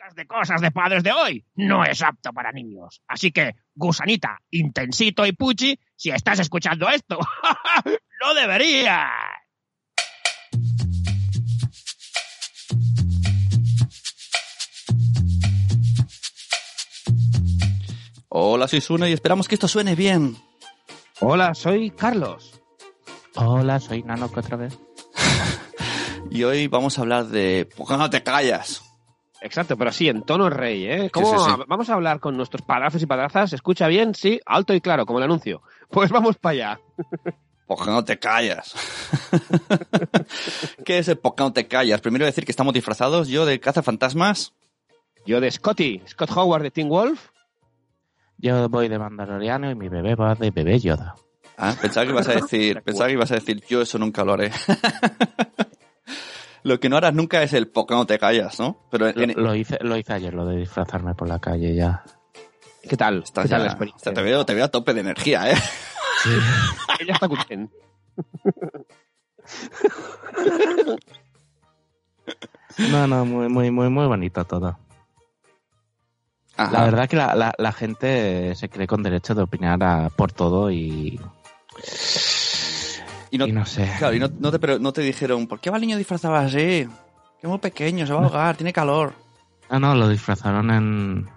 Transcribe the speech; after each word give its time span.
podcast 0.00 0.16
de 0.16 0.26
cosas 0.26 0.60
de 0.60 0.70
padres 0.70 1.02
de 1.02 1.12
hoy 1.12 1.44
no 1.56 1.84
es 1.84 2.02
apto 2.02 2.32
para 2.32 2.52
niños. 2.52 3.02
Así 3.06 3.32
que, 3.32 3.54
gusanita, 3.74 4.38
intensito 4.50 5.26
y 5.26 5.32
puchi, 5.32 5.78
si 5.96 6.10
estás 6.10 6.38
escuchando 6.38 6.88
esto, 6.88 7.18
no 8.20 8.34
deberías. 8.34 9.10
Hola, 18.28 18.68
soy 18.68 18.80
Sune 18.80 19.10
y 19.10 19.12
esperamos 19.12 19.48
que 19.48 19.56
esto 19.56 19.68
suene 19.68 19.94
bien. 19.96 20.36
Hola, 21.20 21.54
soy 21.54 21.90
Carlos. 21.90 22.62
Hola, 23.34 23.80
soy 23.80 24.02
Nano 24.02 24.30
otra 24.34 24.56
vez. 24.56 24.78
Y 26.32 26.44
hoy 26.44 26.68
vamos 26.68 26.96
a 26.96 27.00
hablar 27.00 27.26
de... 27.26 27.68
¿Por 27.76 27.88
qué 27.88 27.96
no 27.96 28.08
te 28.08 28.22
callas? 28.22 28.89
Exacto, 29.42 29.76
pero 29.76 29.90
sí, 29.90 30.08
en 30.08 30.22
tono 30.22 30.50
rey, 30.50 30.86
¿eh? 30.86 31.10
¿Cómo 31.10 31.26
Sí, 31.26 31.44
sí, 31.44 31.50
sí. 31.56 31.62
Vamos 31.66 31.88
a 31.88 31.94
hablar 31.94 32.20
con 32.20 32.36
nuestros 32.36 32.62
padrazos 32.62 33.02
y 33.02 33.06
padrazas. 33.06 33.50
¿Se 33.50 33.56
escucha 33.56 33.86
bien? 33.88 34.14
Sí, 34.14 34.38
alto 34.44 34.74
y 34.74 34.80
claro, 34.80 35.06
como 35.06 35.18
el 35.18 35.24
anuncio. 35.24 35.62
Pues 35.90 36.10
vamos 36.10 36.36
para 36.36 36.52
allá. 36.52 36.80
¿Por 37.66 37.84
qué 37.84 37.90
no 37.90 38.04
te 38.04 38.16
callas? 38.16 38.74
¿Qué 40.84 40.98
es 40.98 41.08
el 41.08 41.18
por 41.18 41.34
qué 41.34 41.42
no 41.42 41.52
te 41.52 41.66
callas? 41.66 42.00
Primero 42.00 42.24
decir 42.24 42.44
que 42.44 42.52
estamos 42.52 42.72
disfrazados. 42.74 43.26
Yo 43.26 43.44
de 43.44 43.58
cazafantasmas. 43.58 44.54
Yo 45.26 45.40
de 45.40 45.50
Scotty, 45.50 46.00
Scott 46.06 46.30
Howard 46.36 46.62
de 46.62 46.70
Teen 46.70 46.88
Wolf. 46.88 47.30
Yo 48.38 48.68
voy 48.68 48.88
de 48.88 48.98
Mandaloriano 48.98 49.70
y 49.70 49.74
mi 49.74 49.88
bebé 49.88 50.14
va 50.14 50.34
de 50.36 50.50
bebé 50.50 50.78
Yoda. 50.78 51.14
Ah, 51.58 51.74
pensaba 51.80 52.06
que 52.06 52.12
ibas 52.12 52.28
a 52.28 52.32
decir, 52.40 52.80
pensaba 52.82 53.08
que 53.08 53.14
ibas 53.14 53.30
a 53.32 53.34
decir, 53.34 53.62
yo 53.68 53.82
eso 53.82 53.98
nunca 53.98 54.24
lo 54.24 54.32
haré. 54.32 54.50
Lo 56.62 56.78
que 56.80 56.88
no 56.88 56.96
harás 56.96 57.14
nunca 57.14 57.42
es 57.42 57.52
el 57.52 57.68
qué 57.70 57.94
no 57.94 58.06
te 58.06 58.18
callas, 58.18 58.58
¿no? 58.58 58.76
Pero 58.90 59.06
Lo, 59.12 59.22
en, 59.22 59.32
lo 59.42 59.54
hice, 59.54 59.78
lo 59.82 59.96
hice 59.96 60.12
ayer, 60.12 60.34
lo 60.34 60.46
de 60.46 60.56
disfrazarme 60.56 61.14
por 61.14 61.28
la 61.28 61.38
calle 61.38 61.74
ya. 61.74 62.02
¿Qué 62.88 62.96
tal? 62.96 63.22
estás 63.22 63.44
¿Qué 63.44 63.48
tal 63.50 63.58
ya- 63.60 63.64
la 63.64 63.70
experiencia? 63.72 64.12
te 64.14 64.22
veo, 64.22 64.44
te 64.46 64.54
veo 64.54 64.64
a 64.64 64.68
tope 64.68 64.94
de 64.94 65.00
energía, 65.00 65.50
¿eh? 65.50 65.54
Ella 67.00 67.14
está 67.14 67.28
contenta. 67.28 67.74
No, 72.90 73.06
no, 73.06 73.24
muy, 73.24 73.48
muy, 73.48 73.70
muy, 73.70 73.88
muy 73.90 74.06
bonito 74.06 74.44
todo. 74.44 74.78
Ajá. 76.56 76.72
La 76.72 76.84
verdad 76.84 77.08
que 77.08 77.16
la, 77.16 77.34
la, 77.34 77.54
la 77.56 77.72
gente 77.72 78.54
se 78.54 78.68
cree 78.68 78.86
con 78.86 79.02
derecho 79.02 79.34
de 79.34 79.42
opinar 79.42 79.82
a- 79.82 80.10
por 80.10 80.32
todo 80.32 80.70
y, 80.70 81.18
Y 83.30 83.38
no, 83.38 83.46
y 83.46 83.52
no 83.52 83.64
sé. 83.66 83.88
claro, 83.98 84.14
y 84.14 84.18
no, 84.18 84.28
no 84.38 84.50
te, 84.50 84.58
pero 84.58 84.78
no 84.78 84.92
te 84.92 85.02
dijeron, 85.02 85.46
¿por 85.46 85.60
qué 85.60 85.70
va 85.70 85.76
el 85.76 85.82
niño 85.82 85.96
disfrazado 85.96 86.34
así? 86.34 86.56
Que 86.56 86.88
es 87.42 87.48
muy 87.48 87.58
pequeño, 87.58 88.06
se 88.06 88.12
va 88.12 88.20
a 88.20 88.24
ahogar, 88.24 88.56
tiene 88.56 88.72
calor. 88.72 89.14
Ah, 89.68 89.78
no, 89.78 89.94
lo 89.94 90.08
disfrazaron 90.08 90.70
en... 90.70 91.28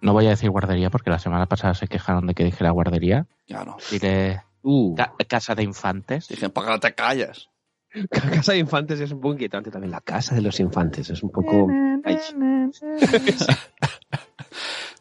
No 0.00 0.12
voy 0.12 0.26
a 0.26 0.30
decir 0.30 0.50
guardería 0.50 0.90
porque 0.90 1.10
la 1.10 1.18
semana 1.18 1.46
pasada 1.46 1.74
se 1.74 1.86
quejaron 1.86 2.26
de 2.26 2.34
que 2.34 2.42
dijera 2.44 2.70
guardería. 2.70 3.26
Claro. 3.46 3.76
Diré 3.90 4.40
Uh, 4.64 4.94
ca- 4.94 5.12
casa 5.28 5.54
de 5.54 5.62
infantes. 5.64 6.28
Dije, 6.28 6.48
¿por 6.48 6.64
qué 6.64 6.70
no 6.70 6.80
te 6.80 6.94
callas? 6.94 7.48
la 7.92 8.30
casa 8.30 8.52
de 8.52 8.58
infantes 8.58 8.98
es 9.00 9.12
un 9.12 9.20
poco 9.20 9.34
inquietante 9.34 9.70
también. 9.70 9.90
La 9.90 10.00
casa 10.00 10.34
de 10.34 10.40
los 10.40 10.58
infantes 10.60 11.10
es 11.10 11.22
un 11.22 11.30
poco... 11.30 11.68
Ay, 12.04 12.16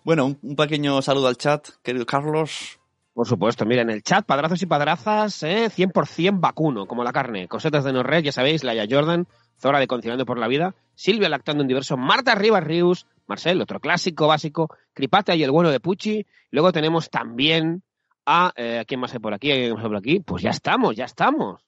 Bueno, 0.03 0.35
un 0.41 0.55
pequeño 0.55 1.01
saludo 1.01 1.27
al 1.27 1.37
chat, 1.37 1.67
querido 1.83 2.05
Carlos. 2.05 2.79
Por 3.13 3.27
supuesto, 3.27 3.65
mira, 3.65 3.81
en 3.81 3.89
el 3.89 4.03
chat, 4.03 4.25
padrazos 4.25 4.61
y 4.61 4.65
padrazas, 4.65 5.43
¿eh? 5.43 5.69
100% 5.69 6.39
vacuno, 6.39 6.85
como 6.87 7.03
la 7.03 7.11
carne. 7.11 7.47
Cosetas 7.49 7.83
de 7.83 7.91
Norred, 7.91 8.23
ya 8.23 8.31
sabéis, 8.31 8.63
Laia 8.63 8.87
Jordan, 8.89 9.27
Zora 9.59 9.79
de 9.79 9.87
Concionando 9.87 10.25
por 10.25 10.39
la 10.39 10.47
Vida, 10.47 10.75
Silvia 10.95 11.27
Lactando 11.27 11.61
en 11.61 11.67
Diverso, 11.67 11.97
Marta 11.97 12.35
Rivas 12.35 12.63
Rius, 12.63 13.07
Marcel, 13.27 13.61
otro 13.61 13.81
clásico 13.81 14.27
básico, 14.27 14.69
Cripata 14.93 15.35
y 15.35 15.43
el 15.43 15.51
bueno 15.51 15.71
de 15.71 15.81
Pucci. 15.81 16.25
Luego 16.51 16.71
tenemos 16.71 17.09
también 17.09 17.83
a... 18.25 18.53
Eh, 18.55 18.79
¿a 18.79 18.85
¿Quién 18.85 19.01
más 19.01 19.13
hay 19.13 19.19
por 19.19 19.33
aquí? 19.33 19.51
¿A 19.51 19.55
¿Quién 19.55 19.73
más 19.73 19.83
hay 19.83 19.89
por 19.89 19.97
aquí? 19.97 20.19
Pues 20.21 20.41
ya 20.41 20.51
estamos, 20.51 20.95
ya 20.95 21.05
estamos. 21.05 21.61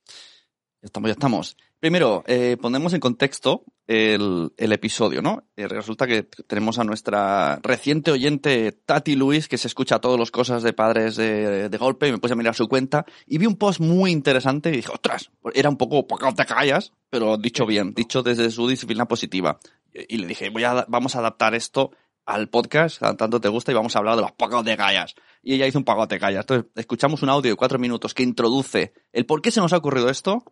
Ya 0.84 0.88
estamos, 0.88 1.08
ya 1.08 1.14
estamos. 1.14 1.58
Primero, 1.80 2.26
eh, 2.28 2.58
ponemos 2.62 2.94
en 2.94 3.00
contexto 3.00 3.64
el, 3.88 4.52
el 4.58 4.74
episodio, 4.74 5.22
¿no? 5.22 5.46
Eh, 5.56 5.70
resulta 5.70 6.06
que 6.06 6.24
tenemos 6.24 6.78
a 6.78 6.84
nuestra 6.84 7.58
reciente 7.64 8.12
oyente 8.12 8.74
Tati 8.74 9.16
Luis, 9.16 9.48
que 9.48 9.58
se 9.58 9.70
escucha 9.70 10.00
todas 10.00 10.20
las 10.20 10.30
cosas 10.30 10.62
de 10.62 10.74
padres 10.74 11.16
de, 11.16 11.70
de 11.70 11.78
golpe, 11.78 12.10
y 12.10 12.12
me 12.12 12.18
puse 12.18 12.34
a 12.34 12.36
mirar 12.36 12.54
su 12.54 12.68
cuenta, 12.68 13.06
y 13.26 13.38
vi 13.38 13.46
un 13.46 13.56
post 13.56 13.80
muy 13.80 14.12
interesante 14.12 14.72
y 14.72 14.74
dije, 14.74 14.92
ostras, 14.92 15.32
era 15.54 15.70
un 15.70 15.78
poco, 15.78 16.06
¿por 16.06 16.20
qué 16.20 16.30
te 16.34 16.46
callas? 16.46 16.92
Pero 17.10 17.38
dicho 17.38 17.66
bien, 17.66 17.94
dicho 17.94 18.22
desde 18.22 18.52
su 18.52 18.68
disciplina 18.68 19.06
positiva. 19.06 19.60
Y, 19.94 20.18
le 20.18 20.28
dije, 20.28 20.50
voy 20.50 20.66
a, 20.66 20.86
vamos 20.90 21.16
a 21.16 21.20
adaptar 21.20 21.56
esto 21.56 21.92
al 22.26 22.50
podcast, 22.50 23.00
tanto 23.00 23.40
te 23.40 23.48
gusta, 23.48 23.72
y 23.72 23.76
vamos 23.76 23.96
a 23.96 24.00
hablar 24.00 24.18
de 24.18 24.24
los 24.24 24.34
pocos 24.34 24.66
de 24.66 24.76
callas. 24.76 25.16
Y 25.42 25.54
ella 25.54 25.66
hizo 25.66 25.78
un 25.78 25.86
poco 25.86 26.08
de 26.08 26.20
callas. 26.20 26.42
Entonces, 26.42 26.70
escuchamos 26.76 27.24
un 27.24 27.30
audio 27.30 27.52
de 27.52 27.56
cuatro 27.56 27.80
minutos 27.80 28.14
que 28.14 28.24
introduce 28.24 28.92
el 29.14 29.26
por 29.26 29.42
qué 29.42 29.50
se 29.50 29.62
nos 29.62 29.72
ha 29.72 29.78
ocurrido 29.78 30.10
esto, 30.10 30.44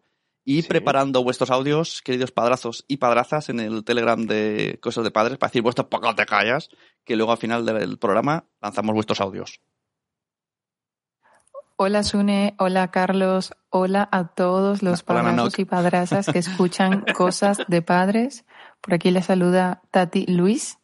y 0.44 0.62
Sí. 0.62 0.68
preparando 0.68 1.24
vuestros 1.24 1.52
audios, 1.52 2.02
queridos 2.02 2.32
padrazos 2.32 2.84
y 2.88 2.98
padrazas, 2.98 3.50
en 3.50 3.60
el 3.60 3.84
Telegram 3.84 4.26
de 4.26 4.80
Cosas 4.82 5.04
de 5.04 5.12
Padres, 5.12 5.38
para 5.38 5.50
decir 5.50 5.62
vuestros 5.62 5.88
pocos 5.88 6.16
te 6.16 6.26
callas, 6.26 6.70
que 7.06 7.16
luego 7.16 7.32
al 7.32 7.38
final 7.38 7.66
del 7.66 7.98
programa 8.00 8.46
lanzamos 8.62 8.96
vuestros 8.96 9.22
audios. 9.22 9.62
Hola 11.78 12.04
Sune, 12.04 12.54
hola 12.60 12.92
Carlos, 12.92 13.54
hola 13.72 14.08
a 14.12 14.28
todos 14.28 14.84
los 14.84 15.04
Hola, 15.08 15.24
padrazos 15.24 15.58
y 15.60 15.66
padrazas 15.66 16.28
que 16.28 16.38
escuchan 16.40 17.04
cosas 17.16 17.58
de 17.68 17.82
padres. 17.82 18.46
Por 18.82 18.94
aquí 18.94 19.10
les 19.10 19.26
saluda 19.26 19.82
Tati 19.90 20.28
Luis, 20.28 20.78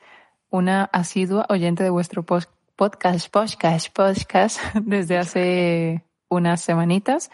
una 0.49 0.85
asidua 0.85 1.45
oyente 1.49 1.83
de 1.83 1.91
vuestro 1.91 2.25
podcast, 2.25 3.29
podcast, 3.29 3.93
podcast 3.93 4.59
desde 4.81 5.17
hace 5.19 6.03
unas 6.29 6.61
semanitas. 6.61 7.31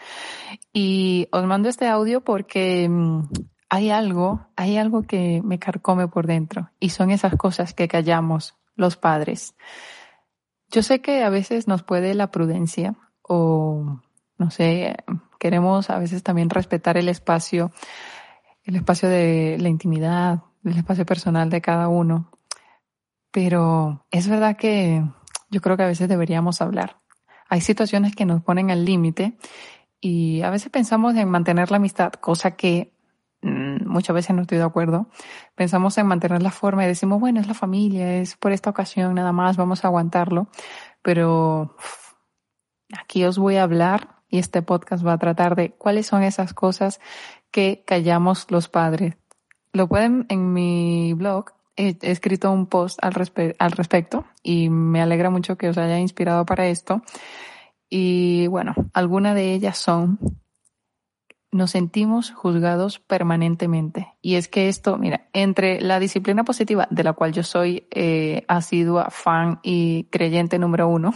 Y 0.72 1.28
os 1.32 1.44
mando 1.44 1.68
este 1.68 1.88
audio 1.88 2.22
porque 2.22 2.88
mm, 2.88 3.28
hay 3.68 3.90
algo, 3.90 4.46
hay 4.56 4.76
algo 4.76 5.02
que 5.02 5.42
me 5.44 5.58
carcome 5.58 6.08
por 6.08 6.26
dentro 6.26 6.70
y 6.78 6.90
son 6.90 7.10
esas 7.10 7.36
cosas 7.36 7.74
que 7.74 7.88
callamos 7.88 8.54
los 8.76 8.96
padres. 8.96 9.54
Yo 10.70 10.82
sé 10.82 11.00
que 11.00 11.22
a 11.22 11.28
veces 11.28 11.68
nos 11.68 11.82
puede 11.82 12.14
la 12.14 12.30
prudencia 12.30 12.94
o 13.22 14.00
no 14.38 14.50
sé, 14.50 14.96
queremos 15.38 15.90
a 15.90 15.98
veces 15.98 16.22
también 16.22 16.50
respetar 16.50 16.96
el 16.96 17.08
espacio, 17.08 17.70
el 18.64 18.76
espacio 18.76 19.08
de 19.08 19.56
la 19.60 19.68
intimidad, 19.68 20.42
el 20.64 20.76
espacio 20.76 21.06
personal 21.06 21.50
de 21.50 21.60
cada 21.60 21.88
uno. 21.88 22.30
Pero 23.30 24.06
es 24.10 24.28
verdad 24.28 24.56
que 24.56 25.04
yo 25.50 25.60
creo 25.60 25.76
que 25.76 25.82
a 25.82 25.88
veces 25.88 26.08
deberíamos 26.08 26.60
hablar. 26.60 27.00
Hay 27.48 27.60
situaciones 27.60 28.14
que 28.14 28.24
nos 28.24 28.42
ponen 28.42 28.70
al 28.70 28.84
límite 28.84 29.36
y 30.00 30.42
a 30.42 30.50
veces 30.50 30.70
pensamos 30.70 31.14
en 31.16 31.28
mantener 31.28 31.70
la 31.70 31.78
amistad, 31.78 32.12
cosa 32.12 32.52
que 32.56 32.92
mm, 33.42 33.86
muchas 33.86 34.14
veces 34.14 34.34
no 34.36 34.42
estoy 34.42 34.58
de 34.58 34.64
acuerdo. 34.64 35.08
Pensamos 35.54 35.96
en 35.98 36.06
mantener 36.06 36.42
la 36.42 36.50
forma 36.50 36.84
y 36.84 36.88
decimos, 36.88 37.20
bueno, 37.20 37.40
es 37.40 37.46
la 37.46 37.54
familia, 37.54 38.16
es 38.18 38.36
por 38.36 38.52
esta 38.52 38.70
ocasión 38.70 39.14
nada 39.14 39.32
más, 39.32 39.56
vamos 39.56 39.84
a 39.84 39.88
aguantarlo. 39.88 40.48
Pero 41.02 41.76
aquí 42.98 43.24
os 43.24 43.38
voy 43.38 43.56
a 43.56 43.62
hablar 43.62 44.16
y 44.28 44.38
este 44.38 44.62
podcast 44.62 45.06
va 45.06 45.12
a 45.12 45.18
tratar 45.18 45.54
de 45.54 45.70
cuáles 45.70 46.06
son 46.06 46.22
esas 46.22 46.54
cosas 46.54 47.00
que 47.50 47.84
callamos 47.86 48.50
los 48.50 48.68
padres. 48.68 49.16
Lo 49.72 49.88
pueden 49.88 50.26
en 50.28 50.52
mi 50.52 51.14
blog. 51.14 51.52
He, 51.76 51.96
escrito 52.02 52.50
un 52.50 52.66
post 52.66 52.98
al, 53.02 53.14
respe- 53.14 53.56
al 53.58 53.72
respecto 53.72 54.24
y 54.42 54.68
me 54.68 55.02
alegra 55.02 55.30
mucho 55.30 55.56
que 55.56 55.68
os 55.68 55.78
haya 55.78 55.98
inspirado 55.98 56.46
para 56.46 56.68
esto. 56.68 57.02
Y 57.88 58.46
bueno, 58.48 58.74
algunas 58.92 59.34
de 59.34 59.54
ellas 59.54 59.78
son, 59.78 60.18
nos 61.52 61.70
sentimos 61.70 62.32
juzgados 62.32 62.98
permanentemente. 62.98 64.08
Y 64.20 64.34
es 64.34 64.48
que 64.48 64.68
esto, 64.68 64.98
mira, 64.98 65.28
entre 65.32 65.80
la 65.80 66.00
disciplina 66.00 66.44
positiva, 66.44 66.88
de 66.90 67.04
la 67.04 67.12
cual 67.12 67.32
yo 67.32 67.42
soy 67.44 67.86
eh, 67.90 68.44
asidua, 68.48 69.10
fan 69.10 69.60
y 69.62 70.04
creyente 70.10 70.58
número 70.58 70.88
uno, 70.88 71.12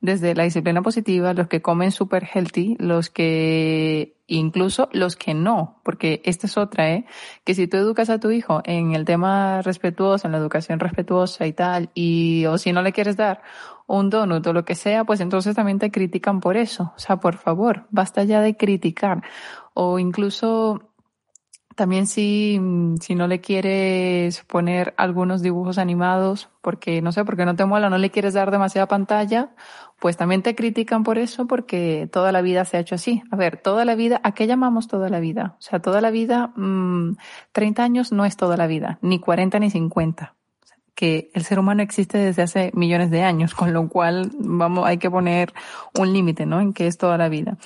desde 0.00 0.34
la 0.34 0.44
disciplina 0.44 0.82
positiva, 0.82 1.34
los 1.34 1.48
que 1.48 1.60
comen 1.60 1.92
super 1.92 2.26
healthy, 2.32 2.76
los 2.78 3.10
que 3.10 4.16
incluso 4.26 4.88
los 4.92 5.16
que 5.16 5.34
no, 5.34 5.80
porque 5.82 6.22
esta 6.24 6.46
es 6.46 6.56
otra, 6.56 6.92
¿eh? 6.92 7.04
Que 7.44 7.54
si 7.54 7.66
tú 7.66 7.76
educas 7.76 8.10
a 8.10 8.20
tu 8.20 8.30
hijo 8.30 8.62
en 8.64 8.94
el 8.94 9.04
tema 9.04 9.60
respetuoso, 9.62 10.26
en 10.26 10.32
la 10.32 10.38
educación 10.38 10.80
respetuosa 10.80 11.46
y 11.46 11.52
tal, 11.52 11.90
y 11.94 12.46
o 12.46 12.56
si 12.56 12.72
no 12.72 12.82
le 12.82 12.92
quieres 12.92 13.16
dar 13.16 13.42
un 13.86 14.08
donut 14.08 14.46
o 14.46 14.52
lo 14.52 14.64
que 14.64 14.76
sea, 14.76 15.04
pues 15.04 15.20
entonces 15.20 15.56
también 15.56 15.78
te 15.78 15.90
critican 15.90 16.40
por 16.40 16.56
eso. 16.56 16.92
O 16.96 16.98
sea, 16.98 17.16
por 17.16 17.36
favor, 17.36 17.86
basta 17.90 18.22
ya 18.24 18.40
de 18.40 18.56
criticar. 18.56 19.22
O 19.74 19.98
incluso 19.98 20.89
también 21.76 22.06
si, 22.06 22.60
si 23.00 23.14
no 23.14 23.26
le 23.26 23.40
quieres 23.40 24.42
poner 24.44 24.92
algunos 24.96 25.40
dibujos 25.42 25.78
animados, 25.78 26.48
porque 26.60 27.00
no 27.00 27.12
sé, 27.12 27.24
porque 27.24 27.44
no 27.44 27.56
te 27.56 27.64
mola, 27.64 27.88
no 27.88 27.98
le 27.98 28.10
quieres 28.10 28.34
dar 28.34 28.50
demasiada 28.50 28.88
pantalla, 28.88 29.50
pues 30.00 30.16
también 30.16 30.42
te 30.42 30.54
critican 30.54 31.04
por 31.04 31.18
eso 31.18 31.46
porque 31.46 32.08
toda 32.10 32.32
la 32.32 32.42
vida 32.42 32.64
se 32.64 32.76
ha 32.76 32.80
hecho 32.80 32.96
así. 32.96 33.22
A 33.30 33.36
ver, 33.36 33.58
toda 33.58 33.84
la 33.84 33.94
vida, 33.94 34.20
¿a 34.24 34.32
qué 34.32 34.46
llamamos 34.46 34.88
toda 34.88 35.08
la 35.10 35.20
vida? 35.20 35.56
O 35.58 35.62
sea, 35.62 35.80
toda 35.80 36.00
la 36.00 36.10
vida, 36.10 36.52
mmm, 36.56 37.16
30 37.52 37.84
años 37.84 38.10
no 38.10 38.24
es 38.24 38.36
toda 38.36 38.56
la 38.56 38.66
vida, 38.66 38.98
ni 39.02 39.20
40 39.20 39.58
ni 39.58 39.70
50. 39.70 40.34
O 40.62 40.66
sea, 40.66 40.76
que 40.94 41.30
el 41.34 41.44
ser 41.44 41.58
humano 41.58 41.82
existe 41.82 42.18
desde 42.18 42.42
hace 42.42 42.70
millones 42.74 43.10
de 43.10 43.22
años, 43.22 43.54
con 43.54 43.72
lo 43.72 43.88
cual 43.88 44.30
vamos, 44.38 44.86
hay 44.86 44.98
que 44.98 45.10
poner 45.10 45.52
un 45.98 46.12
límite, 46.12 46.46
¿no? 46.46 46.60
En 46.60 46.72
que 46.72 46.86
es 46.86 46.98
toda 46.98 47.16
la 47.18 47.28
vida. 47.28 47.58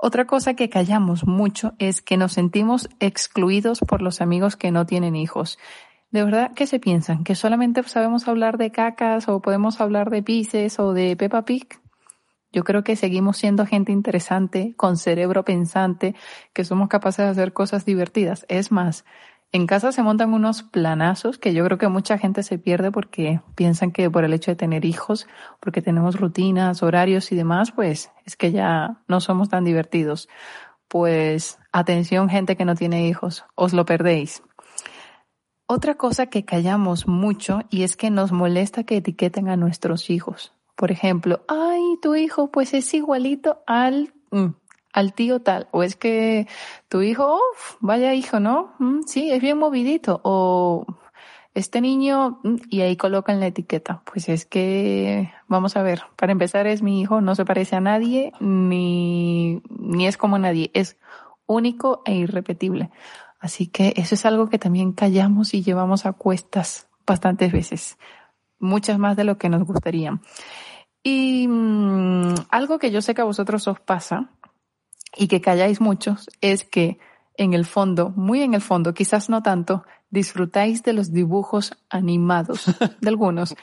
Otra 0.00 0.26
cosa 0.28 0.54
que 0.54 0.70
callamos 0.70 1.26
mucho 1.26 1.74
es 1.80 2.02
que 2.02 2.16
nos 2.16 2.32
sentimos 2.32 2.88
excluidos 3.00 3.80
por 3.80 4.00
los 4.00 4.20
amigos 4.20 4.54
que 4.54 4.70
no 4.70 4.86
tienen 4.86 5.16
hijos. 5.16 5.58
¿De 6.12 6.22
verdad 6.22 6.52
qué 6.54 6.68
se 6.68 6.78
piensan? 6.78 7.24
¿Que 7.24 7.34
solamente 7.34 7.82
sabemos 7.82 8.28
hablar 8.28 8.58
de 8.58 8.70
cacas 8.70 9.28
o 9.28 9.42
podemos 9.42 9.80
hablar 9.80 10.10
de 10.10 10.22
pises 10.22 10.78
o 10.78 10.92
de 10.92 11.16
Peppa 11.16 11.44
Pig? 11.44 11.80
Yo 12.52 12.62
creo 12.62 12.84
que 12.84 12.94
seguimos 12.94 13.38
siendo 13.38 13.66
gente 13.66 13.90
interesante, 13.90 14.72
con 14.76 14.96
cerebro 14.96 15.44
pensante, 15.44 16.14
que 16.52 16.64
somos 16.64 16.88
capaces 16.88 17.24
de 17.24 17.32
hacer 17.32 17.52
cosas 17.52 17.84
divertidas. 17.84 18.46
Es 18.48 18.70
más, 18.70 19.04
en 19.52 19.66
casa 19.66 19.92
se 19.92 20.02
montan 20.02 20.34
unos 20.34 20.62
planazos 20.62 21.38
que 21.38 21.54
yo 21.54 21.64
creo 21.64 21.78
que 21.78 21.88
mucha 21.88 22.18
gente 22.18 22.42
se 22.42 22.58
pierde 22.58 22.92
porque 22.92 23.40
piensan 23.54 23.92
que 23.92 24.10
por 24.10 24.24
el 24.24 24.34
hecho 24.34 24.50
de 24.50 24.56
tener 24.56 24.84
hijos, 24.84 25.26
porque 25.60 25.80
tenemos 25.80 26.20
rutinas, 26.20 26.82
horarios 26.82 27.32
y 27.32 27.36
demás, 27.36 27.72
pues 27.72 28.10
es 28.26 28.36
que 28.36 28.52
ya 28.52 29.00
no 29.08 29.20
somos 29.20 29.48
tan 29.48 29.64
divertidos. 29.64 30.28
Pues 30.86 31.58
atención 31.72 32.28
gente 32.28 32.56
que 32.56 32.64
no 32.64 32.74
tiene 32.74 33.06
hijos, 33.08 33.44
os 33.54 33.72
lo 33.72 33.86
perdéis. 33.86 34.42
Otra 35.66 35.96
cosa 35.96 36.26
que 36.26 36.44
callamos 36.44 37.06
mucho 37.06 37.60
y 37.68 37.82
es 37.82 37.96
que 37.96 38.10
nos 38.10 38.32
molesta 38.32 38.84
que 38.84 38.96
etiqueten 38.96 39.48
a 39.48 39.56
nuestros 39.56 40.08
hijos. 40.08 40.54
Por 40.76 40.90
ejemplo, 40.90 41.42
ay, 41.48 41.82
tu 42.00 42.14
hijo 42.14 42.50
pues 42.50 42.72
es 42.72 42.92
igualito 42.94 43.62
al, 43.66 44.14
mm, 44.30 44.48
al 44.92 45.12
tío 45.12 45.40
tal. 45.40 45.68
O 45.70 45.82
es 45.82 45.96
que 45.96 46.46
tu 46.88 47.02
hijo, 47.02 47.36
uf, 47.36 47.76
vaya 47.80 48.14
hijo, 48.14 48.40
¿no? 48.40 48.74
Mm, 48.78 49.02
sí, 49.06 49.30
es 49.30 49.40
bien 49.40 49.58
movidito. 49.58 50.20
O 50.24 50.86
este 51.54 51.80
niño, 51.80 52.40
mm, 52.44 52.56
y 52.70 52.80
ahí 52.82 52.96
colocan 52.96 53.40
la 53.40 53.46
etiqueta. 53.48 54.02
Pues 54.04 54.28
es 54.28 54.46
que, 54.46 55.32
vamos 55.48 55.76
a 55.76 55.82
ver, 55.82 56.02
para 56.16 56.32
empezar 56.32 56.66
es 56.66 56.82
mi 56.82 57.00
hijo, 57.00 57.20
no 57.20 57.34
se 57.34 57.44
parece 57.44 57.76
a 57.76 57.80
nadie, 57.80 58.32
ni, 58.40 59.62
ni 59.68 60.06
es 60.06 60.16
como 60.16 60.38
nadie, 60.38 60.70
es 60.74 60.98
único 61.46 62.02
e 62.04 62.14
irrepetible. 62.14 62.90
Así 63.40 63.68
que 63.68 63.94
eso 63.96 64.14
es 64.14 64.26
algo 64.26 64.48
que 64.48 64.58
también 64.58 64.92
callamos 64.92 65.54
y 65.54 65.62
llevamos 65.62 66.06
a 66.06 66.12
cuestas 66.12 66.88
bastantes 67.06 67.52
veces, 67.52 67.98
muchas 68.58 68.98
más 68.98 69.16
de 69.16 69.24
lo 69.24 69.38
que 69.38 69.48
nos 69.48 69.64
gustaría. 69.64 70.20
Y 71.02 71.46
mm, 71.48 72.34
algo 72.50 72.78
que 72.78 72.90
yo 72.90 73.00
sé 73.00 73.14
que 73.14 73.22
a 73.22 73.24
vosotros 73.24 73.66
os 73.68 73.80
pasa 73.80 74.30
y 75.16 75.28
que 75.28 75.40
calláis 75.40 75.80
muchos 75.80 76.28
es 76.40 76.64
que 76.64 76.98
en 77.36 77.54
el 77.54 77.64
fondo, 77.64 78.10
muy 78.10 78.42
en 78.42 78.54
el 78.54 78.60
fondo, 78.60 78.94
quizás 78.94 79.30
no 79.30 79.42
tanto, 79.42 79.84
disfrutáis 80.10 80.82
de 80.82 80.92
los 80.92 81.12
dibujos 81.12 81.78
animados 81.88 82.66
de 83.00 83.08
algunos. 83.08 83.54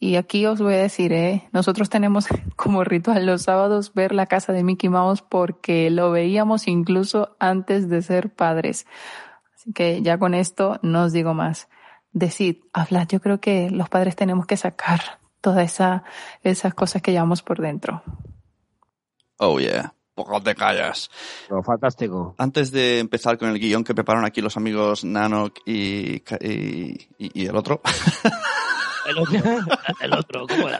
Y 0.00 0.16
aquí 0.16 0.44
os 0.44 0.60
voy 0.60 0.74
a 0.74 0.78
decir, 0.78 1.12
¿eh? 1.12 1.48
nosotros 1.52 1.88
tenemos 1.88 2.26
como 2.56 2.84
ritual 2.84 3.24
los 3.24 3.42
sábados 3.42 3.94
ver 3.94 4.12
la 4.12 4.26
casa 4.26 4.52
de 4.52 4.64
Mickey 4.64 4.90
Mouse 4.90 5.22
porque 5.22 5.90
lo 5.90 6.10
veíamos 6.10 6.66
incluso 6.68 7.36
antes 7.38 7.88
de 7.88 8.02
ser 8.02 8.34
padres. 8.34 8.86
Así 9.54 9.72
que 9.72 10.02
ya 10.02 10.18
con 10.18 10.34
esto 10.34 10.78
no 10.82 11.04
os 11.04 11.12
digo 11.12 11.34
más. 11.34 11.68
Decid, 12.12 12.58
hablad, 12.72 13.08
yo 13.08 13.20
creo 13.20 13.40
que 13.40 13.70
los 13.70 13.88
padres 13.88 14.14
tenemos 14.14 14.46
que 14.46 14.56
sacar 14.56 15.00
todas 15.40 15.72
esa, 15.72 16.04
esas 16.42 16.74
cosas 16.74 17.02
que 17.02 17.12
llevamos 17.12 17.42
por 17.42 17.60
dentro. 17.60 18.02
Oh, 19.38 19.58
yeah. 19.58 19.94
Poco 20.14 20.40
te 20.40 20.54
callas. 20.54 21.10
Lo 21.50 21.62
fantástico. 21.62 22.34
Antes 22.38 22.70
de 22.70 23.00
empezar 23.00 23.36
con 23.36 23.48
el 23.50 23.58
guion 23.58 23.82
que 23.82 23.94
prepararon 23.94 24.24
aquí 24.24 24.40
los 24.40 24.56
amigos 24.56 25.04
Nanok 25.04 25.58
y, 25.66 26.16
y, 26.40 27.08
y- 27.18 27.30
y 27.42 27.46
el 27.46 27.56
otro, 27.56 27.80
El 29.06 29.18
otro, 29.18 29.38
el 30.00 30.12
otro 30.14 30.46
¿cómo 30.46 30.68
era? 30.68 30.78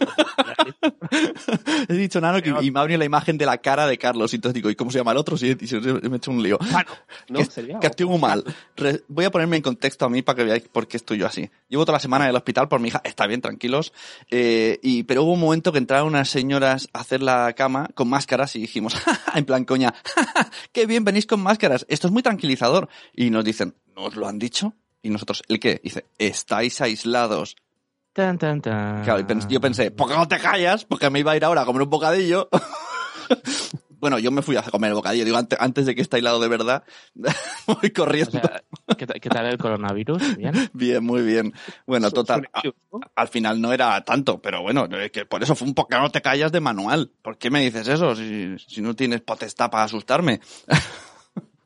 he 1.89 1.95
dicho 1.95 2.21
Nanok 2.21 2.47
y, 2.63 2.67
y 2.67 2.71
me 2.71 2.81
ha 2.81 2.83
venido 2.83 2.99
la 2.99 3.05
imagen 3.05 3.37
de 3.39 3.47
la 3.47 3.59
cara 3.59 3.87
de 3.87 3.99
Carlos. 3.99 4.33
Y 4.33 4.37
entonces 4.37 4.55
digo, 4.55 4.71
¿y 4.71 4.75
cómo 4.77 4.91
se 4.91 4.99
llama 4.99 5.13
el 5.13 5.19
otro? 5.19 5.37
Sí, 5.37 5.57
y 5.61 5.67
se- 5.67 5.81
me 5.81 6.15
he 6.15 6.17
hecho 6.17 6.31
un 6.31 6.43
lío. 6.43 6.59
Bueno, 6.59 6.91
¿no? 7.29 7.39
que, 7.41 7.45
Sería- 7.47 7.79
que 7.81 7.87
estoy 7.87 8.07
muy 8.07 8.19
mal. 8.19 8.45
Re- 8.77 9.03
voy 9.09 9.25
a 9.25 9.31
ponerme 9.31 9.57
en 9.57 9.63
contexto 9.63 10.05
a 10.05 10.09
mí 10.09 10.23
para 10.23 10.37
que 10.37 10.45
veáis 10.45 10.63
por 10.69 10.87
qué 10.89 10.97
estoy 10.97 11.19
yo 11.19 11.27
así. 11.27 11.51
Llevo 11.69 11.85
toda 11.85 11.97
la 11.97 12.01
semana 12.01 12.25
en 12.25 12.31
el 12.31 12.37
hospital 12.37 12.69
por 12.69 12.81
mi 12.81 12.89
hija, 12.89 13.01
está 13.05 13.27
bien, 13.27 13.41
tranquilos. 13.41 13.93
Eh, 14.31 14.79
y, 14.83 15.03
pero 15.05 15.25
hubo 15.25 15.33
un 15.33 15.41
momento 15.41 15.73
que 15.73 15.79
entraron 15.79 16.09
unas 16.09 16.29
señoras 16.29 16.89
a 16.93 17.01
hacer 17.01 17.23
la 17.23 17.53
cama 17.55 17.89
con 17.95 18.09
máscaras 18.09 18.57
y 18.57 18.61
dijimos, 18.61 18.95
en 19.35 19.45
plan 19.45 19.65
coña, 19.65 19.95
qué 20.73 20.87
bien 20.87 21.05
venís 21.05 21.27
con 21.27 21.41
máscaras, 21.41 21.85
esto 21.89 22.07
es 22.09 22.13
muy 22.13 22.23
tranquilizador. 22.23 22.89
Y 23.15 23.31
nos 23.31 23.45
dicen, 23.45 23.75
¿no 23.95 24.05
os 24.05 24.17
lo 24.17 24.27
han 24.27 24.39
dicho? 24.39 24.75
Y 25.03 25.11
nosotros, 25.11 25.43
¿el 25.49 25.61
qué? 25.61 25.81
Dice, 25.85 26.07
estáis 26.19 26.81
aislados. 26.81 27.57
Tan, 28.15 28.39
tan, 28.39 28.61
tan. 28.63 29.03
Claro, 29.05 29.27
yo 29.49 29.61
pensé, 29.61 29.91
¿por 29.91 30.09
qué 30.09 30.17
no 30.17 30.27
te 30.29 30.39
callas? 30.39 30.85
Porque 30.85 31.11
me 31.11 31.19
iba 31.21 31.33
a 31.33 31.37
ir 31.37 31.45
ahora 31.45 31.63
a 31.63 31.65
comer 31.67 31.83
un 31.83 31.91
bocadillo. 31.91 32.49
bueno, 33.99 34.19
yo 34.19 34.31
me 34.31 34.43
fui 34.43 34.57
a 34.57 34.63
comer 34.63 34.91
el 34.91 34.95
bocadillo. 34.95 35.25
Digo, 35.25 35.37
antes, 35.37 35.59
antes 35.61 35.87
de 35.87 35.95
que 35.95 36.03
esté 36.03 36.17
aislado 36.17 36.39
de 36.39 36.49
verdad, 36.49 36.85
voy 37.67 37.91
O 37.91 37.93
corriendo. 37.93 38.31
sea, 38.31 38.63
¿qué, 38.97 39.07
qué 39.07 39.29
tal 39.29 39.47
el 39.47 39.59
coronavirus? 39.59 40.37
Bien. 40.37 40.53
Bien, 40.73 41.03
muy 41.05 41.23
bien. 41.23 41.53
Bueno, 41.87 42.11
total. 42.11 42.49
a- 42.53 42.63
al 43.17 43.29
final 43.29 43.61
no 43.61 43.73
era 43.73 44.01
tanto, 44.05 44.41
pero 44.41 44.63
bueno, 44.63 44.89
que 45.13 45.27
por 45.27 45.43
eso 45.43 45.55
fue 45.57 45.67
un 45.67 45.75
poco 45.75 45.97
no 45.99 46.11
te 46.11 46.23
callas 46.23 46.53
de 46.53 46.61
manual. 46.61 47.11
¿Por 47.23 47.37
qué 47.39 47.51
me 47.51 47.63
dices 47.63 47.89
eso 47.89 48.15
si, 48.15 48.57
si 48.59 48.81
no 48.81 48.95
tienes 48.95 49.23
potestad 49.23 49.71
para 49.71 49.85
asustarme? 49.85 50.41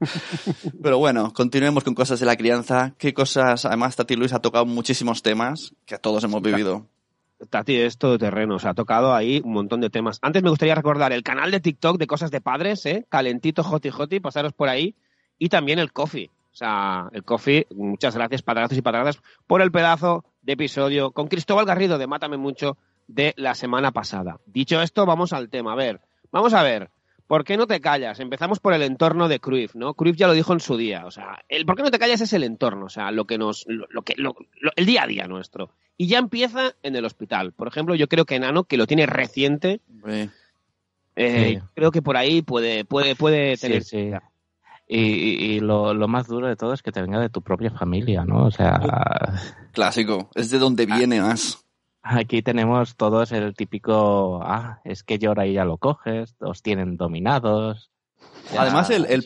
pero 0.83 0.99
bueno, 0.99 1.33
continuemos 1.33 1.85
con 1.85 1.95
cosas 1.95 2.21
de 2.21 2.27
la 2.27 2.37
crianza. 2.37 2.95
¿Qué 2.99 3.15
cosas? 3.15 3.65
Además, 3.65 3.97
Tati 3.97 4.17
Luis 4.17 4.33
ha 4.33 4.41
tocado 4.41 4.67
muchísimos 4.67 5.23
temas 5.23 5.75
que 5.87 5.99
todos 5.99 6.23
hemos 6.25 6.43
vivido. 6.43 6.87
Tati 7.51 7.77
es 7.77 7.99
todo 7.99 8.19
terreno, 8.19 8.57
o 8.57 8.59
sea, 8.59 8.71
ha 8.71 8.75
tocado 8.75 9.15
ahí 9.15 9.41
un 9.45 9.53
montón 9.53 9.81
de 9.81 9.91
temas. 9.91 10.19
Antes 10.23 10.43
me 10.43 10.51
gustaría 10.51 10.75
recordar 10.75 11.13
el 11.13 11.23
canal 11.23 11.51
de 11.51 11.61
TikTok 11.61 11.97
de 11.99 12.07
cosas 12.07 12.31
de 12.31 12.41
padres, 12.41 12.85
¿eh? 12.87 13.07
Calentito, 13.09 13.63
Joti 13.63 13.91
Joti, 13.91 14.21
pasaros 14.21 14.53
por 14.53 14.69
ahí. 14.69 14.97
Y 15.39 15.49
también 15.49 15.79
el 15.79 15.93
coffee. 15.93 16.31
O 16.53 16.57
sea, 16.59 17.09
el 17.13 17.23
coffee, 17.23 17.67
muchas 17.71 18.17
gracias, 18.17 18.43
padrazos 18.43 18.77
y 18.77 18.83
padradas, 18.83 19.21
por 19.47 19.63
el 19.63 19.71
pedazo 19.71 20.25
de 20.43 20.55
episodio 20.55 21.13
con 21.13 21.29
Cristóbal 21.29 21.67
Garrido 21.67 21.99
de 21.99 22.09
Mátame 22.09 22.37
Mucho 22.37 22.77
de 23.07 23.33
la 23.37 23.55
semana 23.55 23.93
pasada. 23.93 24.41
Dicho 24.47 24.83
esto, 24.83 25.07
vamos 25.07 25.33
al 25.33 25.49
tema. 25.49 25.73
A 25.73 25.77
ver, 25.77 26.01
vamos 26.33 26.55
a 26.55 26.63
ver. 26.65 26.91
¿Por 27.29 27.45
qué 27.45 27.57
no 27.57 27.67
te 27.69 27.81
callas? 27.81 28.19
Empezamos 28.21 28.59
por 28.59 28.73
el 28.73 28.83
entorno 28.83 29.29
de 29.29 29.39
Cruyff, 29.39 29.75
¿no? 29.77 29.95
Cruyff 29.95 30.17
ya 30.17 30.27
lo 30.27 30.33
dijo 30.33 30.53
en 30.55 30.61
su 30.61 30.77
día. 30.77 31.07
O 31.07 31.11
sea, 31.13 31.39
el 31.49 31.65
por 31.67 31.77
qué 31.77 31.83
no 31.83 31.91
te 31.91 31.99
callas 32.01 32.21
es 32.23 32.33
el 32.33 32.43
entorno, 32.43 32.87
o 32.87 32.89
sea, 32.89 33.11
lo 33.13 33.27
que 33.27 33.39
nos, 33.39 33.65
lo, 33.69 33.87
lo 33.91 34.03
que, 34.03 34.15
lo- 34.17 34.35
lo- 34.61 34.73
el 34.75 34.87
día 34.87 35.05
a 35.05 35.07
día 35.07 35.29
nuestro. 35.29 35.71
Y 35.97 36.07
ya 36.09 36.19
empieza 36.19 36.73
en 36.83 36.97
el 36.97 37.05
hospital. 37.05 37.53
Por 37.53 37.69
ejemplo, 37.69 37.95
yo 37.95 38.09
creo 38.09 38.25
que 38.25 38.37
Enano, 38.37 38.65
que 38.65 38.77
lo 38.79 38.87
tiene 38.87 39.05
reciente, 39.07 39.81
eh, 41.17 41.59
Sí. 41.61 41.67
creo 41.75 41.91
que 41.91 42.03
por 42.03 42.17
ahí 42.17 42.43
puede, 42.43 42.85
puede, 42.85 43.15
puede 43.17 43.57
Sí, 43.57 43.63
tener. 43.67 43.83
sí. 43.85 44.11
Y, 44.87 44.99
y- 45.01 45.35
y 45.57 45.61
lo, 45.61 45.93
lo 45.93 46.09
más 46.09 46.29
duro 46.29 46.47
de 46.49 46.57
todo 46.57 46.73
es 46.73 46.83
que 46.83 46.93
te 46.93 47.03
venga 47.03 47.21
de 47.21 47.29
tu 47.29 47.43
propia 47.43 47.71
familia, 47.71 48.25
¿no? 48.25 48.47
O 48.47 48.51
sea, 48.51 48.81
clásico. 49.73 50.31
Es 50.35 50.51
de 50.51 50.59
donde 50.59 50.87
viene 50.87 51.21
más. 51.21 51.63
Aquí 52.17 52.43
tenemos 52.43 52.97
todos 52.97 53.33
el 53.33 53.55
típico, 53.55 54.41
ah, 54.43 54.81
es 54.85 55.03
que 55.03 55.19
llora 55.19 55.47
y 55.47 55.55
ya 55.55 55.65
lo 55.65 55.77
coges, 55.79 56.35
os 56.41 56.63
tienen 56.63 56.97
dominados. 56.97 57.91
Ya, 58.53 58.63
Además, 58.63 58.91
el- 58.91 59.07
el 59.07 59.23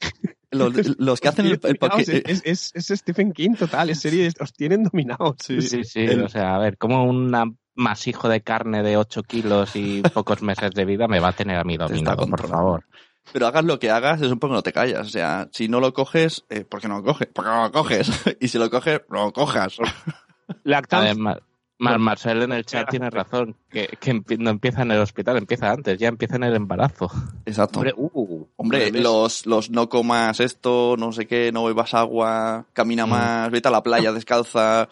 Los, 0.50 0.98
los 0.98 1.20
que 1.20 1.28
hacen 1.28 1.46
el, 1.46 1.58
el 1.62 1.78
es, 2.26 2.42
es- 2.44 2.72
es 2.90 2.98
Stephen 3.00 3.32
King 3.32 3.54
total, 3.54 3.88
es 3.88 4.00
serie, 4.00 4.30
os 4.38 4.52
tienen 4.52 4.82
dominados. 4.84 5.36
Sí. 5.40 5.62
Sí, 5.62 5.84
sí, 5.84 6.00
el- 6.00 6.24
o 6.24 6.28
sea, 6.28 6.54
a 6.54 6.58
ver, 6.58 6.76
como 6.76 7.04
un 7.04 7.56
masijo 7.74 8.28
de 8.28 8.42
carne 8.42 8.82
de 8.82 8.98
8 8.98 9.22
kilos 9.22 9.74
y 9.76 10.02
pocos 10.02 10.42
meses 10.42 10.72
de 10.72 10.84
vida 10.84 11.08
me 11.08 11.20
va 11.20 11.28
a 11.28 11.32
tener 11.32 11.56
a 11.56 11.64
mí 11.64 11.78
dominado, 11.78 12.26
por 12.26 12.46
favor. 12.46 12.84
Pero 13.32 13.46
hagas 13.46 13.64
lo 13.64 13.78
que 13.78 13.90
hagas, 13.90 14.20
es 14.20 14.30
un 14.30 14.38
poco 14.38 14.52
no 14.52 14.62
te 14.62 14.72
callas. 14.74 15.06
O 15.06 15.10
sea, 15.10 15.48
si 15.52 15.68
no 15.68 15.80
lo 15.80 15.94
coges, 15.94 16.44
eh, 16.50 16.66
¿por 16.66 16.82
qué 16.82 16.88
no 16.88 16.98
lo 16.98 17.04
coges? 17.04 17.28
¿Por 17.28 17.44
qué 17.46 17.50
no 17.50 17.62
lo 17.62 17.72
coges? 17.72 18.10
y 18.40 18.48
si 18.48 18.58
lo 18.58 18.68
coges, 18.68 19.00
no 19.08 19.24
lo 19.24 19.32
cojas. 19.32 19.78
Lactancia. 20.64 21.12
Además, 21.12 21.38
Mar- 21.82 21.98
Marcel 21.98 22.42
en 22.42 22.52
el 22.52 22.64
chat 22.64 22.88
tiene 22.90 23.10
razón, 23.10 23.56
que, 23.70 23.88
que 24.00 24.22
no 24.38 24.50
empieza 24.50 24.82
en 24.82 24.90
el 24.92 25.00
hospital, 25.00 25.36
empieza 25.36 25.70
antes, 25.70 25.98
ya 25.98 26.08
empieza 26.08 26.36
en 26.36 26.44
el 26.44 26.54
embarazo. 26.54 27.10
Exacto. 27.46 27.80
Hombre, 27.80 27.92
uh, 27.96 28.46
Hombre, 28.56 28.86
hombre, 28.86 29.00
los, 29.02 29.46
los 29.46 29.70
no 29.70 29.88
comas 29.88 30.40
esto, 30.40 30.96
no 30.98 31.12
sé 31.12 31.26
qué, 31.26 31.50
no 31.52 31.64
bebas 31.64 31.94
agua, 31.94 32.66
camina 32.72 33.06
Mm. 33.06 33.10
más, 33.10 33.50
vete 33.50 33.68
a 33.68 33.70
la 33.72 33.82
playa 33.82 34.12
descalza. 34.12 34.88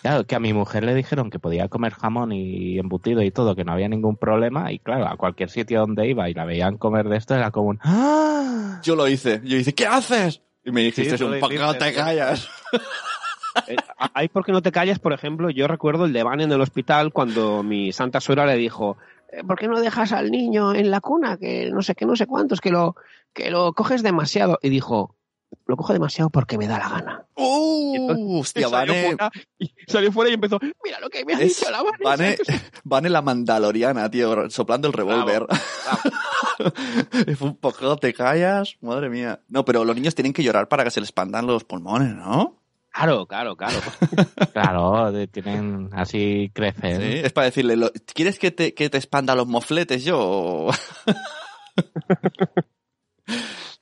Claro, 0.00 0.26
que 0.26 0.34
a 0.34 0.40
mi 0.40 0.52
mujer 0.54 0.82
le 0.84 0.94
dijeron 0.94 1.30
que 1.30 1.38
podía 1.38 1.68
comer 1.68 1.92
jamón 1.92 2.32
y 2.32 2.78
embutido 2.78 3.22
y 3.22 3.30
todo, 3.30 3.54
que 3.54 3.64
no 3.64 3.72
había 3.72 3.88
ningún 3.88 4.16
problema, 4.16 4.72
y 4.72 4.78
claro, 4.78 5.06
a 5.06 5.16
cualquier 5.16 5.50
sitio 5.50 5.80
donde 5.80 6.08
iba 6.08 6.28
y 6.30 6.34
la 6.34 6.44
veían 6.46 6.78
comer 6.78 7.08
de 7.08 7.18
esto 7.18 7.34
era 7.34 7.50
como 7.50 7.68
un 7.68 7.80
¡Ah! 7.82 8.80
Yo 8.82 8.96
lo 8.96 9.06
hice. 9.08 9.40
Yo 9.44 9.56
hice, 9.58 9.74
¿qué 9.74 9.86
haces? 9.86 10.40
Y 10.64 10.72
me 10.72 10.80
dijiste, 10.82 11.18
tú 11.18 11.26
un 11.26 11.38
no 11.38 11.74
te 11.76 11.90
sí. 11.90 11.94
callas. 11.94 12.48
Eh, 13.68 13.76
Hay 14.14 14.28
porque 14.28 14.52
no 14.52 14.62
te 14.62 14.72
callas, 14.72 14.98
por 14.98 15.12
ejemplo, 15.12 15.50
yo 15.50 15.66
recuerdo 15.68 16.04
el 16.04 16.12
de 16.12 16.22
Van 16.22 16.40
en 16.40 16.52
el 16.52 16.60
hospital 16.60 17.12
cuando 17.12 17.62
mi 17.62 17.92
santa 17.92 18.20
suegra 18.20 18.46
le 18.46 18.56
dijo, 18.56 18.96
"Eh, 19.32 19.42
¿por 19.46 19.58
qué 19.58 19.68
no 19.68 19.80
dejas 19.80 20.12
al 20.12 20.30
niño 20.30 20.74
en 20.74 20.90
la 20.90 21.00
cuna? 21.00 21.36
Que 21.36 21.70
no 21.70 21.82
sé 21.82 21.94
qué, 21.94 22.04
no 22.06 22.16
sé 22.16 22.26
cuántos, 22.26 22.60
que 22.60 22.70
lo, 22.70 22.96
que 23.32 23.50
lo 23.50 23.72
coges 23.72 24.02
demasiado. 24.02 24.58
Y 24.62 24.68
dijo, 24.70 25.16
lo 25.66 25.76
cojo 25.76 25.92
demasiado 25.92 26.30
porque 26.30 26.58
me 26.58 26.66
da 26.66 26.78
la 26.78 26.88
gana. 26.88 27.26
¡Uh! 27.36 27.94
entonces 27.96 28.26
hostia, 28.40 28.68
Salió 28.68 28.92
Vane. 28.92 29.06
fuera 29.06 29.30
y, 29.58 29.70
Salió 29.86 30.12
fuera 30.12 30.30
y 30.30 30.34
empezó, 30.34 30.58
mira 30.84 30.98
lo 31.00 31.08
que 31.08 31.24
me 31.24 31.34
ha 31.34 31.40
Es 31.40 31.58
dicho 31.60 31.70
la 31.70 31.82
Vanessa. 31.82 32.02
Vane, 32.04 32.36
Vane 32.84 33.08
la 33.10 33.22
mandaloriana, 33.22 34.10
tío, 34.10 34.50
soplando 34.50 34.88
el 34.88 34.92
revólver. 34.94 35.46
Fue 37.36 37.48
un 37.48 37.56
poco, 37.56 37.96
te 37.96 38.12
callas, 38.12 38.76
madre 38.80 39.08
mía. 39.10 39.40
No, 39.48 39.64
pero 39.64 39.84
los 39.84 39.94
niños 39.94 40.14
tienen 40.14 40.32
que 40.32 40.42
llorar 40.42 40.68
para 40.68 40.84
que 40.84 40.90
se 40.90 41.00
les 41.00 41.08
expandan 41.08 41.46
los 41.46 41.64
pulmones, 41.64 42.14
¿no? 42.14 42.60
Claro, 42.94 43.26
claro, 43.26 43.56
claro. 43.56 43.78
Claro, 44.52 45.10
de- 45.12 45.26
tienen 45.26 45.90
así 45.92 46.50
crecen. 46.54 47.00
Sí, 47.02 47.18
es 47.24 47.32
para 47.32 47.46
decirle, 47.46 47.76
lo- 47.76 47.90
¿quieres 48.14 48.38
que 48.38 48.50
te, 48.52 48.72
que 48.72 48.88
te 48.88 48.98
expanda 48.98 49.34
los 49.34 49.46
mofletes 49.48 50.04
yo? 50.04 50.68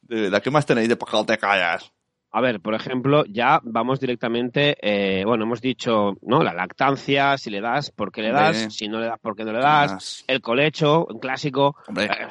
De 0.03 0.21
verdad, 0.23 0.43
¿qué 0.43 0.51
más 0.51 0.67
tenéis 0.67 0.89
de 0.89 0.97
poco 0.97 1.25
te 1.25 1.39
callas? 1.39 1.93
A 2.31 2.41
ver, 2.41 2.61
por 2.61 2.75
ejemplo, 2.75 3.25
ya 3.29 3.61
vamos 3.63 4.01
directamente, 4.01 4.77
eh, 4.81 5.23
bueno, 5.27 5.45
hemos 5.45 5.61
dicho, 5.61 6.15
¿no? 6.23 6.43
La 6.43 6.55
lactancia, 6.55 7.37
si 7.37 7.51
le 7.51 7.61
das, 7.61 7.91
¿por 7.91 8.11
qué 8.11 8.23
le 8.23 8.33
das? 8.33 8.57
Hombre. 8.57 8.71
Si 8.71 8.89
no 8.89 8.99
le 9.01 9.07
das, 9.07 9.19
¿por 9.21 9.37
qué 9.37 9.45
no 9.45 9.53
le 9.53 9.59
das? 9.59 10.25
El 10.27 10.41
colecho, 10.41 11.05
un 11.07 11.19
clásico. 11.19 11.77
Hombre. 11.87 12.07
Eh, 12.07 12.29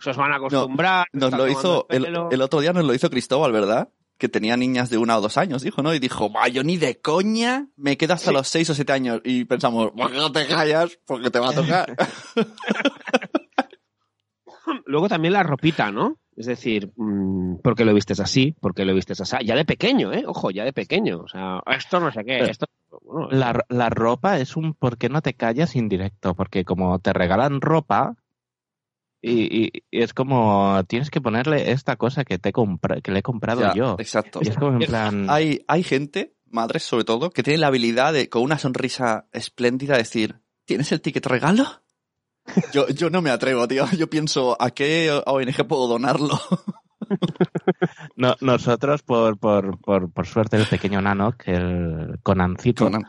se 0.00 0.10
os 0.10 0.16
van 0.18 0.32
a 0.32 0.36
acostumbrar. 0.36 1.06
Nos 1.12 1.32
lo 1.32 1.48
hizo, 1.48 1.86
el 1.88 2.42
otro 2.42 2.60
día 2.60 2.74
nos 2.74 2.84
lo 2.84 2.92
hizo 2.92 3.08
Cristóbal, 3.08 3.52
¿verdad? 3.52 3.88
Que 4.16 4.28
tenía 4.28 4.56
niñas 4.56 4.90
de 4.90 4.98
una 4.98 5.18
o 5.18 5.20
dos 5.20 5.36
años, 5.38 5.62
dijo, 5.62 5.82
¿no? 5.82 5.92
Y 5.92 5.98
dijo, 5.98 6.30
yo 6.52 6.62
ni 6.62 6.76
de 6.76 7.00
coña 7.00 7.66
me 7.76 7.96
quedo 7.96 8.14
hasta 8.14 8.30
Sí. 8.30 8.34
los 8.36 8.46
seis 8.48 8.70
o 8.70 8.74
siete 8.74 8.92
años. 8.92 9.20
Y 9.24 9.44
pensamos, 9.44 9.90
¿por 9.90 10.10
qué 10.12 10.16
no 10.18 10.30
te 10.30 10.46
callas? 10.46 10.98
Porque 11.06 11.30
te 11.30 11.40
va 11.40 11.50
a 11.50 11.52
tocar. 11.52 11.96
Luego 14.86 15.08
también 15.08 15.32
la 15.34 15.42
ropita, 15.42 15.90
¿no? 15.90 16.18
Es 16.36 16.46
decir, 16.46 16.92
mm, 16.96 17.56
¿por 17.62 17.74
qué 17.76 17.84
lo 17.84 17.94
vistes 17.94 18.18
así? 18.20 18.52
¿Por 18.60 18.74
qué 18.74 18.84
lo 18.84 18.94
vistes 18.94 19.20
así? 19.20 19.36
Ya 19.44 19.54
de 19.54 19.64
pequeño, 19.64 20.12
¿eh? 20.12 20.24
Ojo, 20.26 20.50
ya 20.50 20.64
de 20.64 20.72
pequeño. 20.72 21.20
O 21.20 21.28
sea, 21.28 21.60
esto 21.66 22.00
no 22.00 22.10
sé 22.12 22.20
qué, 22.24 22.38
Pero- 22.40 22.46
esto... 22.50 22.66
bueno, 23.02 23.28
La, 23.30 23.64
la 23.68 23.90
ropa 23.90 24.38
es 24.38 24.56
un 24.56 24.74
¿por 24.74 24.96
qué 24.98 25.08
no 25.08 25.22
te 25.22 25.34
callas 25.34 25.76
indirecto? 25.76 26.34
Porque 26.34 26.64
como 26.64 26.98
te 26.98 27.12
regalan 27.12 27.60
ropa 27.60 28.16
y, 29.26 29.64
y- 29.66 29.72
y 29.90 30.02
es 30.02 30.12
como 30.14 30.82
tienes 30.86 31.10
que 31.10 31.20
ponerle 31.20 31.70
esta 31.72 31.96
cosa 31.96 32.24
que 32.24 32.38
te 32.38 32.52
que 33.02 33.12
le 33.12 33.18
he 33.18 33.22
comprado 33.22 33.62
Ya, 33.62 33.74
yo. 33.74 33.96
Exacto. 33.98 34.40
Y 34.42 34.48
es 34.48 34.56
como 34.56 34.72
en 34.80 34.86
plan... 34.86 35.26
Hay, 35.30 35.64
hay 35.66 35.82
gente, 35.82 36.34
madres 36.50 36.82
sobre 36.82 37.04
todo, 37.04 37.30
que 37.30 37.42
tiene 37.42 37.58
la 37.58 37.68
habilidad 37.68 38.12
de, 38.12 38.28
con 38.28 38.42
una 38.42 38.58
sonrisa 38.58 39.26
espléndida, 39.32 39.96
decir, 39.96 40.40
¿tienes 40.66 40.92
el 40.92 41.00
ticket 41.00 41.26
regalo? 41.26 41.64
Yo, 42.74 42.86
yo 42.88 43.08
no 43.08 43.22
me 43.22 43.30
atrevo, 43.30 43.66
tío. 43.66 43.86
Yo 43.96 44.10
pienso, 44.10 44.54
¿a 44.60 44.70
qué 44.70 45.10
ONG 45.24 45.66
puedo 45.66 45.88
donarlo? 45.88 46.38
No, 48.16 48.34
nosotros, 48.40 49.02
por, 49.02 49.38
por, 49.38 49.78
por, 49.78 50.10
por 50.10 50.26
suerte, 50.26 50.56
el 50.56 50.66
pequeño 50.66 51.00
nano, 51.02 51.32
que 51.36 51.52
el 51.52 52.18
Conancito, 52.22 52.84
Conan. 52.86 53.04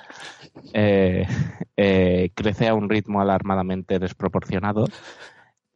eh, 0.74 1.26
eh, 1.78 2.32
crece 2.36 2.68
a 2.68 2.74
un 2.74 2.90
ritmo 2.90 3.22
alarmadamente 3.22 4.00
desproporcionado 4.00 4.86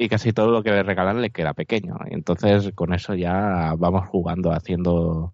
y 0.01 0.07
casi 0.07 0.31
todo 0.31 0.49
lo 0.49 0.63
que 0.63 0.71
le 0.71 0.81
regalan 0.81 1.21
le 1.21 1.29
queda 1.29 1.53
pequeño. 1.53 1.97
Y 2.09 2.13
entonces 2.13 2.71
con 2.73 2.93
eso 2.93 3.15
ya 3.15 3.73
vamos 3.77 4.07
jugando, 4.07 4.53
haciendo 4.53 5.33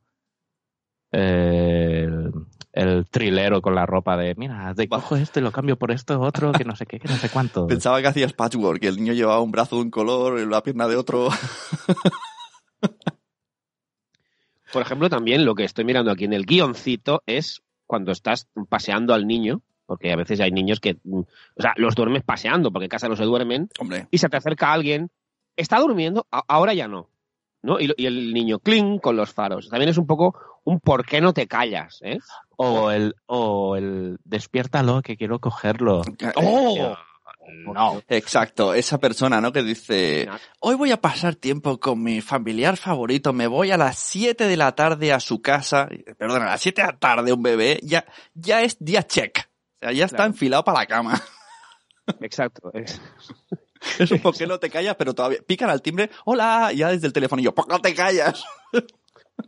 eh, 1.11 2.07
el, 2.07 2.31
el 2.73 3.05
trilero 3.05 3.61
con 3.61 3.75
la 3.75 3.85
ropa 3.85 4.17
de, 4.17 4.33
mira, 4.33 4.73
de 4.73 4.87
Va. 4.87 4.97
cojo 4.97 5.17
esto 5.17 5.39
y 5.39 5.43
lo 5.43 5.51
cambio 5.51 5.77
por 5.77 5.91
esto 5.91 6.19
otro, 6.19 6.51
que 6.51 6.65
no 6.65 6.75
sé 6.75 6.87
qué, 6.87 6.99
que 6.99 7.07
no 7.07 7.15
sé 7.15 7.29
cuánto. 7.29 7.67
Pensaba 7.67 8.01
que 8.01 8.07
hacías 8.07 8.33
patchwork, 8.33 8.81
que 8.81 8.87
el 8.87 8.97
niño 8.97 9.13
llevaba 9.13 9.39
un 9.39 9.51
brazo 9.51 9.75
de 9.75 9.83
un 9.83 9.91
color 9.91 10.39
y 10.39 10.47
la 10.47 10.63
pierna 10.63 10.87
de 10.87 10.95
otro. 10.95 11.29
Por 14.73 14.81
ejemplo, 14.81 15.09
también 15.09 15.45
lo 15.45 15.53
que 15.53 15.63
estoy 15.63 15.85
mirando 15.85 16.09
aquí 16.09 16.25
en 16.25 16.33
el 16.33 16.47
guioncito 16.47 17.21
es 17.27 17.61
cuando 17.85 18.11
estás 18.11 18.49
paseando 18.67 19.13
al 19.13 19.27
niño, 19.27 19.61
porque 19.85 20.11
a 20.11 20.15
veces 20.15 20.39
hay 20.41 20.51
niños 20.51 20.79
que, 20.79 20.97
mm, 21.03 21.19
o 21.19 21.61
sea, 21.61 21.73
los 21.77 21.95
duermes 21.95 22.23
paseando, 22.23 22.71
porque 22.71 22.85
en 22.85 22.89
casa 22.89 23.07
no 23.09 23.15
se 23.15 23.23
duermen, 23.25 23.69
Hombre, 23.79 24.07
y 24.11 24.17
se 24.17 24.29
te 24.29 24.37
acerca 24.37 24.71
alguien, 24.73 25.09
está 25.55 25.79
durmiendo, 25.79 26.25
ahora 26.29 26.73
ya 26.73 26.87
no. 26.87 27.09
¿no? 27.61 27.79
Y, 27.79 27.87
lo- 27.87 27.95
y 27.97 28.05
el 28.05 28.31
niño 28.31 28.59
cling 28.59 28.99
con 28.99 29.15
los 29.15 29.33
faros. 29.33 29.69
También 29.69 29.89
es 29.89 29.97
un 29.97 30.05
poco 30.05 30.35
un 30.65 30.79
por 30.79 31.03
qué 31.03 31.19
no 31.19 31.33
te 31.33 31.47
callas, 31.47 31.99
¿eh? 32.03 32.19
O 32.57 32.91
el, 32.91 33.15
o 33.25 33.75
el 33.75 34.17
despiértalo 34.23 35.01
que 35.01 35.17
quiero 35.17 35.39
cogerlo. 35.39 36.01
¡Oh! 36.35 36.95
No. 37.73 38.01
Exacto, 38.07 38.73
esa 38.73 38.99
persona, 38.99 39.39
¿no? 39.41 39.51
Que 39.51 39.63
dice, 39.63 40.27
hoy 40.59 40.75
voy 40.75 40.91
a 40.91 41.01
pasar 41.01 41.35
tiempo 41.35 41.79
con 41.79 42.01
mi 42.03 42.21
familiar 42.21 42.75
favorito, 42.77 43.33
me 43.33 43.47
voy 43.47 43.71
a 43.71 43.77
las 43.77 43.97
7 43.97 44.47
de 44.47 44.57
la 44.57 44.73
tarde 44.75 45.11
a 45.13 45.19
su 45.19 45.41
casa, 45.41 45.87
perdón, 46.17 46.41
a 46.43 46.45
las 46.45 46.61
7 46.61 46.81
de 46.81 46.87
la 46.87 46.97
tarde 46.97 47.33
un 47.33 47.41
bebé, 47.43 47.79
ya, 47.83 48.05
ya 48.33 48.61
es 48.63 48.77
día 48.79 49.03
check. 49.03 49.39
Ya 49.91 50.05
está 50.05 50.17
Claro. 50.17 50.31
enfilado 50.31 50.63
para 50.63 50.79
la 50.79 50.85
cama. 50.85 51.21
Exacto. 52.21 52.71
es- 52.73 53.01
Es 53.99 54.09
un 54.11 54.19
poco 54.19 54.37
no 54.47 54.57
te 54.59 54.69
callas, 54.69 54.95
pero 54.97 55.13
todavía 55.13 55.39
pican 55.45 55.69
al 55.69 55.81
timbre, 55.81 56.09
hola, 56.25 56.71
ya 56.73 56.89
desde 56.89 57.05
el 57.07 57.13
teléfono 57.13 57.41
y 57.41 57.45
yo, 57.45 57.53
¿por 57.53 57.67
qué 57.67 57.73
no 57.73 57.79
te 57.81 57.93
callas? 57.93 58.43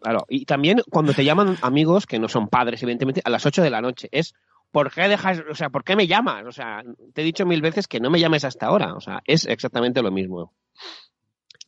Claro. 0.01 0.25
Y 0.27 0.43
también 0.45 0.81
cuando 0.91 1.13
te 1.13 1.23
llaman 1.23 1.57
amigos, 1.61 2.05
que 2.05 2.19
no 2.19 2.27
son 2.27 2.49
padres, 2.49 2.83
evidentemente, 2.83 3.21
a 3.23 3.29
las 3.29 3.45
8 3.45 3.63
de 3.63 3.69
la 3.69 3.79
noche, 3.81 4.09
es 4.11 4.33
¿por 4.69 4.91
qué 4.91 5.07
dejas, 5.07 5.41
o 5.49 5.55
sea, 5.55 5.69
¿por 5.69 5.85
qué 5.85 5.95
me 5.95 6.07
llamas? 6.07 6.45
O 6.45 6.51
sea, 6.51 6.83
te 7.13 7.21
he 7.21 7.25
dicho 7.25 7.45
mil 7.45 7.61
veces 7.61 7.87
que 7.87 8.01
no 8.01 8.09
me 8.09 8.19
llames 8.19 8.43
hasta 8.43 8.65
ahora. 8.67 8.93
O 8.95 8.99
sea, 8.99 9.21
es 9.25 9.45
exactamente 9.45 10.01
lo 10.01 10.11
mismo. 10.11 10.53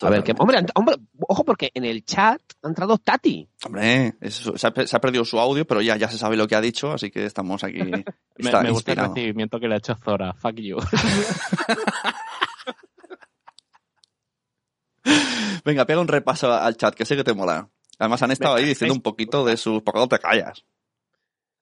A 0.01 0.09
ver, 0.09 0.23
que, 0.23 0.33
hombre, 0.37 0.57
hombre, 0.75 0.95
ojo, 1.27 1.43
porque 1.43 1.71
en 1.73 1.83
el 1.83 2.05
chat 2.05 2.41
ha 2.63 2.67
entrado 2.67 2.97
Tati. 2.97 3.47
Hombre, 3.65 4.15
eso- 4.21 4.57
se, 4.57 4.67
ha, 4.67 4.71
pe- 4.71 4.87
se 4.87 4.95
ha 4.95 5.01
perdido 5.01 5.25
su 5.25 5.39
audio, 5.39 5.65
pero 5.65 5.81
ya, 5.81 5.97
ya 5.97 6.09
se 6.09 6.17
sabe 6.17 6.37
lo 6.37 6.47
que 6.47 6.55
ha 6.55 6.61
dicho, 6.61 6.91
así 6.93 7.11
que 7.11 7.25
estamos 7.25 7.63
aquí. 7.63 7.79
Me, 7.81 8.03
Está 8.37 8.61
me 8.61 8.71
gusta 8.71 8.93
el 8.93 8.97
recibimiento 8.99 9.59
que 9.59 9.67
le 9.67 9.75
ha 9.75 9.77
hecho 9.79 9.95
Zora. 9.95 10.33
Fuck 10.33 10.55
you. 10.55 10.77
Venga, 15.65 15.85
pega 15.85 15.99
un 15.99 16.07
repaso 16.07 16.53
al 16.53 16.75
chat, 16.77 16.95
que 16.95 17.05
sé 17.05 17.15
que 17.15 17.23
te 17.23 17.33
mola. 17.33 17.69
Además 17.97 18.21
han 18.23 18.31
estado 18.31 18.55
Venga, 18.55 18.63
ahí 18.65 18.69
diciendo 18.69 18.93
un 18.93 19.01
poquito 19.01 19.43
de 19.45 19.57
sus... 19.57 19.81
¿Por 19.81 19.93
qué 19.93 19.99
no 19.99 20.07
te 20.07 20.19
callas? 20.19 20.63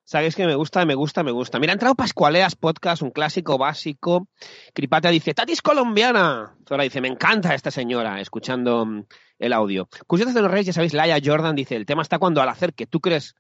Sabéis 0.08 0.38
que 0.38 0.46
me 0.46 0.56
gusta, 0.56 0.86
me 0.86 0.96
gusta, 0.96 1.22
me 1.22 1.32
gusta. 1.32 1.60
Mira, 1.60 1.74
ha 1.74 1.76
entrado 1.76 1.94
Pascualeas 1.94 2.56
Podcast, 2.56 3.02
un 3.02 3.12
clásico 3.12 3.58
básico. 3.58 4.30
Cripata 4.74 5.10
dice, 5.10 5.34
Tati 5.34 5.52
es 5.52 5.62
colombiana. 5.62 6.56
Zora 6.66 6.84
dice, 6.84 7.02
me 7.02 7.10
encanta 7.10 7.54
esta 7.54 7.72
señora, 7.72 8.22
escuchando 8.22 8.86
mm, 8.86 9.04
el 9.40 9.52
audio. 9.52 9.90
Curiosidades 10.08 10.36
de 10.36 10.42
los 10.44 10.50
Reyes, 10.52 10.68
ya 10.68 10.72
sabéis, 10.72 10.94
Laia 10.94 11.20
Jordan 11.22 11.58
dice, 11.58 11.76
el 11.76 11.86
tema 11.86 12.04
está 12.04 12.20
cuando 12.20 12.42
al 12.42 12.48
hacer 12.48 12.74
que 12.74 12.88
tú 12.88 13.02
crees 13.02 13.36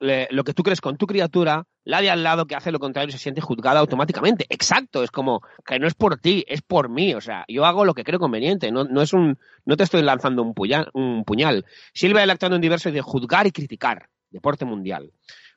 lo 0.00 0.44
que 0.44 0.52
tú 0.52 0.62
crees 0.64 0.82
con 0.82 0.98
tu 0.98 1.06
criatura, 1.06 1.66
la 1.84 2.02
de 2.02 2.10
al 2.10 2.22
lado 2.22 2.46
que 2.46 2.56
hace 2.56 2.72
lo 2.72 2.80
contrario 2.80 3.10
se 3.10 3.18
siente 3.18 3.40
juzgada 3.40 3.80
automáticamente. 3.80 4.44
Exacto, 4.50 5.02
es 5.02 5.10
como 5.10 5.40
que 5.64 5.78
no 5.78 5.86
es 5.86 5.94
por 5.94 6.18
ti, 6.18 6.44
es 6.46 6.60
por 6.60 6.90
mí. 6.90 7.14
O 7.14 7.22
sea, 7.22 7.46
yo 7.48 7.64
hago 7.64 7.86
lo 7.86 7.94
que 7.94 8.04
creo 8.04 8.18
conveniente, 8.18 8.70
no, 8.70 8.84
no 8.84 9.00
es 9.00 9.14
un, 9.14 9.38
no 9.64 9.76
te 9.78 9.84
estoy 9.84 10.02
lanzando 10.02 10.42
un 10.42 10.52
puñal. 10.52 10.90
Un 10.92 11.24
puñal. 11.24 11.64
Silvia 11.94 12.22
electando 12.22 12.56
en 12.56 12.62
diverso 12.62 12.90
de 12.90 13.00
juzgar 13.00 13.46
y 13.46 13.52
criticar. 13.52 14.10
Deporte 14.28 14.66
mundial. 14.66 15.12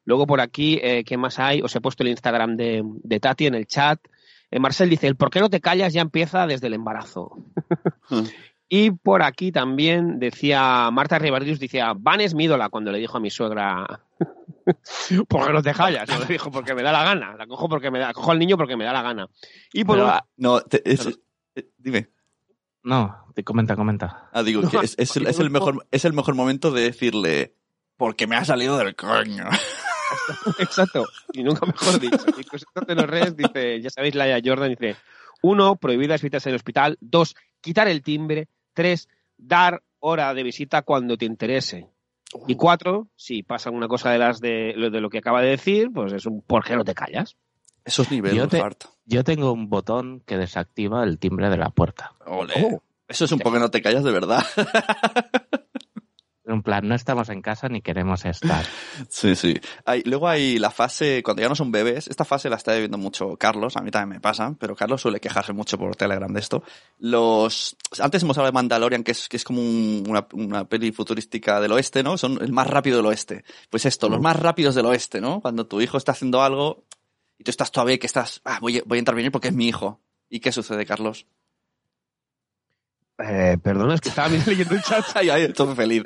Luego 0.06 0.26
por 0.28 0.40
aquí, 0.40 0.80
eh, 0.82 1.04
¿qué 1.04 1.18
más 1.18 1.40
hay? 1.40 1.62
Os 1.62 1.76
he 1.76 1.82
puesto 1.82 2.04
el 2.04 2.10
Instagram 2.10 2.56
de, 2.58 2.82
de 2.86 3.20
Tati 3.20 3.48
en 3.48 3.56
el 3.56 3.66
chat. 3.66 4.00
Eh, 4.52 4.60
Marcel 4.60 4.90
dice, 4.90 5.08
el 5.08 5.16
por 5.16 5.30
qué 5.32 5.40
no 5.40 5.50
te 5.50 5.60
callas 5.62 5.92
ya 5.94 6.02
empieza 6.02 6.46
desde 6.48 6.68
el 6.68 6.76
embarazo. 6.76 7.36
y 8.70 8.92
por 8.92 9.24
aquí 9.24 9.52
también 9.52 10.20
decía 10.20 10.90
Marta 10.92 11.18
Ribardius, 11.20 11.60
decía, 11.60 11.94
Van 11.98 12.22
es 12.22 12.36
mi 12.36 12.46
ídola 12.46 12.70
cuando 12.70 12.92
le 12.92 13.00
dijo 13.00 13.18
a 13.18 13.20
mi 13.20 13.30
suegra, 13.32 14.02
¿por 15.28 15.48
qué 15.48 15.54
no 15.54 15.62
te 15.64 15.74
callas? 15.74 16.08
No 16.08 16.20
le 16.20 16.26
dijo 16.26 16.52
porque 16.52 16.74
me 16.76 16.84
da 16.84 16.92
la 16.92 17.04
gana, 17.04 17.36
la 17.36 17.48
cojo 17.48 17.68
porque 17.68 17.90
me 17.92 18.00
da, 18.00 18.14
cojo 18.14 18.32
al 18.32 18.40
niño 18.40 18.58
porque 18.58 18.78
me 18.78 18.86
da 18.86 18.94
la 18.94 19.02
gana. 19.02 19.28
Y 19.74 19.84
por 19.84 19.96
Pero, 19.96 20.06
un- 20.08 20.12
ah, 20.14 20.26
No, 20.38 20.62
te- 20.62 20.82
es- 20.92 21.20
eh, 21.56 21.70
dime. 21.78 22.10
no, 22.84 23.26
te 23.34 23.44
comenta, 23.44 23.76
comenta. 23.76 24.30
Ah, 24.34 24.44
digo, 24.44 24.62
No, 24.62 24.70
que 24.70 24.78
es, 24.86 24.96
es 25.00 25.16
el, 25.18 25.26
es 25.28 25.40
el 25.40 25.50
mejor, 25.50 25.88
es 25.92 26.06
el 26.06 26.14
mejor 26.14 26.36
momento 26.36 26.70
de 26.72 26.84
decirle, 26.84 27.56
porque 27.98 28.28
me 28.28 28.36
ha 28.36 28.46
salido 28.46 28.78
del 28.78 28.96
coño. 28.96 29.46
Exacto, 30.60 31.06
y 31.34 31.44
nunca 31.44 31.66
mejor 31.66 32.00
dicho. 32.00 32.26
Y 32.38 32.44
cositas 32.44 32.86
de 32.88 32.96
los 32.96 33.06
redes 33.08 33.36
dice, 33.36 33.82
ya 33.82 33.90
sabéis, 33.90 34.16
Laia 34.16 34.40
Jordan 34.44 34.70
dice, 34.70 34.96
uno, 35.42 35.76
prohibidas 35.76 36.22
visitas 36.22 36.46
en 36.48 36.52
el 36.52 36.56
hospital, 36.56 36.98
dos, 37.02 37.36
quitar 37.62 37.88
el 37.88 38.02
timbre, 38.02 38.48
tres, 38.74 39.08
dar 39.38 39.82
hora 40.00 40.34
de 40.34 40.44
visita 40.44 40.82
cuando 40.84 41.18
te 41.18 41.26
interese. 41.26 41.90
Y 42.48 42.56
cuatro, 42.56 43.08
si 43.16 43.44
pasa 43.44 43.70
alguna 43.70 43.88
cosa 43.88 44.12
de 44.12 44.18
las 44.18 44.40
de, 44.42 44.74
lo- 44.76 44.90
de 44.90 45.00
lo 45.00 45.10
que 45.10 45.20
acaba 45.20 45.42
de 45.42 45.50
decir, 45.50 45.90
pues 45.94 46.12
es 46.12 46.26
un 46.26 46.42
¿por 46.42 46.64
qué 46.66 46.76
no 46.76 46.84
te 46.84 46.94
callas? 46.94 47.36
Esos 47.86 48.12
niveles, 48.12 48.36
Yo 48.38 48.48
te-. 48.48 48.62
Yo 49.06 49.24
tengo 49.24 49.52
un 49.52 49.70
botón 49.70 50.22
que 50.26 50.38
desactiva 50.38 51.04
el 51.04 51.18
timbre 51.20 51.50
de 51.50 51.58
la 51.58 51.70
puerta. 51.70 52.14
Ole. 52.26 52.54
Oh. 52.58 52.82
Eso 53.08 53.26
es 53.26 53.32
un 53.32 53.40
poco 53.40 53.54
que 53.54 53.60
no 53.60 53.70
te 53.70 53.82
callas 53.82 54.04
de 54.04 54.12
verdad. 54.12 54.44
En 56.56 56.64
plan, 56.64 56.88
no 56.88 56.96
estamos 56.96 57.30
en 57.30 57.42
casa 57.42 57.70
ni 57.70 57.82
queremos 57.82 58.26
estar. 58.26 58.66
Sí, 59.10 59.36
sí. 59.36 59.54
Hay, 59.86 60.02
luego 60.06 60.28
hay 60.28 60.58
la 60.58 60.72
fase, 60.72 61.22
cuando 61.24 61.42
ya 61.42 61.50
no 61.50 61.56
son 61.56 61.72
bebés, 61.72 62.08
esta 62.08 62.26
fase 62.26 62.50
la 62.50 62.56
está 62.56 62.74
viviendo 62.74 62.98
mucho 62.98 63.36
Carlos, 63.38 63.76
a 63.78 63.82
mí 63.82 63.92
también 63.92 64.18
me 64.18 64.20
pasa, 64.22 64.56
pero 64.60 64.76
Carlos 64.76 65.02
suele 65.02 65.20
quejarse 65.20 65.54
mucho 65.54 65.78
por 65.78 65.96
Telegram 65.96 66.32
de 66.32 66.40
esto. 66.40 66.64
Los, 67.00 67.76
antes 68.00 68.24
hemos 68.24 68.38
hablado 68.38 68.52
de 68.52 68.56
Mandalorian, 68.56 69.04
que 69.04 69.12
es, 69.12 69.28
que 69.30 69.38
es 69.38 69.44
como 69.44 69.62
un- 69.62 70.04
una, 70.08 70.28
una 70.34 70.66
peli 70.68 70.92
futurística 70.92 71.60
del 71.60 71.72
oeste, 71.74 72.04
¿no? 72.04 72.18
Son 72.18 72.40
el 72.42 72.52
más 72.52 72.68
rápido 72.68 72.98
del 72.98 73.06
oeste. 73.08 73.44
Pues 73.70 73.86
esto, 73.86 74.10
los 74.10 74.22
más 74.22 74.36
rápidos 74.38 74.76
del 74.76 74.86
oeste, 74.86 75.22
¿no? 75.22 75.42
Cuando 75.42 75.68
tu 75.68 75.82
hijo 75.82 75.98
está 75.98 76.14
haciendo 76.14 76.42
algo 76.42 76.86
y 77.38 77.44
tú 77.44 77.52
estás 77.52 77.72
todavía 77.72 77.98
que 77.98 78.08
estás, 78.08 78.42
ah, 78.46 78.60
voy 78.62 78.78
a 78.90 78.96
intervenir 78.98 79.32
porque 79.32 79.50
es 79.50 79.54
mi 79.54 79.68
hijo. 79.68 80.02
¿Y 80.30 80.40
qué 80.40 80.52
sucede, 80.52 80.86
Carlos? 80.86 81.28
Eh, 83.18 83.58
perdona, 83.64 83.94
es 83.96 84.02
que 84.02 84.10
estaba 84.10 84.28
leyendo 84.48 84.76
el 84.76 84.82
chat. 84.82 85.06
Ay, 85.16 85.30
ay, 85.30 85.44
estoy 85.44 85.74
feliz. 85.76 86.04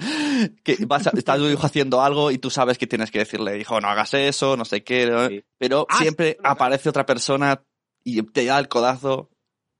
Que 0.63 0.77
vas 0.85 1.07
a- 1.07 1.11
está 1.17 1.37
tu 1.37 1.47
hijo 1.47 1.65
haciendo 1.65 2.01
algo 2.01 2.29
y 2.31 2.37
tú 2.37 2.49
sabes 2.49 2.77
que 2.77 2.87
tienes 2.87 3.09
que 3.11 3.19
decirle, 3.19 3.57
hijo, 3.59 3.81
no 3.81 3.87
hagas 3.87 4.13
eso, 4.13 4.55
no 4.55 4.65
sé 4.65 4.83
qué, 4.83 5.07
¿no? 5.09 5.27
Sí. 5.27 5.43
pero 5.57 5.87
Ah, 5.89 5.97
siempre 5.97 6.31
sí. 6.33 6.37
aparece 6.43 6.89
otra 6.89 7.05
persona 7.05 7.63
y 8.03 8.21
te 8.23 8.45
da 8.45 8.59
el 8.59 8.67
codazo. 8.67 9.29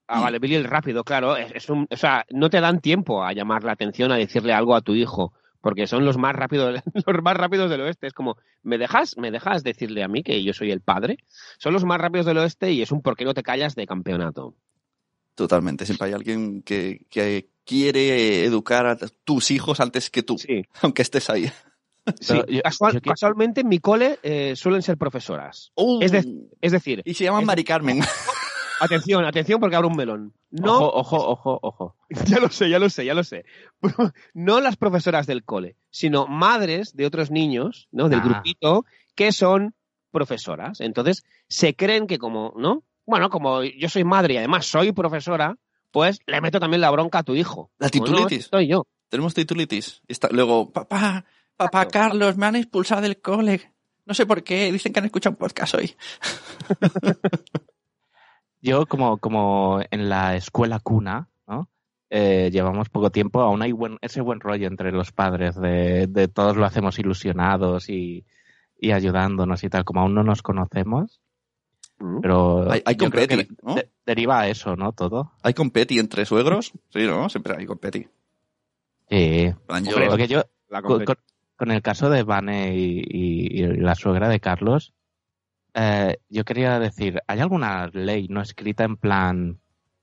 Ah, 0.08 0.22
vale, 0.22 0.40
Billy 0.40 0.56
el 0.56 0.64
rápido, 0.64 1.04
claro. 1.04 1.38
Es, 1.38 1.52
es 1.54 1.70
un, 1.70 1.86
o 1.90 1.96
sea, 1.98 2.26
no 2.32 2.50
te 2.50 2.60
dan 2.62 2.82
tiempo 2.82 3.24
a 3.24 3.32
llamar 3.34 3.64
la 3.64 3.74
atención, 3.74 4.12
a 4.12 4.16
decirle 4.18 4.54
algo 4.54 4.76
a 4.76 4.82
tu 4.82 4.96
hijo, 4.96 5.34
porque 5.62 5.86
son 5.86 6.04
los 6.04 6.18
más 6.18 6.36
rápidos, 6.36 6.82
los 7.06 7.22
más 7.22 7.38
rápidos 7.38 7.70
del 7.70 7.82
oeste. 7.82 8.08
Es 8.08 8.14
como, 8.14 8.36
¿me 8.64 8.80
dejas, 8.80 9.18
me 9.18 9.30
dejas 9.30 9.64
decirle 9.64 10.02
a 10.04 10.08
mí 10.08 10.24
que 10.24 10.44
yo 10.44 10.52
soy 10.54 10.72
el 10.72 10.82
padre? 10.82 11.18
Son 11.60 11.74
los 11.74 11.86
más 11.86 12.00
rápidos 12.02 12.26
del 12.26 12.40
oeste 12.40 12.72
y 12.72 12.82
es 12.82 12.92
un 12.92 13.04
por 13.04 13.16
qué 13.16 13.24
no 13.24 13.36
te 13.36 13.44
callas 13.44 13.76
de 13.76 13.86
campeonato. 13.86 14.56
Totalmente, 15.48 15.86
siempre 15.86 16.08
hay 16.08 16.14
alguien 16.14 16.62
que, 16.64 17.06
que 17.10 17.50
quiere 17.66 18.44
educar 18.44 18.86
a 18.86 18.98
tus 19.24 19.52
hijos 19.52 19.80
antes 19.80 20.10
que 20.10 20.22
tú, 20.24 20.38
Sí, 20.38 20.64
aunque 20.82 21.02
estés 21.02 21.30
ahí. 21.30 21.46
sí. 21.48 21.54
Pero 22.28 22.46
yo- 22.48 22.62
Casual- 22.62 22.94
yo 22.94 23.02
que- 23.02 23.10
Casualmente 23.10 23.62
en 23.62 23.68
mi 23.70 23.80
cole 23.80 24.20
eh, 24.24 24.56
suelen 24.56 24.82
ser 24.82 24.98
profesoras. 24.98 25.72
Uh, 25.76 26.00
Es 26.02 26.12
Es 26.62 26.72
decir, 26.74 27.02
y 27.06 27.14
se 27.14 27.24
llaman 27.24 27.42
es- 27.42 27.48
Mari 27.48 27.64
Carmen. 27.64 28.00
atención, 28.82 29.24
atención 29.26 29.60
porque 29.60 29.76
abro 29.76 29.88
un 29.90 29.96
melón. 29.96 30.34
No, 30.52 30.78
Ojo, 30.78 31.16
ojo, 31.18 31.30
ojo, 31.30 31.60
ojo. 31.62 31.96
Ya 32.28 32.40
lo 32.40 32.50
sé, 32.50 32.70
ya 32.70 32.80
lo 32.80 32.90
sé, 32.90 33.06
ya 33.06 33.14
lo 33.14 33.24
sé. 33.24 33.46
No 34.34 34.60
las 34.62 34.76
profesoras 34.76 35.26
del 35.28 35.44
cole, 35.46 35.76
sino 35.90 36.28
madres 36.28 36.96
de 36.96 37.06
otros 37.06 37.32
niños, 37.32 37.88
¿no? 37.92 38.10
Del 38.10 38.20
Ah. 38.20 38.24
grupito, 38.26 38.86
que 39.16 39.32
son 39.32 39.74
profesoras. 40.12 40.82
Entonces, 40.82 41.24
se 41.48 41.76
creen 41.76 42.08
que 42.08 42.18
como, 42.18 42.54
¿no? 42.58 42.84
Bueno, 43.10 43.32
como 43.32 43.64
yo 43.64 43.90
soy 43.90 44.04
madre 44.04 44.36
y 44.36 44.38
además 44.38 44.68
soy 44.68 44.92
profesora, 44.92 45.58
pues 45.90 46.20
le 46.28 46.42
meto 46.42 46.60
también 46.60 46.82
la 46.82 46.92
bronca 46.92 47.18
a 47.20 47.24
tu 47.24 47.34
hijo. 47.34 47.72
La 47.80 47.88
no, 47.88 47.92
titulitis. 47.92 48.46
soy 48.52 48.68
yo. 48.68 48.86
Tenemos 49.10 49.34
titulitis. 49.34 50.04
Está- 50.08 50.30
luego, 50.32 50.72
papá, 50.72 51.26
papá 51.58 51.88
Carlos, 51.88 52.38
me 52.38 52.46
han 52.46 52.56
expulsado 52.56 53.02
del 53.02 53.20
cole. 53.20 53.74
No 54.06 54.14
sé 54.14 54.28
por 54.28 54.44
qué, 54.44 54.72
dicen 54.72 54.94
que 54.94 55.00
han 55.00 55.06
escuchado 55.06 55.32
un 55.34 55.38
podcast 55.38 55.74
hoy. 55.74 55.96
Yo, 58.62 58.86
como, 58.86 59.18
como 59.18 59.80
en 59.90 60.10
la 60.10 60.36
escuela 60.36 60.80
cuna, 60.80 61.30
¿no? 61.48 61.70
Eh, 62.12 62.50
llevamos 62.52 62.90
poco 62.90 63.10
tiempo, 63.10 63.42
aún 63.42 63.62
hay 63.62 63.72
buen, 63.72 63.98
ese 64.02 64.22
buen 64.22 64.40
rollo 64.40 64.68
entre 64.68 64.92
los 64.92 65.12
padres 65.12 65.56
de, 65.56 66.08
de 66.08 66.28
todos 66.28 66.58
lo 66.58 66.66
hacemos 66.66 67.00
ilusionados 67.00 67.90
y, 67.90 68.26
y 68.78 68.92
ayudándonos 68.92 69.64
y 69.64 69.70
tal, 69.70 69.84
como 69.86 70.02
aún 70.02 70.14
no 70.14 70.24
nos 70.24 70.42
conocemos. 70.42 71.22
Pero 72.22 72.72
Hay- 72.72 72.82
hay 72.86 72.96
competi, 72.98 73.48
¿no? 73.64 73.76
de- 73.76 73.90
deriva 74.06 74.40
a 74.42 74.48
eso, 74.48 74.76
¿no? 74.76 74.92
Todo. 74.94 75.34
¿Hay 75.44 75.54
competi 75.54 76.00
entre 76.00 76.26
suegros? 76.26 76.72
Sí, 76.90 77.06
¿no? 77.06 77.30
Siempre 77.30 77.56
hay 77.58 77.66
competi. 77.66 78.08
Sí. 79.10 79.46
En 79.46 79.58
plan, 79.68 79.84
yo- 79.84 79.92
Hombre, 79.92 80.08
Porque 80.10 80.28
yo, 80.28 80.44
La 80.70 80.82
con, 80.82 81.02
compet- 81.02 81.06
con- 81.06 81.18
con 81.58 81.72
el 81.72 81.82
caso 81.82 82.10
de 82.10 82.24
Vane 82.24 82.76
y, 82.76 83.00
y- 83.06 83.62
y 83.64 83.68
la 83.78 83.96
suegra 83.96 84.30
de 84.30 84.40
Carlos, 84.40 84.94
eh, 85.74 86.18
yo 86.30 86.44
quería 86.46 86.80
decir, 86.80 87.22
¿hay 87.28 87.40
alguna 87.40 87.88
ley 87.94 88.28
no 88.30 88.42
escrita 88.42 88.84
en 88.84 88.98
plan, 88.98 89.60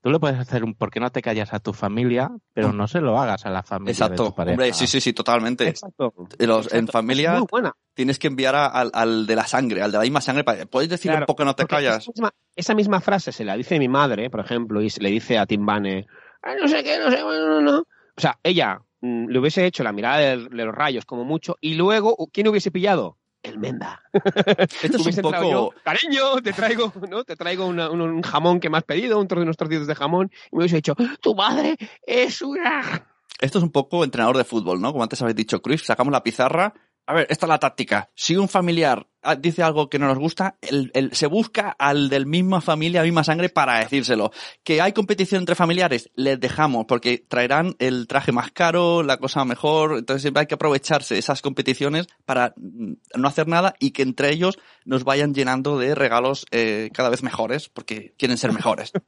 tú 0.07 0.11
le 0.13 0.19
puedes 0.19 0.39
hacer 0.39 0.63
un 0.63 0.73
por 0.73 0.89
qué 0.89 0.99
no 1.01 1.09
te 1.11 1.21
callas 1.21 1.53
a 1.53 1.59
tu 1.59 1.73
familia, 1.73 2.31
pero 2.53 2.71
no 2.71 2.87
se 2.87 3.01
lo 3.01 3.19
hagas 3.19 3.45
a 3.45 3.49
la 3.49 3.61
familia 3.63 3.87
de 3.87 3.91
Exacto. 3.91 4.25
tu 4.29 4.35
pareja? 4.35 4.53
Hombre, 4.53 4.73
sí, 4.73 4.87
sí, 4.87 5.01
sí, 5.01 5.11
totalmente. 5.11 5.67
Exacto. 5.67 6.13
Los- 6.39 6.67
en 6.71 6.79
Exacto. 6.85 6.91
familia 6.93 7.33
Es 7.33 7.39
muy 7.39 7.47
buena. 7.51 7.73
tienes 7.93 8.17
que 8.17 8.27
enviar 8.27 8.55
a- 8.55 8.67
al, 8.67 8.89
al 8.93 9.27
de 9.27 9.35
la 9.35 9.45
sangre, 9.45 9.81
al 9.81 9.91
de 9.91 9.97
la 9.97 10.03
misma 10.03 10.21
sangre. 10.21 10.43
Para, 10.45 10.65
¿Puedes 10.65 10.89
decir 10.89 11.11
Claro, 11.11 11.23
un 11.23 11.27
poco 11.27 11.43
no 11.43 11.55
te 11.55 11.65
callas? 11.65 11.97
Esa 12.03 12.11
misma, 12.11 12.31
esa 12.55 12.73
misma 12.75 13.01
frase 13.01 13.31
se 13.33 13.43
la 13.43 13.57
dice 13.57 13.77
mi 13.79 13.89
madre, 13.89 14.29
por 14.29 14.39
ejemplo, 14.39 14.81
y 14.81 14.89
se 14.89 15.01
le 15.01 15.09
dice 15.09 15.37
a 15.37 15.45
Tim 15.45 15.65
Bane, 15.65 16.05
"Ah, 16.41 16.53
no 16.61 16.67
sé 16.69 16.83
qué, 16.83 16.97
no 16.99 17.11
sé, 17.11 17.21
bueno, 17.23 17.47
no, 17.47 17.61
no. 17.61 17.79
O 17.79 18.21
sea, 18.21 18.39
ella 18.43 18.79
mm, 19.01 19.27
le 19.27 19.39
hubiese 19.39 19.65
hecho 19.65 19.83
la 19.83 19.91
mirada 19.91 20.17
de, 20.19 20.37
de 20.49 20.65
los 20.65 20.73
rayos 20.73 21.05
como 21.05 21.23
mucho, 21.25 21.55
y 21.61 21.75
luego, 21.75 22.15
¿quién 22.33 22.47
hubiese 22.47 22.71
pillado? 22.71 23.17
El 23.47 23.59
Menda. 23.59 24.01
Esto 24.81 24.97
es 24.97 25.17
un 25.17 25.21
poco... 25.21 25.49
yo, 25.51 25.69
cariño, 25.83 26.41
te 26.43 26.53
traigo, 26.53 26.91
¿no? 27.09 27.23
Te 27.23 27.35
traigo 27.35 27.65
una- 27.65 27.89
un, 27.89 28.01
un 28.01 28.21
jamón 28.21 28.59
que 28.59 28.69
me 28.69 28.77
has 28.77 28.83
pedido, 28.83 29.19
un 29.19 29.27
trozo, 29.27 29.43
unos 29.43 29.57
trocitos 29.57 29.87
de 29.87 29.95
jamón, 29.95 30.31
y 30.51 30.55
me 30.55 30.59
hubiese 30.63 30.77
dicho, 30.77 30.95
tu 31.21 31.35
madre 31.35 31.77
es 32.05 32.41
una... 32.41 33.07
Esto 33.39 33.59
es 33.59 33.63
un 33.63 33.71
poco 33.71 34.03
entrenador 34.03 34.35
de 34.37 34.43
fútbol, 34.43 34.81
¿no? 34.81 34.91
Como 34.91 35.03
antes 35.03 35.21
habéis 35.21 35.35
dicho, 35.35 35.61
Cruz, 35.61 35.83
sacamos 35.85 36.11
la 36.11 36.23
pizarra. 36.23 36.73
A 37.05 37.13
ver, 37.13 37.27
esta 37.29 37.45
es 37.45 37.49
la 37.49 37.59
táctica. 37.59 38.09
Si 38.15 38.35
un 38.35 38.49
familiar 38.49 39.05
dice 39.35 39.63
algo 39.63 39.89
que 39.89 39.99
no 39.99 40.07
nos 40.07 40.17
gusta, 40.17 40.57
el, 40.61 40.91
el- 40.93 41.13
se 41.13 41.27
busca 41.27 41.75
al 41.77 42.09
del 42.09 42.25
misma 42.25 42.61
familia, 42.61 43.03
misma 43.03 43.23
sangre 43.23 43.49
para 43.49 43.79
decírselo. 43.79 44.31
Que 44.63 44.81
hay 44.81 44.93
competición 44.93 45.39
entre 45.39 45.55
familiares, 45.55 46.09
les 46.15 46.39
dejamos, 46.39 46.85
porque 46.87 47.17
traerán 47.27 47.75
el 47.79 48.07
traje 48.07 48.31
más 48.31 48.51
caro, 48.51 49.03
la 49.03 49.17
cosa 49.17 49.43
mejor. 49.45 49.97
Entonces 49.97 50.21
siempre 50.21 50.41
hay 50.41 50.47
que 50.47 50.55
aprovecharse 50.55 51.17
esas 51.17 51.41
competiciones 51.41 52.07
para 52.25 52.53
mm, 52.57 52.93
no 53.15 53.27
hacer 53.27 53.47
nada 53.47 53.73
y 53.79 53.91
que 53.91 54.03
entre 54.03 54.31
ellos 54.31 54.57
nos 54.85 55.03
vayan 55.03 55.33
llenando 55.33 55.77
de 55.77 55.95
regalos 55.95 56.45
eh, 56.51 56.89
cada 56.93 57.09
vez 57.09 57.23
mejores, 57.23 57.69
porque 57.69 58.13
quieren 58.17 58.37
ser 58.37 58.53
mejores. 58.53 58.91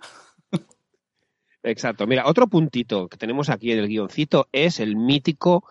Exacto. 1.63 2.07
Mira, 2.07 2.23
otro 2.25 2.47
puntito 2.47 3.07
que 3.09 3.17
tenemos 3.17 3.49
aquí 3.49 3.71
en 3.71 3.79
el 3.79 3.87
guioncito 3.87 4.47
es 4.51 4.79
el 4.79 4.95
mítico 4.95 5.65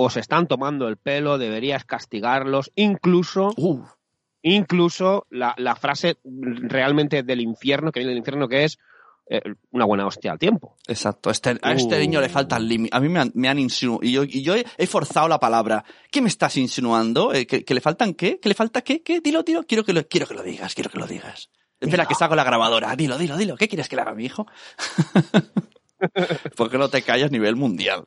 os 0.00 0.16
están 0.16 0.46
tomando 0.46 0.86
el 0.86 0.96
pelo, 0.96 1.38
deberías 1.38 1.84
castigarlos, 1.84 2.70
incluso, 2.76 3.50
incluso 4.42 5.26
la, 5.28 5.54
la 5.58 5.74
frase 5.74 6.18
realmente 6.24 7.24
del 7.24 7.40
infierno, 7.40 7.90
que 7.90 7.98
viene 8.00 8.10
del 8.10 8.18
infierno, 8.18 8.46
que 8.48 8.62
es 8.62 8.78
eh, 9.28 9.40
una 9.72 9.84
buena 9.84 10.06
hostia 10.06 10.30
al 10.30 10.38
tiempo. 10.38 10.76
Exacto. 10.86 11.30
Este- 11.30 11.58
a 11.60 11.72
este 11.72 11.96
Uh. 11.96 11.98
niño 11.98 12.20
le 12.20 12.28
falta 12.28 12.56
el 12.56 12.68
límite. 12.68 12.96
A 12.96 13.00
mí 13.00 13.08
me 13.08 13.18
han, 13.18 13.32
me 13.34 13.48
han 13.48 13.58
insinuado. 13.58 14.00
Y 14.04 14.12
yo, 14.12 14.22
y 14.22 14.42
yo 14.42 14.54
he, 14.54 14.64
he 14.78 14.86
forzado 14.86 15.26
la 15.28 15.40
palabra. 15.40 15.84
¿Qué 16.12 16.22
me 16.22 16.28
estás 16.28 16.56
insinuando? 16.56 17.34
Eh, 17.34 17.46
¿que, 17.46 17.64
que 17.64 17.74
le 17.74 17.80
faltan 17.80 18.14
qué? 18.14 18.38
¿Que 18.38 18.48
le 18.48 18.54
falta 18.54 18.82
qué? 18.82 19.02
¿Qué? 19.02 19.20
Dilo, 19.20 19.42
dilo. 19.42 19.64
Quiero 19.64 19.82
que 19.84 19.92
lo, 19.92 20.06
quiero 20.06 20.26
que 20.28 20.34
lo 20.34 20.42
digas, 20.44 20.74
quiero 20.74 20.90
que 20.90 20.98
lo 20.98 21.06
digas. 21.06 21.50
Espera, 21.80 22.06
que 22.06 22.14
saco 22.14 22.34
la 22.36 22.44
grabadora. 22.44 22.94
Dilo, 22.96 23.18
dilo, 23.18 23.36
dilo. 23.36 23.56
¿Qué 23.56 23.68
quieres 23.68 23.88
que 23.88 23.96
le 23.96 24.02
haga 24.02 24.12
a 24.12 24.14
mi 24.14 24.24
hijo? 24.24 24.46
¿Por 26.56 26.70
qué 26.70 26.78
no 26.78 26.88
te 26.88 27.02
callas 27.02 27.30
nivel 27.30 27.56
mundial? 27.56 28.04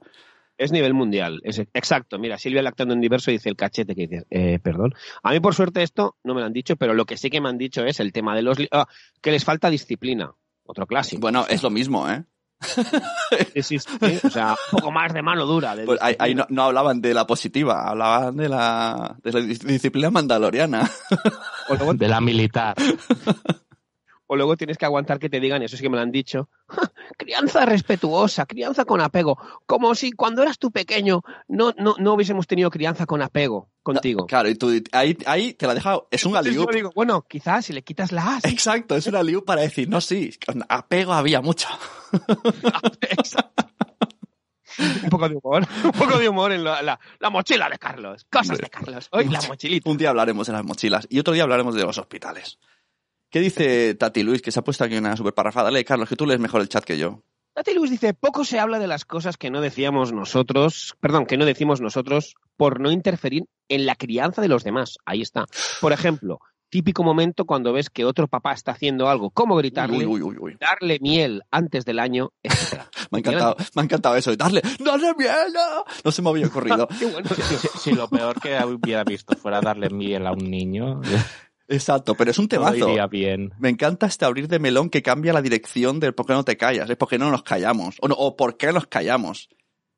Es 0.62 0.71
nivel 0.71 0.93
mundial. 0.93 1.41
Es, 1.43 1.58
exacto. 1.60 2.19
Mira, 2.19 2.38
Silvia 2.38 2.62
Lactando 2.62 2.93
en 2.93 3.02
Diverso 3.02 3.32
dice 3.32 3.50
el 3.50 3.56
cachete 3.56 3.95
que 3.95 4.08
dices, 4.08 4.26
eh, 4.30 4.60
perdón. 4.62 4.93
A 5.24 5.32
mí, 5.32 5.39
por 5.39 5.56
suerte, 5.56 5.82
esto 5.82 6.17
no 6.24 6.34
me 6.36 6.41
lo 6.41 6.45
han 6.47 6.54
dicho, 6.54 6.76
pero 6.76 6.93
lo 6.93 7.06
que 7.06 7.17
sí 7.17 7.30
que 7.30 7.41
me 7.41 7.50
han 7.50 7.58
dicho 7.58 7.84
es 7.84 8.00
el 8.00 8.12
tema 8.13 8.36
de 8.36 8.43
los... 8.43 8.60
li- 8.60 8.67
ah, 8.71 8.86
que 9.21 9.32
les 9.32 9.43
falta 9.43 9.69
disciplina. 9.69 10.32
Otro 10.63 10.86
clásico. 10.86 11.19
Bueno, 11.21 11.45
es 11.50 11.63
lo 11.63 11.69
mismo, 11.71 12.08
¿eh? 12.10 12.24
Sí, 13.56 13.63
sí, 13.63 13.80
sí. 13.80 13.88
O 14.24 14.30
sea, 14.30 14.56
un 14.71 14.78
poco 14.80 14.91
más 14.91 15.12
de 15.13 15.24
mano 15.24 15.47
dura. 15.47 15.76
de 15.76 15.84
Pues 15.86 16.00
ahí, 16.00 16.36
no, 16.36 16.45
no 16.50 16.63
hablaban 16.65 17.02
de 17.02 17.13
la 17.15 17.26
positiva, 17.26 17.89
hablaban 17.89 18.38
de 18.38 18.47
la, 18.47 19.17
de 19.24 19.32
la 19.32 19.39
dis- 19.39 19.63
disciplina 19.65 20.12
mandaloriana. 20.12 20.88
De 21.95 22.08
la 22.08 22.21
militar. 22.21 22.76
o 24.31 24.35
luego 24.37 24.55
tienes 24.55 24.77
que 24.77 24.85
aguantar 24.85 25.19
que 25.19 25.29
te 25.29 25.41
digan, 25.41 25.61
eso 25.61 25.75
sí 25.75 25.83
que 25.83 25.89
me 25.89 25.97
lo 25.97 26.03
han 26.03 26.11
dicho, 26.11 26.49
crianza 27.17 27.65
respetuosa, 27.65 28.45
crianza 28.45 28.85
con 28.85 29.01
apego. 29.01 29.37
Como 29.65 29.93
si 29.93 30.13
cuando 30.13 30.41
eras 30.41 30.57
tú 30.57 30.71
pequeño 30.71 31.21
no, 31.49 31.73
no, 31.77 31.95
no 31.99 32.13
hubiésemos 32.13 32.47
tenido 32.47 32.69
crianza 32.69 33.05
con 33.05 33.21
apego 33.21 33.69
contigo. 33.83 34.25
Claro, 34.27 34.47
y 34.47 34.55
tú 34.55 34.71
ahí, 34.93 35.17
ahí 35.25 35.53
te 35.53 35.67
la 35.67 35.73
dejado. 35.73 36.07
Es 36.11 36.25
un 36.25 36.31
digo, 36.43 36.91
bueno, 36.95 37.25
quizás 37.27 37.65
si 37.65 37.73
le 37.73 37.81
quitas 37.83 38.13
la 38.13 38.37
as. 38.37 38.45
Exacto, 38.45 38.95
es 38.95 39.05
un 39.07 39.17
aliup 39.17 39.43
para 39.45 39.61
decir, 39.63 39.89
no, 39.89 39.99
sí, 39.99 40.31
apego 40.69 41.11
había 41.11 41.41
mucho. 41.41 41.67
Exacto. 43.01 43.65
un 45.03 45.09
poco 45.09 45.27
de 45.27 45.35
humor, 45.35 45.67
un 45.83 45.91
poco 45.91 46.17
de 46.17 46.29
humor 46.29 46.53
en 46.53 46.63
la, 46.63 46.81
la- 46.81 46.99
la 47.19 47.29
mochila 47.29 47.69
de 47.69 47.77
Carlos, 47.77 48.25
cosas 48.31 48.57
de 48.57 48.69
Carlos. 48.69 49.09
Hoy 49.11 49.27
la 49.27 49.41
mochilita. 49.41 49.89
Un 49.89 49.97
día 49.97 50.09
hablaremos 50.09 50.47
de 50.47 50.53
las 50.53 50.63
mochilas 50.63 51.05
y 51.09 51.19
otro 51.19 51.33
día 51.33 51.43
hablaremos 51.43 51.75
de 51.75 51.83
los 51.83 51.97
hospitales. 51.97 52.57
¿Qué 53.31 53.39
dice 53.39 53.95
Tati 53.95 54.23
Luis, 54.23 54.41
que 54.41 54.51
se 54.51 54.59
ha 54.59 54.63
puesto 54.63 54.83
aquí 54.83 54.97
una 54.97 55.15
super 55.15 55.33
parrafada? 55.33 55.71
Lee, 55.71 55.83
Carlos, 55.85 56.09
que 56.09 56.15
tú 56.17 56.25
lees 56.25 56.39
mejor 56.39 56.61
el 56.61 56.69
chat 56.69 56.83
que 56.83 56.97
yo. 56.97 57.23
Tati 57.53 57.73
Luis 57.73 57.89
dice, 57.91 58.13
poco 58.13 58.43
se 58.45 58.59
habla 58.59 58.77
de 58.77 58.87
las 58.87 59.05
cosas 59.05 59.37
que 59.37 59.49
no 59.49 59.61
decíamos 59.61 60.11
nosotros, 60.13 60.95
perdón, 60.99 61.25
que 61.25 61.37
no 61.37 61.45
decimos 61.45 61.81
nosotros 61.81 62.35
por 62.57 62.79
no 62.79 62.91
interferir 62.91 63.43
en 63.69 63.85
la 63.85 63.95
crianza 63.95 64.41
de 64.41 64.47
los 64.49 64.63
demás. 64.63 64.97
Ahí 65.05 65.21
está. 65.21 65.45
Por 65.79 65.91
ejemplo, 65.93 66.39
típico 66.69 67.03
momento 67.03 67.45
cuando 67.45 67.73
ves 67.73 67.89
que 67.89 68.05
otro 68.05 68.27
papá 68.27 68.53
está 68.53 68.71
haciendo 68.71 69.09
algo, 69.09 69.29
como 69.31 69.55
gritarle, 69.55 70.05
Uy, 70.05 70.05
uy, 70.05 70.21
uy, 70.21 70.37
uy. 70.39 70.57
darle 70.59 70.99
miel 71.01 71.43
antes 71.51 71.83
del 71.85 71.99
año, 71.99 72.31
etc. 72.43 72.83
Me 73.11 73.17
ha 73.17 73.19
encantado, 73.19 73.55
me 73.75 73.81
ha 73.81 73.85
encantado 73.85 74.15
eso. 74.17 74.35
Darle, 74.35 74.61
darle 74.79 75.13
miel. 75.17 75.31
No, 75.53 75.83
no 76.05 76.11
se 76.11 76.21
me 76.21 76.29
había 76.29 76.47
ocurrido. 76.47 76.87
Qué 76.99 77.05
bueno. 77.05 77.29
Si, 77.33 77.41
si- 77.41 77.67
si 77.79 77.91
lo 77.93 78.07
peor 78.09 78.39
que 78.41 78.57
hubiera 78.65 79.03
visto 79.05 79.35
fuera 79.37 79.59
darle 79.61 79.89
miel 79.89 80.25
a 80.27 80.31
un 80.31 80.49
niño, 80.49 81.01
Exacto, 81.71 82.15
pero 82.15 82.31
es 82.31 82.38
un 82.38 82.47
todo 82.47 82.65
temazo. 82.65 82.89
iría 82.89 83.07
bien. 83.07 83.53
Me 83.60 83.69
encanta 83.69 84.05
este 84.05 84.25
abrir 84.25 84.47
de 84.47 84.60
melón 84.60 84.89
que 84.89 85.01
cambia 85.01 85.34
la 85.34 85.41
dirección 85.41 85.99
del 85.99 86.13
por 86.13 86.25
qué 86.25 86.34
no 86.34 86.43
te 86.43 86.57
callas. 86.57 86.89
Es 86.89 86.97
porque 86.97 87.17
no 87.17 87.31
nos 87.31 87.43
callamos. 87.43 87.95
O, 88.01 88.07
no, 88.07 88.15
o 88.15 88.36
por 88.36 88.57
qué 88.57 88.71
nos 88.73 88.88
callamos. 88.88 89.49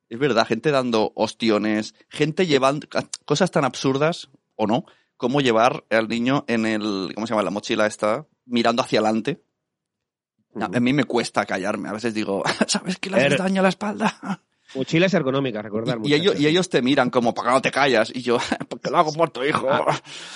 Es 0.09 0.19
verdad, 0.19 0.45
gente 0.47 0.69
dando 0.71 1.11
ostiones, 1.15 1.95
gente 2.09 2.45
llevando 2.45 2.87
cosas 3.25 3.49
tan 3.49 3.65
absurdas, 3.65 4.29
o 4.55 4.67
no, 4.67 4.85
como 5.17 5.41
llevar 5.41 5.83
al 5.89 6.07
niño 6.07 6.45
en 6.47 6.65
el, 6.67 7.11
¿cómo 7.15 7.25
se 7.25 7.31
llama? 7.33 7.41
La 7.43 7.49
mochila 7.49 7.87
esta, 7.87 8.27
mirando 8.45 8.83
hacia 8.83 8.99
adelante. 8.99 9.41
A 10.55 10.67
mí 10.79 10.93
me 10.93 11.05
cuesta 11.05 11.45
callarme. 11.47 11.89
A 11.89 11.93
veces 11.93 12.13
digo, 12.13 12.43
¿sabes 12.67 12.99
que 12.99 13.09
le 13.09 13.17
haces 13.17 13.31
Er- 13.33 13.37
daño 13.39 13.61
a 13.61 13.63
la 13.63 13.69
espalda? 13.69 14.41
Mochilas 14.75 15.13
ergonómicas, 15.13 15.63
recordar. 15.63 15.99
Y, 16.03 16.09
y 16.09 16.13
ellos, 16.13 16.25
muchachos. 16.27 16.41
y 16.41 16.47
ellos 16.47 16.69
te 16.69 16.81
miran 16.81 17.09
como, 17.09 17.33
¿para 17.33 17.49
qué 17.49 17.53
no 17.55 17.61
te 17.61 17.71
callas? 17.71 18.11
Y 18.13 18.21
yo, 18.21 18.37
porque 18.69 18.89
lo 18.89 18.97
hago 18.97 19.13
por 19.13 19.29
tu 19.29 19.43
hijo. 19.43 19.67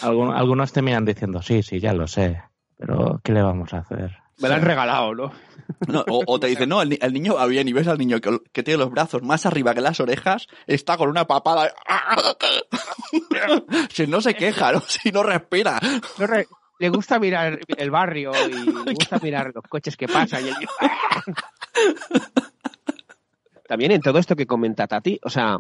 Algun- 0.02 0.36
algunos 0.36 0.72
te 0.72 0.82
miran 0.82 1.06
diciendo, 1.06 1.42
sí, 1.42 1.64
sí, 1.64 1.80
ya 1.80 1.94
lo 1.94 2.08
sé, 2.08 2.42
pero 2.78 3.20
¿qué 3.24 3.32
le 3.32 3.42
vamos 3.42 3.74
a 3.74 3.80
hacer? 3.80 4.18
Me 4.40 4.50
lo 4.50 4.56
han 4.56 4.62
regalado, 4.62 5.16
¿no? 5.16 5.32
No, 5.88 6.06
o, 6.08 6.22
o 6.28 6.40
te 6.40 6.46
dicen, 6.48 6.70
no, 6.70 6.82
el, 6.84 6.90
ni- 6.90 7.00
el 7.02 7.12
niño 7.12 7.34
va 7.34 7.48
bien 7.48 7.68
y 7.68 7.74
ves 7.74 7.88
al 7.88 7.98
niño 7.98 8.22
que, 8.22 8.38
que 8.54 8.62
tiene 8.62 8.78
los 8.78 8.92
brazos 8.92 9.24
más 9.24 9.48
arriba 9.48 9.74
que 9.74 9.82
las 9.82 10.00
orejas, 10.00 10.46
está 10.68 10.96
con 10.96 11.10
una 11.10 11.26
papada. 11.26 11.74
si 13.92 14.06
no 14.08 14.22
se 14.22 14.36
queja, 14.36 14.72
¿no? 14.72 14.82
si 14.88 15.12
no 15.12 15.24
respira. 15.24 15.80
No 16.20 16.28
re- 16.28 16.48
Le 16.80 16.90
gusta 16.90 17.18
mirar 17.18 17.60
el 17.78 17.90
barrio 17.92 18.32
y 18.48 18.54
le 18.86 18.94
gusta 18.94 19.18
mirar 19.24 19.52
los 19.56 19.64
coches 19.64 19.98
que 19.98 20.08
pasan. 20.08 20.46
Y 20.46 20.50
el 20.50 20.54
niño- 20.56 20.70
También 23.68 23.92
en 23.92 24.02
todo 24.02 24.20
esto 24.20 24.36
que 24.36 24.46
comenta 24.48 24.88
Tati, 24.88 25.20
o 25.24 25.30
sea, 25.30 25.60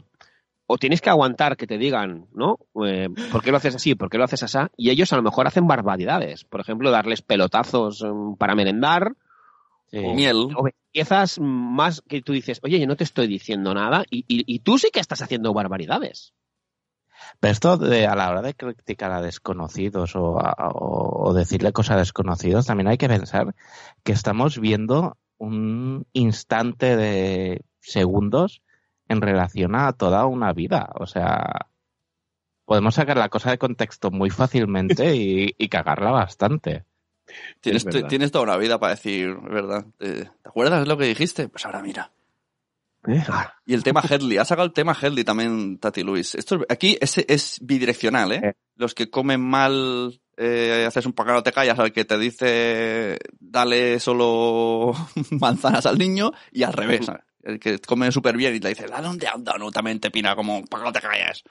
o 0.65 0.77
tienes 0.77 1.01
que 1.01 1.09
aguantar 1.09 1.55
que 1.57 1.67
te 1.67 1.77
digan, 1.77 2.27
¿no? 2.33 2.59
Eh, 2.85 3.09
¿Por 3.31 3.41
qué 3.43 3.51
lo 3.51 3.57
haces 3.57 3.75
así? 3.75 3.95
¿Por 3.95 4.09
qué 4.09 4.17
lo 4.17 4.23
haces 4.25 4.43
así? 4.43 4.57
Y 4.77 4.89
ellos 4.89 5.13
a 5.13 5.15
lo 5.15 5.21
mejor 5.23 5.47
hacen 5.47 5.67
barbaridades. 5.67 6.43
Por 6.43 6.59
ejemplo, 6.61 6.91
darles 6.91 7.21
pelotazos 7.21 8.03
mm, 8.03 8.35
para 8.35 8.55
merendar 8.55 9.13
Sí. 9.89 9.99
Miel. 9.99 10.49
o 10.57 10.67
piezas 10.91 11.39
más 11.39 12.01
que 12.01 12.21
tú 12.21 12.33
dices, 12.33 12.59
oye, 12.63 12.77
yo 12.77 12.87
no 12.87 12.97
te 12.97 13.05
estoy 13.05 13.27
diciendo 13.27 13.73
nada 13.73 14.03
y, 14.09 14.25
y- 14.27 14.43
y 14.45 14.59
tú 14.59 14.77
sí 14.77 14.89
que 14.91 14.99
estás 14.99 15.21
haciendo 15.21 15.53
barbaridades. 15.53 16.33
Pero 17.39 17.51
esto 17.53 17.77
de, 17.77 18.05
a 18.05 18.13
la 18.15 18.29
hora 18.29 18.41
de 18.41 18.53
criticar 18.53 19.11
a 19.13 19.21
desconocidos 19.21 20.17
o, 20.17 20.39
a- 20.39 20.69
o- 20.73 21.29
o 21.29 21.33
decirle 21.33 21.71
cosas 21.71 21.95
a 21.95 21.99
desconocidos, 21.99 22.65
también 22.65 22.89
hay 22.89 22.97
que 22.97 23.07
pensar 23.07 23.55
que 24.03 24.11
estamos 24.11 24.59
viendo 24.59 25.15
un 25.37 26.05
instante 26.11 26.97
de 26.97 27.61
segundos 27.91 28.61
en 29.07 29.21
relación 29.21 29.75
a 29.75 29.93
toda 29.93 30.25
una 30.25 30.53
vida. 30.53 30.89
O 30.95 31.05
sea, 31.05 31.67
podemos 32.65 32.95
sacar 32.95 33.17
la 33.17 33.29
cosa 33.29 33.51
de 33.51 33.57
contexto 33.57 34.11
muy 34.11 34.29
fácilmente 34.29 35.15
y, 35.15 35.55
y 35.57 35.69
cagarla 35.69 36.11
bastante. 36.11 36.85
Tienes, 37.59 37.85
toda 38.31 38.43
una 38.43 38.57
vida 38.57 38.79
para 38.79 38.95
decir, 38.95 39.35
¿verdad? 39.41 39.85
¿Te, 39.97 40.23
te 40.23 40.31
acuerdas 40.45 40.79
de 40.81 40.85
lo 40.87 40.97
que 40.97 41.05
dijiste? 41.05 41.49
Pues 41.49 41.65
ahora 41.65 41.81
mira. 41.81 42.11
Y 43.65 43.73
el 43.73 43.83
tema 43.83 44.01
Headley, 44.01 44.37
ha 44.37 44.45
sacado 44.45 44.65
el 44.65 44.73
tema 44.73 44.95
Headley 44.99 45.23
también, 45.23 45.77
Tati 45.77 46.03
Luis. 46.03 46.35
Esto 46.35 46.55
es- 46.55 46.61
aquí 46.69 46.97
es, 46.99 47.17
es 47.17 47.59
bidireccional, 47.61 48.31
¿eh? 48.33 48.41
Eh. 48.43 48.53
Los 48.75 48.93
que 48.93 49.09
comen 49.09 49.39
mal, 49.41 50.19
eh, 50.35 50.85
haces 50.87 51.05
un 51.05 51.13
poco 51.13 51.31
no 51.31 51.43
te 51.43 51.51
callas 51.51 51.79
al 51.79 51.93
que 51.93 52.05
te 52.05 52.17
dice 52.17 53.17
dale 53.39 53.99
solo 53.99 54.93
manzanas 55.31 55.85
al 55.85 55.97
niño 55.97 56.31
y 56.51 56.63
al 56.63 56.73
revés. 56.73 57.05
¿sabes? 57.05 57.23
El 57.47 57.61
que 57.61 57.79
come 57.79 58.11
súper 58.11 58.35
bien 58.35 58.53
y 58.53 58.59
te 58.59 58.67
dice 58.67 58.87
dale 58.87 59.07
un 59.07 59.17
donut 59.17 59.73
también 59.73 60.01
te 60.01 60.11
pina 60.11 60.35
como 60.35 60.65
para 60.65 60.83
que 60.83 60.87
no 60.89 60.91
te 60.91 60.99
calles. 60.99 61.43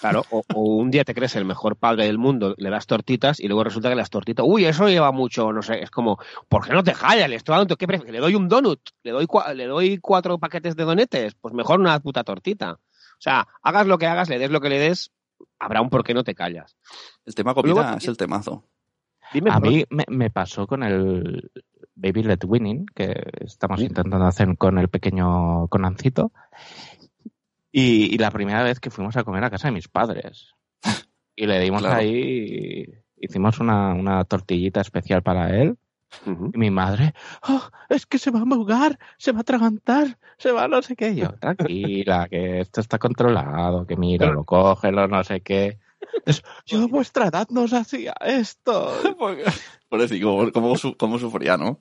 Claro, 0.00 0.24
o, 0.30 0.44
o 0.54 0.60
un 0.76 0.92
día 0.92 1.02
te 1.02 1.12
crees 1.12 1.34
el 1.34 1.44
mejor 1.44 1.74
padre 1.76 2.06
del 2.06 2.18
mundo, 2.18 2.54
le 2.56 2.70
das 2.70 2.86
tortitas 2.86 3.40
y 3.40 3.48
luego 3.48 3.64
resulta 3.64 3.88
que 3.88 3.96
las 3.96 4.10
tortitas, 4.10 4.46
uy, 4.48 4.64
eso 4.64 4.88
lleva 4.88 5.10
mucho, 5.10 5.52
no 5.52 5.60
sé, 5.60 5.82
es 5.82 5.90
como, 5.90 6.18
¿por 6.48 6.64
qué 6.64 6.72
no 6.72 6.84
te 6.84 6.92
callas? 6.92 7.28
Le 7.28 7.34
estoy 7.34 7.56
dando, 7.56 7.76
¿qué 7.76 7.88
prefieres? 7.88 8.12
¿Le 8.12 8.20
doy 8.20 8.36
un 8.36 8.48
donut? 8.48 8.80
¿Le 9.02 9.10
doy, 9.10 9.26
¿Le 9.56 9.66
doy 9.66 9.98
cuatro 9.98 10.38
paquetes 10.38 10.76
de 10.76 10.84
donetes? 10.84 11.34
Pues 11.34 11.52
mejor 11.52 11.80
una 11.80 11.98
puta 11.98 12.22
tortita. 12.22 12.74
O 12.74 13.18
sea, 13.18 13.48
hagas 13.60 13.88
lo 13.88 13.98
que 13.98 14.06
hagas, 14.06 14.28
le 14.28 14.38
des 14.38 14.50
lo 14.52 14.60
que 14.60 14.68
le 14.68 14.78
des, 14.78 15.10
habrá 15.58 15.80
un 15.80 15.90
por 15.90 16.04
qué 16.04 16.14
no 16.14 16.22
te 16.22 16.36
callas. 16.36 16.76
El 17.24 17.34
tema 17.34 17.54
comida 17.54 17.74
Luego- 17.74 17.96
es 17.98 18.06
el 18.06 18.16
temazo. 18.16 18.68
Dime, 19.32 19.50
A 19.50 19.58
mí 19.58 19.84
me, 19.90 20.04
me 20.08 20.30
pasó 20.30 20.66
con 20.68 20.84
el 20.84 21.50
Baby 21.96 22.22
Let 22.24 22.38
Winning, 22.46 22.86
que 22.94 23.14
estamos 23.40 23.80
Sí. 23.80 23.86
intentando 23.86 24.26
hacer 24.26 24.56
con 24.58 24.78
el 24.78 24.88
pequeño 24.88 25.68
Conancito. 25.68 26.32
Y, 27.72 28.14
y 28.14 28.18
la 28.18 28.30
primera 28.30 28.62
vez 28.62 28.80
que 28.80 28.90
fuimos 28.90 29.16
a 29.16 29.24
comer 29.24 29.44
a 29.44 29.50
casa 29.50 29.68
de 29.68 29.72
mis 29.74 29.88
padres. 29.88 30.54
Y 31.36 31.46
le 31.46 31.58
dimos 31.58 31.82
Claro. 31.82 31.96
ahí, 31.96 32.86
hicimos 33.16 33.58
una, 33.58 33.92
una 33.92 34.22
tortillita 34.24 34.80
especial 34.80 35.22
para 35.24 35.56
él. 35.60 35.76
Y 36.52 36.58
mi 36.58 36.70
madre, 36.70 37.12
"Oh, 37.48 37.60
es 37.88 38.06
que 38.06 38.18
se 38.18 38.30
va 38.30 38.38
a 38.38 38.42
ahogar, 38.48 39.00
se 39.18 39.32
va 39.32 39.38
a 39.38 39.40
atragantar, 39.40 40.16
se 40.38 40.52
va 40.52 40.62
a 40.62 40.68
no 40.68 40.80
sé 40.80 40.94
qué. 40.94 41.10
Y 41.10 41.16
yo, 41.16 41.30
tranquila, 41.40 42.28
que 42.28 42.60
esto 42.60 42.80
está 42.80 43.00
controlado, 43.00 43.84
que 43.84 43.96
mira, 43.96 44.30
lo 44.30 44.44
cógelo, 44.44 45.08
no 45.08 45.24
sé 45.24 45.40
qué. 45.40 45.80
Es, 46.26 46.42
yo 46.66 46.82
a 46.82 46.86
vuestra 46.86 47.26
edad 47.28 47.46
no 47.50 47.62
os 47.62 47.72
hacía 47.72 48.14
esto. 48.24 48.92
Por 49.88 50.00
decir, 50.00 50.22
como, 50.22 50.50
como, 50.52 50.76
su- 50.76 50.96
como 50.96 51.18
sufría, 51.18 51.56
¿no? 51.56 51.80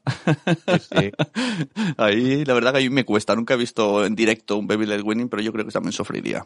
Sí, 0.68 0.80
sí. 0.98 1.12
Ahí, 1.98 2.46
la 2.46 2.54
verdad 2.54 2.72
que 2.74 2.80
a 2.80 2.82
mí 2.82 2.90
me 2.90 3.06
cuesta. 3.06 3.36
Nunca 3.36 3.54
he 3.56 3.58
visto 3.58 4.06
en 4.06 4.16
directo 4.16 4.58
un 4.58 4.68
Baby 4.68 4.86
Led 4.86 5.02
Winning, 5.04 5.30
pero 5.30 5.42
yo 5.42 5.52
creo 5.52 5.66
que 5.66 5.72
también 5.72 5.94
sufriría. 5.94 6.46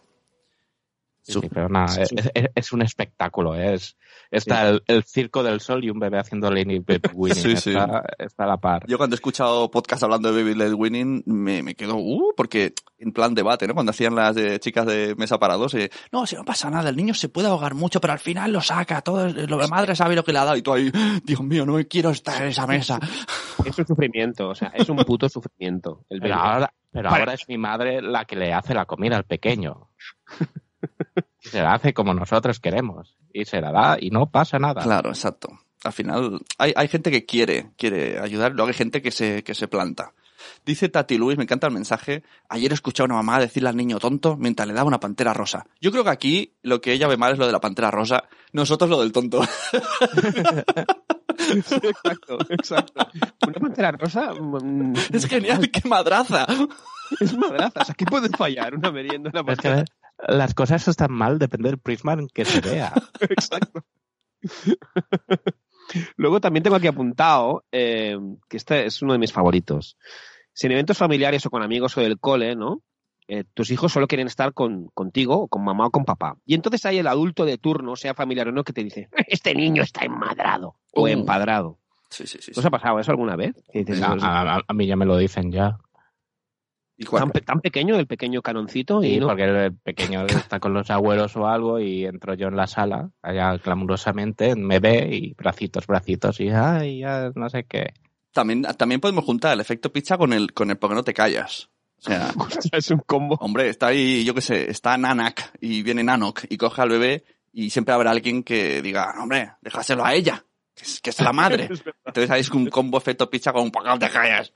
Sí, 1.33 1.49
pero 1.53 1.69
nada, 1.69 2.01
es, 2.01 2.09
sí. 2.09 2.15
es- 2.33 2.49
es 2.55 2.71
un 2.73 2.81
espectáculo. 2.81 3.55
¿eh? 3.55 3.73
Es, 3.75 3.97
está 4.31 4.67
el, 4.69 4.83
el 4.87 5.03
circo 5.03 5.43
del 5.43 5.59
sol 5.61 5.83
y 5.83 5.89
un 5.89 5.99
bebé 5.99 6.19
haciendo 6.19 6.49
Lenny 6.51 6.79
Baby 6.87 7.09
Winning. 7.13 7.35
Sí, 7.43 7.55
sí. 7.57 7.69
Está, 7.71 8.03
está 8.17 8.43
a 8.43 8.47
la 8.47 8.57
par. 8.57 8.85
Yo 8.87 8.97
cuando 8.97 9.13
he 9.15 9.17
escuchado 9.17 9.69
podcast 9.71 10.03
hablando 10.03 10.31
de 10.31 10.43
Baby 10.43 10.55
Led 10.55 10.73
Winning, 10.73 11.23
me, 11.25 11.63
me 11.63 11.75
quedo, 11.75 11.95
uh, 11.97 12.33
porque 12.35 12.73
en 12.99 13.11
plan 13.11 13.33
debate, 13.35 13.67
¿no? 13.67 13.73
Cuando 13.73 13.91
hacían 13.91 14.15
las 14.15 14.35
de 14.35 14.59
chicas 14.59 14.85
de 14.85 15.15
mesa 15.15 15.37
para 15.37 15.55
dos, 15.55 15.73
eh, 15.75 15.89
no, 16.11 16.25
si 16.25 16.35
no 16.35 16.43
pasa 16.43 16.69
nada, 16.69 16.89
el 16.89 16.95
niño 16.95 17.13
se 17.13 17.29
puede 17.29 17.47
ahogar 17.47 17.75
mucho, 17.75 18.01
pero 18.01 18.13
al 18.13 18.19
final 18.19 18.51
lo 18.51 18.61
saca, 18.61 19.01
todo, 19.01 19.27
lo 19.29 19.57
de 19.57 19.67
madre 19.67 19.95
sabe 19.95 20.15
lo 20.15 20.23
que 20.23 20.33
le 20.33 20.39
ha 20.39 20.45
dado, 20.45 20.57
y 20.57 20.61
tú 20.61 20.73
ahí, 20.73 20.91
Dios 21.23 21.41
mío, 21.41 21.65
no 21.65 21.73
me 21.73 21.87
quiero 21.87 22.09
estar 22.09 22.41
en 22.41 22.49
esa 22.49 22.65
mesa. 22.65 22.99
Es 23.63 23.77
un 23.77 23.85
sufrimiento, 23.85 24.49
o 24.49 24.55
sea, 24.55 24.69
es 24.73 24.89
un 24.89 24.97
puto 24.97 25.29
sufrimiento. 25.29 26.05
El 26.09 26.19
Pero, 26.21 26.35
ahora, 26.35 26.73
pero 26.91 27.09
ahora 27.09 27.33
es 27.33 27.47
mi 27.47 27.57
madre 27.57 28.01
la 28.01 28.25
que 28.25 28.35
le 28.35 28.51
hace 28.53 28.73
la 28.73 28.85
comida 28.85 29.15
al 29.17 29.25
pequeño. 29.25 29.89
Y 31.43 31.49
se 31.49 31.61
la 31.61 31.73
hace 31.73 31.93
como 31.93 32.13
nosotros 32.13 32.59
queremos. 32.59 33.15
Y 33.33 33.45
se 33.45 33.61
la 33.61 33.71
da 33.71 33.97
y 33.99 34.09
no 34.09 34.29
pasa 34.29 34.59
nada. 34.59 34.81
Claro, 34.81 35.09
exacto. 35.09 35.49
Al 35.83 35.93
final, 35.93 36.39
hay, 36.57 36.73
hay 36.75 36.87
gente 36.87 37.11
que 37.11 37.25
quiere, 37.25 37.71
quiere 37.77 38.19
ayudar, 38.19 38.53
luego 38.53 38.67
hay 38.67 38.73
gente 38.73 39.01
que 39.01 39.11
se, 39.11 39.43
que 39.43 39.53
se 39.53 39.67
planta. 39.67 40.13
Dice 40.65 40.89
Tati 40.89 41.17
Luis, 41.17 41.37
me 41.37 41.43
encanta 41.43 41.67
el 41.67 41.73
mensaje. 41.73 42.23
Ayer 42.49 42.71
he 42.71 42.73
escuchado 42.73 43.05
a 43.05 43.07
una 43.07 43.15
mamá 43.15 43.39
decirle 43.39 43.69
al 43.69 43.77
niño 43.77 43.99
tonto 43.99 44.37
mientras 44.37 44.67
le 44.67 44.73
daba 44.73 44.87
una 44.87 44.99
pantera 44.99 45.33
rosa. 45.33 45.65
Yo 45.81 45.91
creo 45.91 46.03
que 46.03 46.09
aquí 46.09 46.55
lo 46.61 46.81
que 46.81 46.93
ella 46.93 47.07
ve 47.07 47.17
mal 47.17 47.33
es 47.33 47.39
lo 47.39 47.45
de 47.45 47.51
la 47.51 47.61
pantera 47.61 47.91
rosa, 47.91 48.23
nosotros 48.51 48.89
lo 48.89 49.01
del 49.01 49.11
tonto. 49.11 49.41
exacto, 51.37 52.37
exacto. 52.49 53.07
Una 53.47 53.59
pantera 53.59 53.91
rosa 53.91 54.33
mm, 54.33 54.93
es 55.13 55.25
genial, 55.25 55.69
qué 55.71 55.87
madraza. 55.87 56.45
es 57.19 57.37
madraza. 57.37 57.81
O 57.81 57.85
sea, 57.85 57.95
¿qué 57.95 58.05
puede 58.05 58.29
fallar? 58.29 58.75
Una 58.75 58.91
merienda, 58.91 59.29
una 59.29 59.53
Es 59.53 59.59
que 59.59 59.69
pantera. 59.69 59.85
Las 60.27 60.53
cosas 60.53 60.87
están 60.87 61.11
mal, 61.11 61.39
depende 61.39 61.69
del 61.69 61.79
prisma 61.79 62.13
en 62.13 62.27
que 62.29 62.45
se 62.45 62.61
vea. 62.61 62.93
Exacto. 63.21 63.83
Luego 66.17 66.41
también 66.41 66.63
tengo 66.63 66.75
aquí 66.75 66.87
apuntado 66.87 67.63
eh, 67.71 68.17
que 68.49 68.57
este 68.57 68.85
es 68.85 69.01
uno 69.01 69.13
de 69.13 69.19
mis 69.19 69.31
favoritos. 69.31 69.97
Si 70.53 70.65
en 70.67 70.73
eventos 70.73 70.97
familiares 70.97 71.45
o 71.45 71.49
con 71.49 71.63
amigos 71.63 71.97
o 71.97 72.01
del 72.01 72.19
cole, 72.19 72.55
¿no? 72.55 72.81
Eh, 73.29 73.43
tus 73.53 73.71
hijos 73.71 73.91
solo 73.91 74.07
quieren 74.07 74.27
estar 74.27 74.53
con, 74.53 74.87
contigo, 74.93 75.47
con 75.47 75.63
mamá 75.63 75.87
o 75.87 75.91
con 75.91 76.05
papá. 76.05 76.37
Y 76.45 76.55
entonces 76.55 76.85
hay 76.85 76.97
el 76.97 77.07
adulto 77.07 77.45
de 77.45 77.57
turno, 77.57 77.95
sea 77.95 78.13
familiar 78.13 78.47
o 78.47 78.51
no, 78.51 78.63
que 78.63 78.73
te 78.73 78.83
dice, 78.83 79.09
este 79.27 79.53
niño 79.53 79.83
está 79.83 80.05
enmadrado 80.05 80.75
o 80.93 81.03
Uh. 81.03 81.07
empadrado. 81.07 81.77
Sí, 82.09 82.25
sí, 82.25 82.37
sí. 82.41 82.51
¿Os 82.55 82.65
ha 82.65 82.69
pasado 82.69 82.99
eso 82.99 83.11
alguna 83.11 83.35
vez? 83.35 83.53
Dices, 83.73 84.01
A, 84.01 84.13
a- 84.13 84.61
a 84.65 84.73
mí 84.73 84.87
ya 84.87 84.95
me 84.95 85.05
lo 85.05 85.17
dicen 85.17 85.51
ya. 85.51 85.77
¿Y 86.99 87.05
tan, 87.05 87.29
pe- 87.29 87.41
tan 87.41 87.61
pequeño, 87.61 87.95
el 87.95 88.07
pequeño 88.07 88.41
canoncito, 88.41 89.03
y 89.03 89.13
Sí, 89.15 89.19
no. 89.19 89.27
porque 89.27 89.43
el 89.43 89.75
pequeño 89.75 90.25
está 90.49 90.59
con 90.59 90.73
los 90.73 90.89
abuelos 90.89 91.35
o 91.35 91.47
algo 91.47 91.79
y 91.79 92.05
entro 92.05 92.33
yo 92.33 92.47
en 92.47 92.55
la 92.57 92.65
sala, 92.67 93.11
allá 93.21 93.57
clamorosamente, 93.59 94.55
me 94.55 94.79
ve 94.79 95.07
y 95.11 95.33
bracitos, 95.35 95.85
bracitos 95.85 96.39
y 96.39 96.49
ay, 96.49 96.99
ya 96.99 97.31
no 97.35 97.49
sé 97.49 97.65
qué. 97.65 97.93
También, 98.33 98.63
también 98.77 98.99
podemos 99.01 99.25
juntar 99.25 99.53
el 99.53 99.59
efecto 99.61 99.91
pizza 99.93 100.17
con 100.17 100.33
el, 100.33 100.53
con 100.53 100.69
el 100.71 100.77
porque 100.77 100.95
no 100.95 101.03
te 101.03 101.13
callas. 101.13 101.69
O 101.99 102.01
sea, 102.01 102.31
es 102.71 102.91
un 102.91 102.99
combo. 102.99 103.35
hombre, 103.41 103.69
está 103.69 103.87
ahí, 103.87 104.23
yo 104.25 104.33
qué 104.33 104.41
sé, 104.41 104.69
está 104.69 104.97
Nanak 104.97 105.51
y 105.61 105.83
viene 105.83 106.03
Nanok 106.03 106.41
y 106.49 106.57
coge 106.57 106.81
al 106.81 106.89
bebé 106.89 107.23
y 107.53 107.69
siempre 107.71 107.93
habrá 107.93 108.11
alguien 108.11 108.43
que 108.43 108.81
diga, 108.81 109.13
hombre, 109.19 109.51
déjaselo 109.61 110.03
a 110.05 110.13
ella, 110.13 110.43
que 110.75 110.83
es, 110.83 110.99
que 111.01 111.09
es 111.11 111.19
la 111.21 111.33
madre. 111.33 111.69
Entonces 112.05 112.29
hay 112.31 112.43
un 112.57 112.67
combo 112.69 112.97
efecto 112.99 113.29
pizza 113.29 113.51
con 113.53 113.63
un 113.63 113.71
poco 113.71 113.97
de 113.97 114.09
callas. 114.09 114.51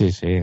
Sí, 0.00 0.12
sí. 0.12 0.42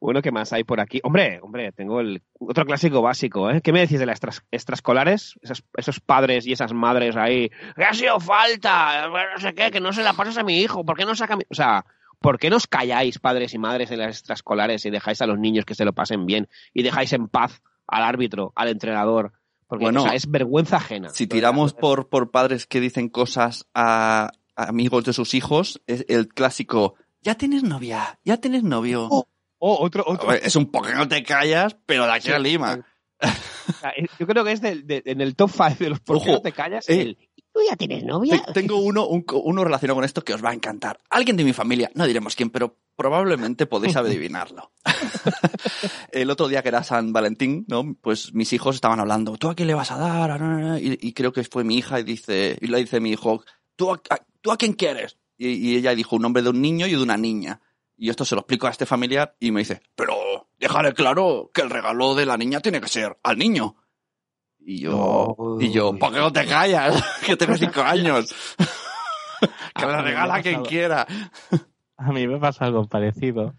Bueno, 0.00 0.20
¿qué 0.20 0.32
más 0.32 0.52
hay 0.52 0.64
por 0.64 0.80
aquí? 0.80 1.00
Hombre, 1.04 1.38
hombre, 1.40 1.70
tengo 1.70 2.00
el 2.00 2.20
otro 2.40 2.64
clásico 2.66 3.00
básico, 3.00 3.48
¿eh? 3.48 3.60
¿Qué 3.62 3.72
me 3.72 3.78
decís 3.80 4.00
de 4.00 4.06
las 4.06 4.16
extras- 4.20 4.42
extraescolares? 4.50 5.34
Esos, 5.40 5.62
esos 5.76 6.00
padres 6.00 6.46
y 6.48 6.52
esas 6.52 6.72
madres 6.72 7.14
ahí, 7.16 7.48
que 7.76 7.84
ha 7.84 7.94
sido 7.94 8.18
falta, 8.18 9.08
no 9.08 9.40
sé 9.40 9.54
qué, 9.54 9.70
que 9.70 9.80
no 9.80 9.92
se 9.92 10.02
la 10.02 10.14
pasas 10.14 10.36
a 10.36 10.42
mi 10.42 10.58
hijo, 10.60 10.84
¿por 10.84 10.96
qué 10.96 11.04
no 11.04 11.14
saca 11.14 11.36
mi... 11.36 11.44
O 11.48 11.54
sea, 11.54 11.86
¿por 12.20 12.38
qué 12.38 12.50
no 12.50 12.56
os 12.56 12.66
calláis, 12.66 13.20
padres 13.20 13.54
y 13.54 13.58
madres, 13.58 13.90
en 13.92 14.00
las 14.00 14.18
extraescolares 14.18 14.84
y 14.84 14.90
dejáis 14.90 15.22
a 15.22 15.26
los 15.26 15.38
niños 15.38 15.64
que 15.64 15.74
se 15.76 15.84
lo 15.84 15.92
pasen 15.92 16.26
bien 16.26 16.48
y 16.74 16.82
dejáis 16.82 17.12
en 17.12 17.28
paz 17.28 17.62
al 17.86 18.02
árbitro, 18.02 18.52
al 18.56 18.68
entrenador? 18.68 19.32
Porque 19.68 19.84
Bueno, 19.84 20.02
o 20.02 20.06
sea, 20.06 20.14
es 20.14 20.28
vergüenza 20.30 20.76
ajena. 20.76 21.08
Si 21.10 21.26
tiramos 21.28 21.72
por, 21.72 22.08
por 22.08 22.30
padres 22.32 22.66
que 22.66 22.80
dicen 22.80 23.08
cosas 23.08 23.66
a, 23.74 24.30
a 24.56 24.64
amigos 24.68 25.04
de 25.04 25.12
sus 25.12 25.34
hijos, 25.34 25.80
es 25.86 26.04
el 26.08 26.28
clásico, 26.28 26.94
ya 27.26 27.34
tienes 27.34 27.64
novia, 27.64 28.18
ya 28.24 28.36
tienes 28.36 28.62
novio. 28.62 29.08
Oh, 29.10 29.26
Oh, 29.58 29.78
otro, 29.80 30.04
otro. 30.06 30.32
Es 30.32 30.54
un 30.54 30.66
poco 30.70 30.90
no 30.90 31.08
te 31.08 31.22
callas, 31.24 31.76
pero 31.86 32.04
de 32.04 32.12
aquí 32.12 32.30
a 32.30 32.38
Lima. 32.38 32.86
Yo 34.18 34.26
creo 34.26 34.44
que 34.44 34.52
es 34.52 34.60
del- 34.60 34.86
de- 34.86 35.02
en 35.06 35.22
el 35.22 35.34
top 35.34 35.50
5 35.50 35.76
de 35.78 35.88
los 35.90 36.00
por 36.00 36.22
qué 36.22 36.30
no 36.32 36.42
te 36.42 36.52
callas. 36.52 36.86
eh, 36.90 37.00
el, 37.00 37.16
¿Tú 37.54 37.60
ya 37.66 37.74
tienes 37.74 38.04
novia? 38.04 38.42
Te- 38.44 38.52
Tengo 38.52 38.76
uno, 38.76 39.06
un 39.08 39.24
uno 39.44 39.64
relacionado 39.64 39.94
con 39.96 40.04
esto 40.04 40.22
que 40.22 40.34
os 40.34 40.44
va 40.44 40.50
a 40.50 40.54
encantar. 40.54 41.00
Alguien 41.08 41.38
de 41.38 41.44
mi 41.44 41.54
familia, 41.54 41.90
no 41.94 42.06
diremos 42.06 42.36
quién, 42.36 42.50
pero 42.50 42.76
probablemente 42.96 43.64
podéis 43.66 43.96
adivinarlo. 43.96 44.70
El 46.12 46.30
otro 46.30 46.48
día 46.48 46.62
que 46.62 46.68
era 46.68 46.82
San 46.84 47.12
Valentín, 47.14 47.64
¿no? 47.68 47.96
Pues 48.00 48.34
mis 48.34 48.52
hijos 48.52 48.74
estaban 48.76 49.00
hablando, 49.00 49.36
¿tú 49.38 49.48
a 49.48 49.54
quién 49.54 49.68
le 49.68 49.74
vas 49.74 49.90
a 49.90 49.96
dar? 49.96 50.38
Y, 50.82 50.98
y 51.00 51.12
creo 51.14 51.32
que 51.32 51.44
fue 51.44 51.64
mi 51.64 51.76
hija 51.78 51.98
y 51.98 52.02
dice, 52.04 52.58
y 52.60 52.66
le 52.66 52.78
dice 52.78 53.00
mi 53.00 53.10
hijo, 53.12 53.42
¿tú 53.74 53.90
a, 53.90 54.00
a- 54.10 54.20
¿tú 54.42 54.52
a 54.52 54.58
quién 54.58 54.74
quieres? 54.74 55.16
Y, 55.36 55.48
y 55.48 55.76
ella 55.76 55.94
dijo 55.94 56.16
un 56.16 56.22
nombre 56.22 56.42
de 56.42 56.50
un 56.50 56.60
niño 56.60 56.86
y 56.86 56.92
de 56.92 57.02
una 57.02 57.16
niña. 57.16 57.60
Y 57.96 58.10
esto 58.10 58.24
se 58.24 58.34
lo 58.34 58.42
explico 58.42 58.66
a 58.66 58.70
este 58.70 58.86
familiar 58.86 59.34
y 59.40 59.50
me 59.52 59.60
dice, 59.60 59.80
pero 59.94 60.14
déjale 60.58 60.92
claro 60.92 61.50
que 61.54 61.62
el 61.62 61.70
regalo 61.70 62.14
de 62.14 62.26
la 62.26 62.36
niña 62.36 62.60
tiene 62.60 62.80
que 62.80 62.88
ser 62.88 63.16
al 63.22 63.38
niño. 63.38 63.76
Y 64.58 64.80
yo, 64.80 65.34
No. 65.38 65.60
y 65.60 65.70
yo, 65.70 65.96
¿por 65.98 66.12
qué 66.12 66.18
no 66.18 66.32
te 66.32 66.44
callas? 66.46 67.02
que 67.26 67.36
tienes 67.36 67.60
cinco 67.60 67.80
años. 67.82 68.34
que 69.74 69.84
A 69.84 69.86
le 69.86 69.86
mí 69.86 69.92
me 69.98 70.02
regala 70.02 70.34
a 70.36 70.42
quien 70.42 70.62
quiera. 70.64 71.06
A 71.98 72.12
mí 72.12 72.26
me 72.26 72.38
pasó 72.38 72.64
algo 72.64 72.86
parecido. 72.88 73.54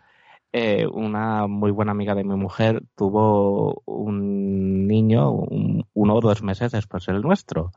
Eh, 0.53 0.85
una 0.91 1.47
muy 1.47 1.71
buena 1.71 1.91
amiga 1.91 2.13
de 2.13 2.23
mi 2.23 2.35
mujer 2.35 2.83
tuvo 2.95 3.81
un 3.85 4.85
niño 4.87 5.31
un- 5.31 5.87
uno 5.93 6.15
o 6.15 6.21
dos 6.21 6.43
meses 6.43 6.71
después 6.71 7.05
del 7.07 7.21
nuestro. 7.21 7.71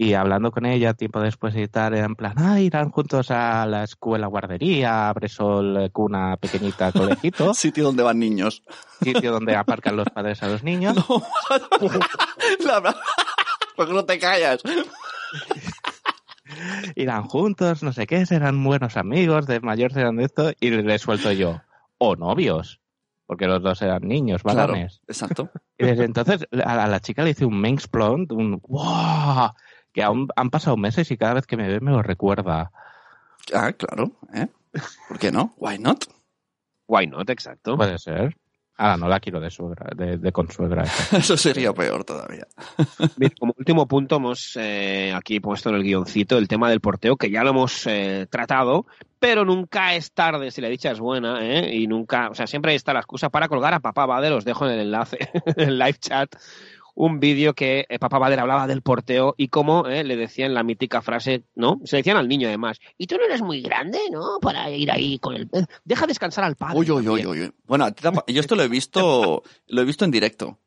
Y 0.00 0.14
hablando 0.14 0.52
con 0.52 0.64
ella 0.64 0.94
tiempo 0.94 1.20
después 1.20 1.56
y 1.56 1.66
tal, 1.66 1.92
era 1.94 2.06
en 2.06 2.14
plan, 2.14 2.34
ah, 2.36 2.60
irán 2.60 2.90
juntos 2.92 3.32
a 3.32 3.66
la 3.66 3.82
escuela 3.82 4.28
guardería, 4.28 5.12
Bresol, 5.12 5.90
cuna 5.92 6.36
pequeñita, 6.36 6.92
colegito, 6.92 7.52
Sitio 7.52 7.82
donde 7.82 8.04
van 8.04 8.20
niños. 8.20 8.62
sitio 9.02 9.32
donde 9.32 9.56
aparcan 9.56 9.96
los 9.96 10.08
padres 10.08 10.40
a 10.44 10.48
los 10.48 10.62
niños. 10.62 10.94
No. 11.08 11.22
La 12.64 12.78
verdad- 12.80 13.00
¿Por 13.76 13.88
qué 13.88 13.92
no 13.92 14.04
te 14.04 14.18
callas? 14.20 14.60
irán 16.96 17.24
juntos, 17.24 17.82
no 17.82 17.92
sé 17.92 18.06
qué, 18.06 18.26
serán 18.26 18.62
buenos 18.64 18.96
amigos, 18.96 19.46
de 19.46 19.60
mayor 19.60 19.92
serán 19.92 20.16
de 20.16 20.24
esto, 20.24 20.52
y 20.60 20.70
le 20.70 20.98
suelto 20.98 21.32
yo, 21.32 21.60
o 21.98 22.16
novios, 22.16 22.80
porque 23.26 23.46
los 23.46 23.62
dos 23.62 23.82
eran 23.82 24.02
niños, 24.06 24.42
Claro, 24.42 24.58
varones. 24.60 25.00
exacto. 25.06 25.50
Y 25.76 25.84
desde 25.86 26.04
entonces 26.04 26.46
a, 26.64 26.86
la 26.86 27.00
chica 27.00 27.22
le 27.22 27.30
hice 27.30 27.44
un 27.44 27.60
Minxplon, 27.60 28.26
un 28.30 28.60
¡wow! 28.66 29.52
Que 29.92 30.02
aún 30.02 30.28
han 30.36 30.50
pasado 30.50 30.76
meses 30.76 31.10
y 31.10 31.16
cada 31.16 31.34
vez 31.34 31.46
que 31.46 31.56
me 31.56 31.68
ve 31.68 31.80
me 31.80 31.90
lo 31.90 32.02
recuerda. 32.02 32.70
Ah, 33.54 33.72
claro. 33.72 34.12
¿eh? 34.34 34.48
¿Por 35.08 35.18
qué 35.18 35.32
no? 35.32 35.54
Why 35.56 35.78
not? 35.78 36.04
Why 36.86 37.06
not, 37.06 37.28
exacto. 37.30 37.76
Puede 37.76 37.98
ser. 37.98 38.36
Ahora 38.80 38.96
no 38.96 39.08
la 39.08 39.18
quiero 39.18 39.40
de 39.40 39.50
suegra, 39.50 39.90
de, 39.96 40.18
de 40.18 40.32
consuegra. 40.32 40.84
Eso 41.12 41.36
sería 41.36 41.72
peor 41.72 42.04
todavía. 42.04 42.46
Bien, 43.16 43.32
como 43.38 43.52
último 43.58 43.88
punto 43.88 44.16
hemos 44.16 44.56
eh, 44.56 45.12
aquí 45.12 45.40
puesto 45.40 45.70
en 45.70 45.74
el 45.74 45.82
guioncito 45.82 46.38
el 46.38 46.46
tema 46.46 46.70
del 46.70 46.80
porteo, 46.80 47.16
que 47.16 47.28
ya 47.28 47.42
lo 47.42 47.50
hemos 47.50 47.88
eh, 47.88 48.28
tratado, 48.30 48.86
pero 49.18 49.44
nunca 49.44 49.94
es 49.94 50.12
tarde 50.12 50.52
si 50.52 50.60
la 50.60 50.68
dicha 50.68 50.92
es 50.92 51.00
buena, 51.00 51.44
¿eh? 51.44 51.74
y 51.74 51.88
nunca, 51.88 52.30
o 52.30 52.34
sea, 52.36 52.46
siempre 52.46 52.76
está 52.76 52.92
la 52.92 53.00
excusa 53.00 53.30
para 53.30 53.48
colgar 53.48 53.74
a 53.74 53.80
Papá 53.80 54.06
Bader, 54.06 54.32
os 54.32 54.44
dejo 54.44 54.64
en 54.66 54.74
el 54.74 54.80
enlace, 54.80 55.18
en 55.56 55.68
el 55.70 55.78
live 55.78 55.98
chat, 55.98 56.36
un 56.98 57.20
vídeo 57.20 57.54
que 57.54 57.86
eh, 57.88 57.98
Papá 58.00 58.18
Bader 58.18 58.40
hablaba 58.40 58.66
del 58.66 58.82
porteo 58.82 59.34
y 59.38 59.48
cómo 59.48 59.86
eh, 59.86 60.02
le 60.02 60.16
decían 60.16 60.52
la 60.52 60.64
mítica 60.64 61.00
frase, 61.00 61.44
¿no? 61.54 61.80
Se 61.84 61.98
decían 61.98 62.16
al 62.16 62.28
niño 62.28 62.48
además, 62.48 62.80
y 62.98 63.06
tú 63.06 63.16
no 63.16 63.24
eres 63.24 63.40
muy 63.40 63.62
grande, 63.62 64.00
¿no? 64.10 64.38
Para 64.40 64.68
ir 64.70 64.90
ahí 64.90 65.18
con 65.20 65.36
el... 65.36 65.48
Deja 65.84 66.08
descansar 66.08 66.42
al 66.42 66.56
padre. 66.56 66.76
Uy, 66.76 66.90
uy, 66.90 66.96
uy, 66.96 67.04
también". 67.04 67.26
uy, 67.28 67.40
uy. 67.42 67.52
Bueno, 67.66 67.86
yo 68.26 68.40
esto 68.40 68.56
lo 68.56 68.64
he 68.64 68.68
visto, 68.68 69.44
lo 69.68 69.80
he 69.80 69.84
visto 69.84 70.04
en 70.04 70.10
directo. 70.10 70.58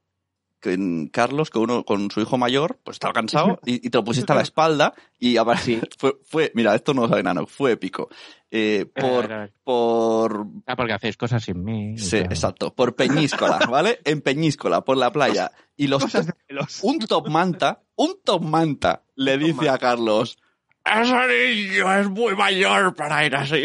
Que 0.61 0.77
Carlos, 1.11 1.49
con 1.49 1.63
uno, 1.63 1.83
con 1.83 2.09
su 2.11 2.21
hijo 2.21 2.37
mayor, 2.37 2.77
pues 2.83 2.95
estaba 2.95 3.13
cansado 3.13 3.59
y, 3.65 3.85
y 3.85 3.89
te 3.89 3.97
lo 3.97 4.03
pusiste 4.03 4.31
a 4.31 4.35
la 4.35 4.43
espalda 4.43 4.93
y 5.19 5.35
Sí. 5.57 5.81
fue, 5.97 6.17
fue, 6.23 6.51
mira, 6.53 6.75
esto 6.75 6.93
no 6.93 7.01
lo 7.01 7.09
sabe 7.09 7.23
Nano, 7.23 7.47
fue 7.47 7.71
épico. 7.73 8.09
Eh, 8.51 8.85
por, 8.93 9.51
por, 9.63 10.45
Ah, 10.67 10.75
porque 10.75 10.93
hacéis 10.93 11.17
cosas 11.17 11.43
sin 11.43 11.63
mí. 11.63 11.97
sí, 11.97 12.17
exacto, 12.17 12.73
por 12.73 12.95
Peñíscola, 12.95 13.57
¿vale? 13.69 13.99
En 14.05 14.21
Peñíscola, 14.21 14.81
por 14.81 14.97
la 14.97 15.11
playa. 15.11 15.51
Y 15.75 15.87
los, 15.87 16.05
pelos. 16.47 16.79
un 16.83 16.99
top 16.99 17.27
manta, 17.29 17.81
un 17.95 18.19
top 18.23 18.43
manta 18.43 19.03
le 19.15 19.37
dice 19.37 19.67
a 19.69 19.77
Carlos, 19.79 20.37
ese 20.85 21.55
niño 21.55 21.99
es 21.99 22.09
muy 22.09 22.35
mayor 22.35 22.93
para 22.93 23.25
ir 23.25 23.35
así. 23.35 23.63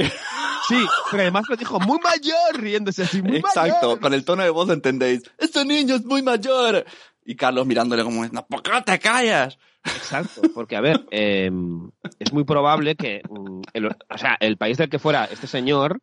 Sí, 0.69 0.85
pero 1.11 1.23
además 1.23 1.45
lo 1.49 1.57
dijo 1.57 1.79
muy 1.81 1.99
mayor, 2.01 2.61
riéndose 2.61 3.05
así, 3.05 3.23
muy 3.23 3.37
Exacto, 3.39 3.87
mayor. 3.87 4.01
con 4.01 4.15
el 4.15 4.25
tono 4.25 4.43
de 4.43 4.51
voz 4.51 4.69
entendéis, 4.71 5.23
este 5.39 5.65
niño 5.65 5.97
es 5.97 6.05
muy 6.05 6.23
mayor. 6.23 6.85
Y 7.25 7.35
Carlos 7.37 7.67
mirándole 7.67 8.05
como, 8.05 8.25
no, 8.27 8.47
¿por 8.47 8.63
qué 8.63 8.71
no 8.71 8.83
te 8.85 8.99
callas? 8.99 9.59
Exacto, 9.85 10.43
porque 10.55 10.77
a 10.77 10.81
ver, 10.81 11.07
eh, 11.11 11.51
es 12.19 12.33
muy 12.33 12.45
probable 12.45 12.97
que, 12.97 13.23
mm, 13.29 13.61
el, 13.73 13.87
o 13.87 14.19
sea, 14.19 14.37
el 14.41 14.57
país 14.57 14.79
del 14.79 14.89
que 14.89 14.99
fuera 14.99 15.25
este 15.27 15.47
señor, 15.47 16.01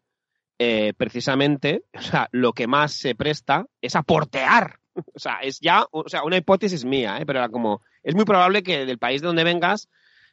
eh, 0.59 0.93
precisamente, 0.95 1.83
o 1.97 2.01
sea, 2.01 2.29
lo 2.31 2.53
que 2.53 2.67
más 2.67 2.93
se 2.93 3.15
presta 3.15 3.65
es 3.81 3.95
a 3.95 4.03
portear. 4.03 4.79
O 5.13 5.19
sea, 5.19 5.39
es 5.41 5.59
ya, 5.59 5.85
o 5.91 6.07
sea, 6.07 6.23
una 6.23 6.37
hipótesis 6.37 6.85
mía, 6.85 7.17
¿eh? 7.19 7.25
pero 7.25 7.39
era 7.39 7.49
como, 7.49 7.81
es 8.03 8.13
muy 8.15 8.25
probable 8.25 8.61
que 8.63 8.85
del 8.85 8.99
país 8.99 9.21
de 9.21 9.27
donde 9.27 9.43
vengas, 9.43 9.89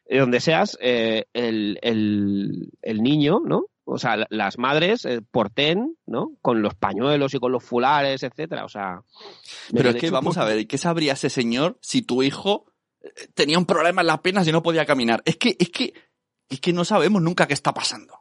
de 0.06 0.18
donde 0.18 0.40
seas, 0.40 0.76
eh, 0.80 1.24
el, 1.32 1.78
el, 1.82 2.70
el 2.82 3.02
niño, 3.02 3.40
¿no? 3.44 3.66
O 3.92 3.98
sea, 3.98 4.16
la- 4.16 4.26
las 4.30 4.56
madres 4.56 5.04
eh, 5.04 5.20
porten, 5.20 5.96
¿no? 6.06 6.32
Con 6.42 6.62
los 6.62 6.74
pañuelos 6.74 7.34
y 7.34 7.38
con 7.40 7.50
los 7.50 7.64
fulares, 7.64 8.22
etcétera. 8.22 8.64
O 8.64 8.68
sea. 8.68 9.02
Pero 9.72 9.90
es 9.90 9.96
que 9.96 10.10
vamos 10.10 10.36
a 10.38 10.44
ver, 10.44 10.66
¿qué 10.68 10.78
sabría 10.78 11.14
ese 11.14 11.28
señor 11.28 11.76
si 11.80 12.02
tu 12.02 12.22
hijo 12.22 12.66
eh, 13.02 13.08
tenía 13.34 13.58
un 13.58 13.66
problema 13.66 14.02
en 14.02 14.06
las 14.06 14.20
piernas 14.20 14.46
y 14.46 14.52
no 14.52 14.62
podía 14.62 14.86
caminar? 14.86 15.22
Es 15.24 15.36
que, 15.36 15.56
es 15.58 15.70
que, 15.70 15.92
es 16.48 16.60
que 16.60 16.72
no 16.72 16.84
sabemos 16.84 17.20
nunca 17.20 17.46
qué 17.48 17.54
está 17.54 17.74
pasando. 17.74 18.14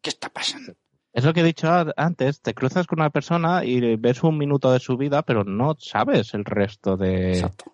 ¿Qué 0.00 0.10
está 0.10 0.28
pasando? 0.28 0.74
Es 1.12 1.24
lo 1.24 1.34
que 1.34 1.40
he 1.40 1.44
dicho 1.44 1.66
a- 1.68 1.92
antes, 1.96 2.40
te 2.40 2.54
cruzas 2.54 2.86
con 2.86 3.00
una 3.00 3.10
persona 3.10 3.64
y 3.64 3.96
ves 3.96 4.22
un 4.22 4.38
minuto 4.38 4.70
de 4.70 4.78
su 4.78 4.96
vida, 4.96 5.22
pero 5.22 5.42
no 5.42 5.74
sabes 5.80 6.34
el 6.34 6.44
resto 6.44 6.96
de, 6.96 7.32
Exacto. 7.32 7.72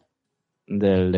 del, 0.66 1.12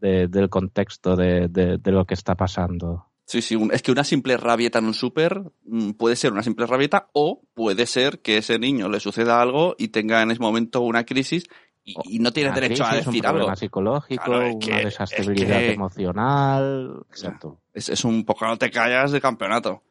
de- 0.00 0.28
del 0.28 0.50
contexto 0.50 1.16
de, 1.16 1.48
de- 1.48 1.78
de 1.78 1.92
lo 1.92 2.04
que 2.04 2.12
está 2.14 2.34
pasando. 2.34 3.06
Sí, 3.24 3.40
sí, 3.40 3.54
un- 3.56 3.72
es 3.72 3.82
que 3.82 3.92
una 3.92 4.04
simple 4.04 4.36
rabieta 4.36 4.78
en 4.80 4.86
un 4.86 4.94
súper 4.94 5.40
mm, 5.64 5.92
puede 5.92 6.16
ser 6.16 6.32
una 6.32 6.42
simple 6.42 6.66
rabieta 6.66 7.08
o 7.12 7.42
puede 7.54 7.86
ser 7.86 8.20
que 8.20 8.38
ese 8.38 8.58
niño 8.58 8.88
le 8.88 9.00
suceda 9.00 9.40
algo 9.40 9.74
y 9.78 9.88
tenga 9.88 10.20
en 10.22 10.30
ese 10.32 10.40
momento 10.40 10.80
una 10.80 11.04
crisis 11.04 11.44
y, 11.84 11.94
y 12.04 12.18
no 12.18 12.32
tiene 12.32 12.50
Una 12.50 12.60
derecho 12.60 12.84
a 12.84 12.94
decir 12.94 13.08
un 13.08 13.14
algo. 13.26 13.38
problema 13.38 13.56
psicológico, 13.56 14.24
Claro, 14.24 14.42
es 14.46 14.54
una 14.54 14.58
que- 14.78 14.84
desestabilidad 14.84 15.60
es 15.60 15.66
que- 15.68 15.72
emocional. 15.72 17.04
Exacto. 17.10 17.60
Es, 17.72 17.88
es 17.88 18.04
un 18.04 18.24
poco 18.24 18.44
no 18.46 18.56
te 18.58 18.70
callas 18.70 19.12
de 19.12 19.20
campeonato. 19.20 19.82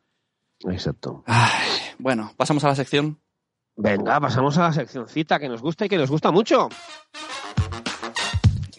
Exacto. 0.69 1.23
Ay, 1.25 1.69
bueno, 1.99 2.31
pasamos 2.37 2.63
a 2.65 2.67
la 2.67 2.75
sección. 2.75 3.19
Venga, 3.75 4.19
pasamos 4.19 4.57
a 4.57 4.63
la 4.63 4.73
seccioncita 4.73 5.39
que 5.39 5.49
nos 5.49 5.61
gusta 5.61 5.85
y 5.85 5.89
que 5.89 5.97
nos 5.97 6.11
gusta 6.11 6.31
mucho. 6.31 6.69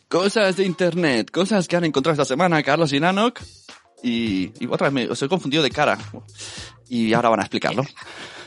Cosas 0.08 0.56
de 0.56 0.64
internet, 0.64 1.30
cosas 1.30 1.66
que 1.66 1.74
han 1.76 1.84
encontrado 1.84 2.12
esta 2.12 2.24
semana 2.26 2.62
Carlos 2.62 2.92
y 2.92 3.00
Nanok. 3.00 3.40
Y, 4.02 4.52
y 4.58 4.66
otra 4.68 4.88
vez 4.90 4.92
me, 4.92 5.08
os 5.10 5.22
he 5.22 5.28
confundido 5.28 5.62
de 5.62 5.70
cara. 5.70 5.98
Y 6.88 7.12
ahora 7.14 7.28
van 7.30 7.40
a 7.40 7.42
explicarlo. 7.44 7.84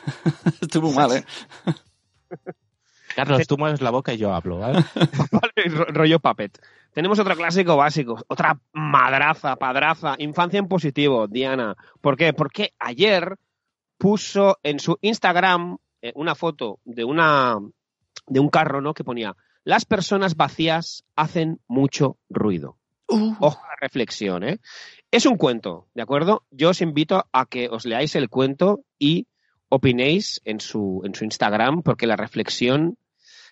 Estoy 0.61 0.81
muy 0.81 0.93
mal, 0.93 1.11
¿eh? 1.13 1.25
Carlos, 3.15 3.47
tú 3.47 3.57
mueves 3.57 3.81
la 3.81 3.91
boca 3.91 4.13
y 4.13 4.17
yo 4.17 4.33
hablo, 4.33 4.59
¿vale? 4.59 4.83
Vale, 5.31 5.69
ro- 5.69 5.85
rollo 5.85 6.19
puppet. 6.19 6.59
Tenemos 6.93 7.17
otro 7.19 7.35
clásico 7.35 7.77
básico, 7.77 8.21
otra 8.27 8.59
madraza, 8.73 9.55
padraza, 9.55 10.15
infancia 10.17 10.59
en 10.59 10.67
positivo, 10.67 11.27
Diana. 11.27 11.75
¿Por 12.01 12.17
qué? 12.17 12.33
Porque 12.33 12.73
ayer 12.79 13.37
puso 13.97 14.57
en 14.63 14.79
su 14.79 14.97
Instagram 15.01 15.77
eh, 16.01 16.11
una 16.15 16.35
foto 16.35 16.79
de 16.83 17.05
una 17.05 17.57
de 18.27 18.39
un 18.39 18.49
carro, 18.49 18.81
¿no? 18.81 18.93
Que 18.93 19.03
ponía 19.05 19.35
Las 19.63 19.85
personas 19.85 20.35
vacías 20.35 21.05
hacen 21.15 21.61
mucho 21.67 22.17
ruido. 22.29 22.77
Uh. 23.07 23.35
Ojo 23.39 23.63
a 23.63 23.67
la 23.69 23.75
reflexión, 23.81 24.43
¿eh? 24.43 24.59
Es 25.11 25.25
un 25.25 25.37
cuento, 25.37 25.87
¿de 25.93 26.01
acuerdo? 26.01 26.43
Yo 26.51 26.69
os 26.71 26.81
invito 26.81 27.25
a 27.31 27.45
que 27.45 27.69
os 27.69 27.85
leáis 27.85 28.15
el 28.15 28.29
cuento 28.29 28.83
y 28.99 29.27
opinéis 29.69 30.41
en 30.45 30.59
su, 30.59 31.01
en 31.05 31.13
su 31.15 31.23
Instagram, 31.23 31.83
porque 31.83 32.07
la 32.07 32.15
reflexión 32.15 32.97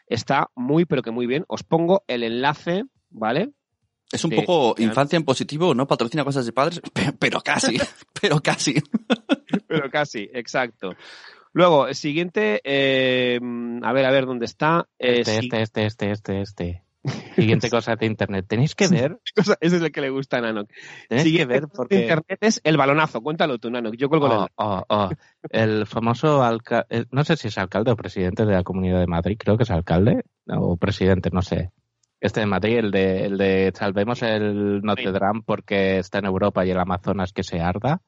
está 0.07 0.49
muy, 0.55 0.85
pero 0.85 1.01
que 1.01 1.11
muy 1.11 1.27
bien. 1.27 1.45
Os 1.47 1.63
pongo 1.63 2.03
el 2.07 2.23
enlace, 2.23 2.83
¿vale? 3.09 3.51
Es 4.11 4.23
un 4.25 4.31
Sí, 4.31 4.37
poco 4.37 4.75
infancia 4.81 5.17
en 5.17 5.23
positivo, 5.23 5.73
no 5.73 5.87
patrocina 5.87 6.23
cosas 6.23 6.45
de 6.45 6.51
padres, 6.53 6.81
pe- 6.93 7.13
pero 7.17 7.41
casi, 7.41 7.77
pero 8.21 8.39
casi. 8.41 8.75
Pero 9.67 9.89
casi, 9.89 10.29
exacto. 10.33 10.95
Luego, 11.53 11.87
el 11.87 11.93
siguiente, 11.95 12.59
eh, 12.63 13.39
a 13.83 13.93
ver, 13.93 14.05
a 14.05 14.11
ver, 14.11 14.25
¿dónde 14.25 14.45
está? 14.45 14.87
Eh, 14.99 15.19
Este, 15.19 15.39
sí- 15.41 15.49
este, 15.51 15.61
este, 15.61 15.85
este, 15.85 16.11
este, 16.11 16.41
este. 16.41 16.83
Siguiente 17.35 17.69
cosa 17.69 17.95
de 17.95 18.05
internet. 18.05 18.45
Tenéis 18.47 18.75
que 18.75 18.87
ver, 18.87 19.19
ese 19.35 19.57
es 19.61 19.73
el 19.73 19.91
que 19.91 20.01
le 20.01 20.09
gusta 20.09 20.37
a 20.37 20.41
Nanok. 20.41 20.69
tenéis 21.09 21.37
que 21.37 21.45
ver 21.45 21.67
porque... 21.67 22.01
Internet 22.01 22.37
es 22.41 22.61
el 22.63 22.77
balonazo. 22.77 23.21
Cuéntalo 23.21 23.57
tú, 23.59 23.69
Nanok. 23.69 23.95
Yo 23.95 24.09
cuelgo 24.09 24.27
el 24.27 24.33
Oh, 24.33 24.47
oh, 24.55 24.83
oh. 24.89 25.09
El 25.49 25.85
famoso 25.85 26.43
alcalde, 26.43 27.05
no 27.11 27.23
sé 27.23 27.37
si 27.37 27.49
es 27.49 27.57
alcalde 27.57 27.91
o 27.91 27.95
presidente 27.95 28.45
de 28.45 28.53
la 28.53 28.63
Comunidad 28.63 28.99
de 28.99 29.07
Madrid, 29.07 29.37
creo 29.37 29.57
que 29.57 29.63
es 29.63 29.71
alcalde 29.71 30.23
o 30.47 30.77
presidente, 30.77 31.29
no 31.31 31.41
sé. 31.41 31.71
Este 32.19 32.39
de 32.39 32.45
Madrid, 32.45 32.77
el 32.77 32.91
de, 32.91 33.25
el 33.25 33.37
de 33.37 33.73
salvemos 33.75 34.21
el 34.21 34.81
Notre 34.81 35.11
Dame 35.11 35.41
porque 35.45 35.97
está 35.99 36.19
en 36.19 36.25
Europa 36.25 36.65
y 36.65 36.71
el 36.71 36.79
Amazonas 36.79 37.33
que 37.33 37.43
se 37.43 37.59
arda. 37.59 38.01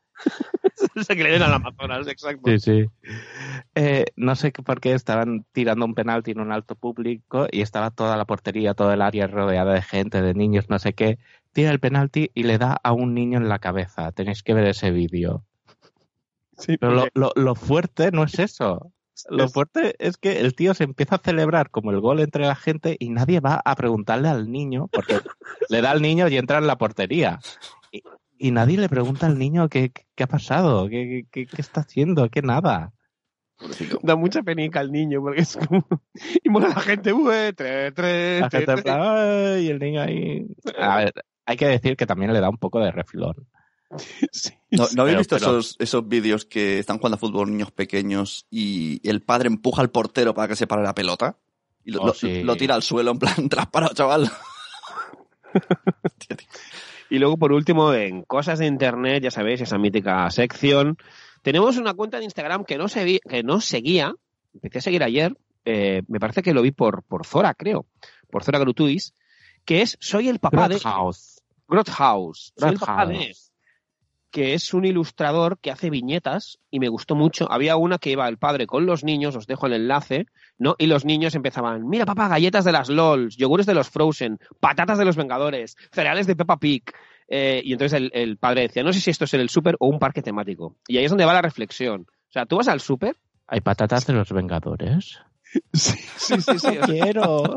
Ese 0.96 1.16
que 1.16 1.24
le 1.24 1.32
den 1.32 1.42
al 1.44 1.54
Amazonas, 1.54 2.08
exacto. 2.08 2.50
Sí, 2.52 2.60
sí. 2.60 2.86
Eh, 3.76 4.06
no 4.16 4.36
sé 4.36 4.52
qué- 4.52 4.64
por 4.64 4.80
qué 4.80 4.94
estaban 4.94 5.46
tirando 5.52 5.86
un 5.86 5.94
penalti 5.96 6.32
en 6.32 6.40
un 6.40 6.52
alto 6.52 6.76
público 6.76 7.48
y 7.52 7.62
estaba 7.62 7.92
toda 7.92 8.16
la 8.18 8.26
portería, 8.26 8.74
toda 8.74 8.94
el 8.94 9.02
área 9.02 9.28
rodeada 9.28 9.74
de 9.74 9.82
gente, 9.82 10.22
de 10.22 10.34
niños, 10.34 10.70
no 10.70 10.80
sé 10.80 10.94
qué. 10.94 11.18
Tira 11.54 11.72
el 11.72 11.80
penalti 11.80 12.32
y 12.34 12.44
le 12.44 12.58
da 12.58 12.78
a 12.84 12.92
un 12.94 13.14
niño 13.14 13.38
en 13.38 13.50
la 13.50 13.60
cabeza. 13.60 14.12
Tenéis 14.12 14.44
que 14.44 14.54
ver 14.54 14.66
ese 14.68 14.92
vídeo. 14.92 15.44
Sí, 16.58 16.78
Pero 16.78 16.94
lo, 16.94 17.02
porque- 17.02 17.20
lo, 17.20 17.32
lo 17.36 17.56
fuerte 17.56 18.12
no 18.12 18.24
es 18.24 18.40
eso. 18.40 18.92
Lo 19.30 19.48
fuerte 19.48 19.96
es 20.00 20.18
que 20.18 20.42
el 20.42 20.56
tío 20.56 20.74
se 20.74 20.84
empieza 20.84 21.16
a 21.16 21.20
celebrar 21.24 21.70
como 21.70 21.92
el 21.92 22.02
gol 22.02 22.20
entre 22.20 22.46
la 22.46 22.56
gente 22.56 22.98
y 23.00 23.10
nadie 23.10 23.40
va 23.40 23.62
a 23.64 23.76
preguntarle 23.76 24.28
al 24.28 24.52
niño, 24.52 24.90
porque 24.92 25.20
le 25.70 25.82
da 25.82 25.92
al 25.92 26.02
niño 26.02 26.28
y 26.28 26.36
entra 26.38 26.58
en 26.58 26.68
la 26.68 26.78
portería. 26.78 27.40
Y, 27.94 28.04
y 28.38 28.52
nadie 28.52 28.78
le 28.78 28.90
pregunta 28.90 29.26
al 29.28 29.38
niño 29.40 29.70
qué, 29.70 29.92
qué 30.16 30.24
ha 30.24 30.28
pasado, 30.28 30.88
qué, 30.90 31.26
qué, 31.32 31.46
qué 31.48 31.62
está 31.62 31.82
haciendo, 31.82 32.30
qué 32.30 32.42
nada. 32.42 32.92
Pobrecito. 33.58 34.00
Da 34.04 34.16
mucha 34.18 34.44
penica 34.44 34.82
al 34.82 34.92
niño 34.92 35.22
porque 35.22 35.42
es 35.42 35.56
como... 35.58 35.86
Y 36.44 36.50
mola 36.50 36.68
la 36.70 36.82
gente, 36.82 37.14
"Ue, 37.14 37.54
tre, 37.54 37.92
tre, 37.94 38.42
La 38.42 38.50
gente 38.50 38.72
en 38.72 38.76
tre". 38.76 38.84
plan, 38.84 39.00
"Ay", 39.02 39.66
y 39.66 39.70
el 39.70 39.80
niño 39.80 40.02
ahí... 40.02 40.46
A 40.78 40.98
ver, 40.98 41.14
hay 41.46 41.56
que 41.58 41.68
decir 41.68 41.96
que 41.96 42.06
también 42.06 42.34
le 42.34 42.42
da 42.42 42.50
un 42.50 42.58
poco 42.58 42.80
de 42.80 42.92
refilón. 42.92 43.48
Sí, 44.32 44.52
¿No, 44.72 44.88
¿no 44.96 45.04
habéis 45.04 45.20
visto 45.20 45.38
pero- 45.38 45.52
esos, 45.60 45.76
esos 45.80 46.06
vídeos 46.08 46.44
que 46.46 46.80
están 46.80 46.98
jugando 46.98 47.16
a 47.16 47.20
fútbol 47.20 47.50
niños 47.50 47.72
pequeños 47.72 48.46
y 48.50 49.00
el 49.08 49.22
padre 49.22 49.48
empuja 49.48 49.82
al 49.82 49.90
portero 49.92 50.34
para 50.34 50.50
que 50.50 50.56
se 50.58 50.68
pare 50.68 50.84
la 50.84 50.94
pelota? 50.96 51.38
Y 51.86 51.92
lo, 51.92 52.02
Oh, 52.02 52.08
lo- 52.08 52.14
sí. 52.14 52.44
lo 52.44 52.58
tira 52.58 52.76
al 52.76 52.82
suelo 52.84 53.12
en 53.12 53.20
plan, 53.20 53.36
te 53.50 53.56
la 53.56 53.62
has 53.62 53.70
parado, 53.70 53.94
chaval. 53.94 54.30
Y 57.10 57.20
luego, 57.20 57.38
por 57.38 57.52
último, 57.52 57.94
en 57.94 58.24
cosas 58.24 58.60
de 58.60 58.66
internet, 58.66 59.24
ya 59.24 59.32
sabéis, 59.32 59.62
esa 59.62 59.78
mítica 59.78 60.30
sección, 60.32 60.98
tenemos 61.44 61.78
una 61.78 61.94
cuenta 61.94 62.18
de 62.18 62.26
Instagram 62.26 62.66
que 62.66 62.78
no, 62.78 62.86
segui- 62.86 63.20
que 63.28 63.44
no 63.44 63.62
seguía, 63.62 64.14
empecé 64.54 64.80
a 64.80 64.82
seguir 64.82 65.04
ayer, 65.04 65.38
eh, 65.66 66.02
me 66.08 66.20
parece 66.20 66.42
que 66.42 66.54
lo 66.54 66.62
vi 66.62 66.72
por, 66.72 67.04
por 67.04 67.26
Zora, 67.26 67.54
creo, 67.54 67.86
por 68.32 68.44
Zora 68.44 68.60
Grutuis, 68.60 69.14
que 69.66 69.82
es 69.82 69.98
Soy 70.00 70.30
el 70.30 70.40
papá 70.40 70.68
de 70.68 70.80
House. 70.80 71.42
Grothaus. 71.68 72.54
Soy 72.56 72.70
el 72.70 72.80
papá 72.80 73.06
de 73.08 73.14
que 74.36 74.54
es 74.54 74.74
un 74.74 74.84
ilustrador 74.84 75.60
que 75.60 75.72
hace 75.72 75.90
viñetas 75.90 76.60
y 76.70 76.82
me 76.82 76.90
gustó 76.90 77.16
mucho. 77.16 77.50
Había 77.50 77.78
una 77.78 78.00
que 78.00 78.10
iba 78.10 78.28
el 78.28 78.38
padre 78.38 78.68
con 78.68 78.86
los 78.86 79.06
niños, 79.06 79.34
os 79.38 79.48
dejo 79.48 79.66
el 79.66 79.72
enlace, 79.72 80.26
¿no? 80.58 80.76
Y 80.78 80.88
los 80.88 81.06
niños 81.06 81.36
empezaban, 81.36 81.88
mira 81.88 82.06
papá, 82.06 82.28
galletas 82.28 82.66
de 82.66 82.74
las 82.74 82.90
LOLs, 82.90 83.38
yogures 83.38 83.66
de 83.66 83.74
los 83.74 83.90
Frozen, 83.90 84.40
patatas 84.60 84.98
de 84.98 85.06
los 85.06 85.16
Vengadores, 85.16 85.78
cereales 85.94 86.28
de 86.28 86.36
Peppa 86.36 86.58
Pig. 86.58 86.84
Eh, 87.30 87.62
y 87.64 87.72
entonces 87.72 87.96
el, 87.98 88.12
el 88.14 88.36
padre 88.36 88.64
decía, 88.64 88.84
no 88.84 88.92
sé 88.92 89.00
si 89.00 89.10
esto 89.10 89.24
es 89.24 89.34
el 89.36 89.48
súper 89.48 89.78
o 89.80 89.88
un 89.88 90.00
parque 90.00 90.22
temático. 90.22 90.76
Y 90.86 90.98
ahí 90.98 91.06
es 91.06 91.12
donde 91.12 91.24
va 91.24 91.32
la 91.32 91.42
reflexión. 91.42 92.02
O 92.02 92.32
sea, 92.34 92.46
tú 92.46 92.58
vas 92.58 92.68
al 92.68 92.82
súper. 92.82 93.16
¿Hay 93.48 93.62
patatas 93.62 94.06
de 94.06 94.16
los 94.16 94.34
Vengadores? 94.34 95.18
Sí, 95.72 95.96
sí, 96.18 96.42
sí. 96.42 96.60
sí. 96.60 96.78
quiero. 96.86 97.56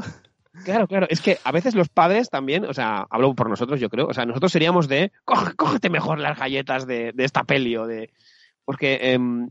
Claro, 0.64 0.87
claro. 0.87 1.07
Es 1.11 1.21
que 1.21 1.38
a 1.44 1.53
veces 1.53 1.75
los 1.75 1.88
padres 1.88 2.31
también, 2.31 2.64
o 2.64 2.75
sea, 2.75 3.07
hablo 3.11 3.35
por 3.35 3.49
nosotros, 3.49 3.81
yo 3.81 3.88
creo, 3.88 4.07
o 4.07 4.14
sea, 4.14 4.25
nosotros 4.27 4.53
seríamos 4.53 4.88
de, 4.88 5.12
"Coge- 5.25 5.55
cógete 5.57 5.90
mejor 5.90 6.18
las 6.18 6.38
galletas 6.38 6.87
de, 6.87 7.12
de 7.12 7.25
esta 7.25 7.44
peli 7.44 7.77
o 7.77 7.87
de... 7.87 8.11
Porque 8.64 8.99
em, 9.14 9.49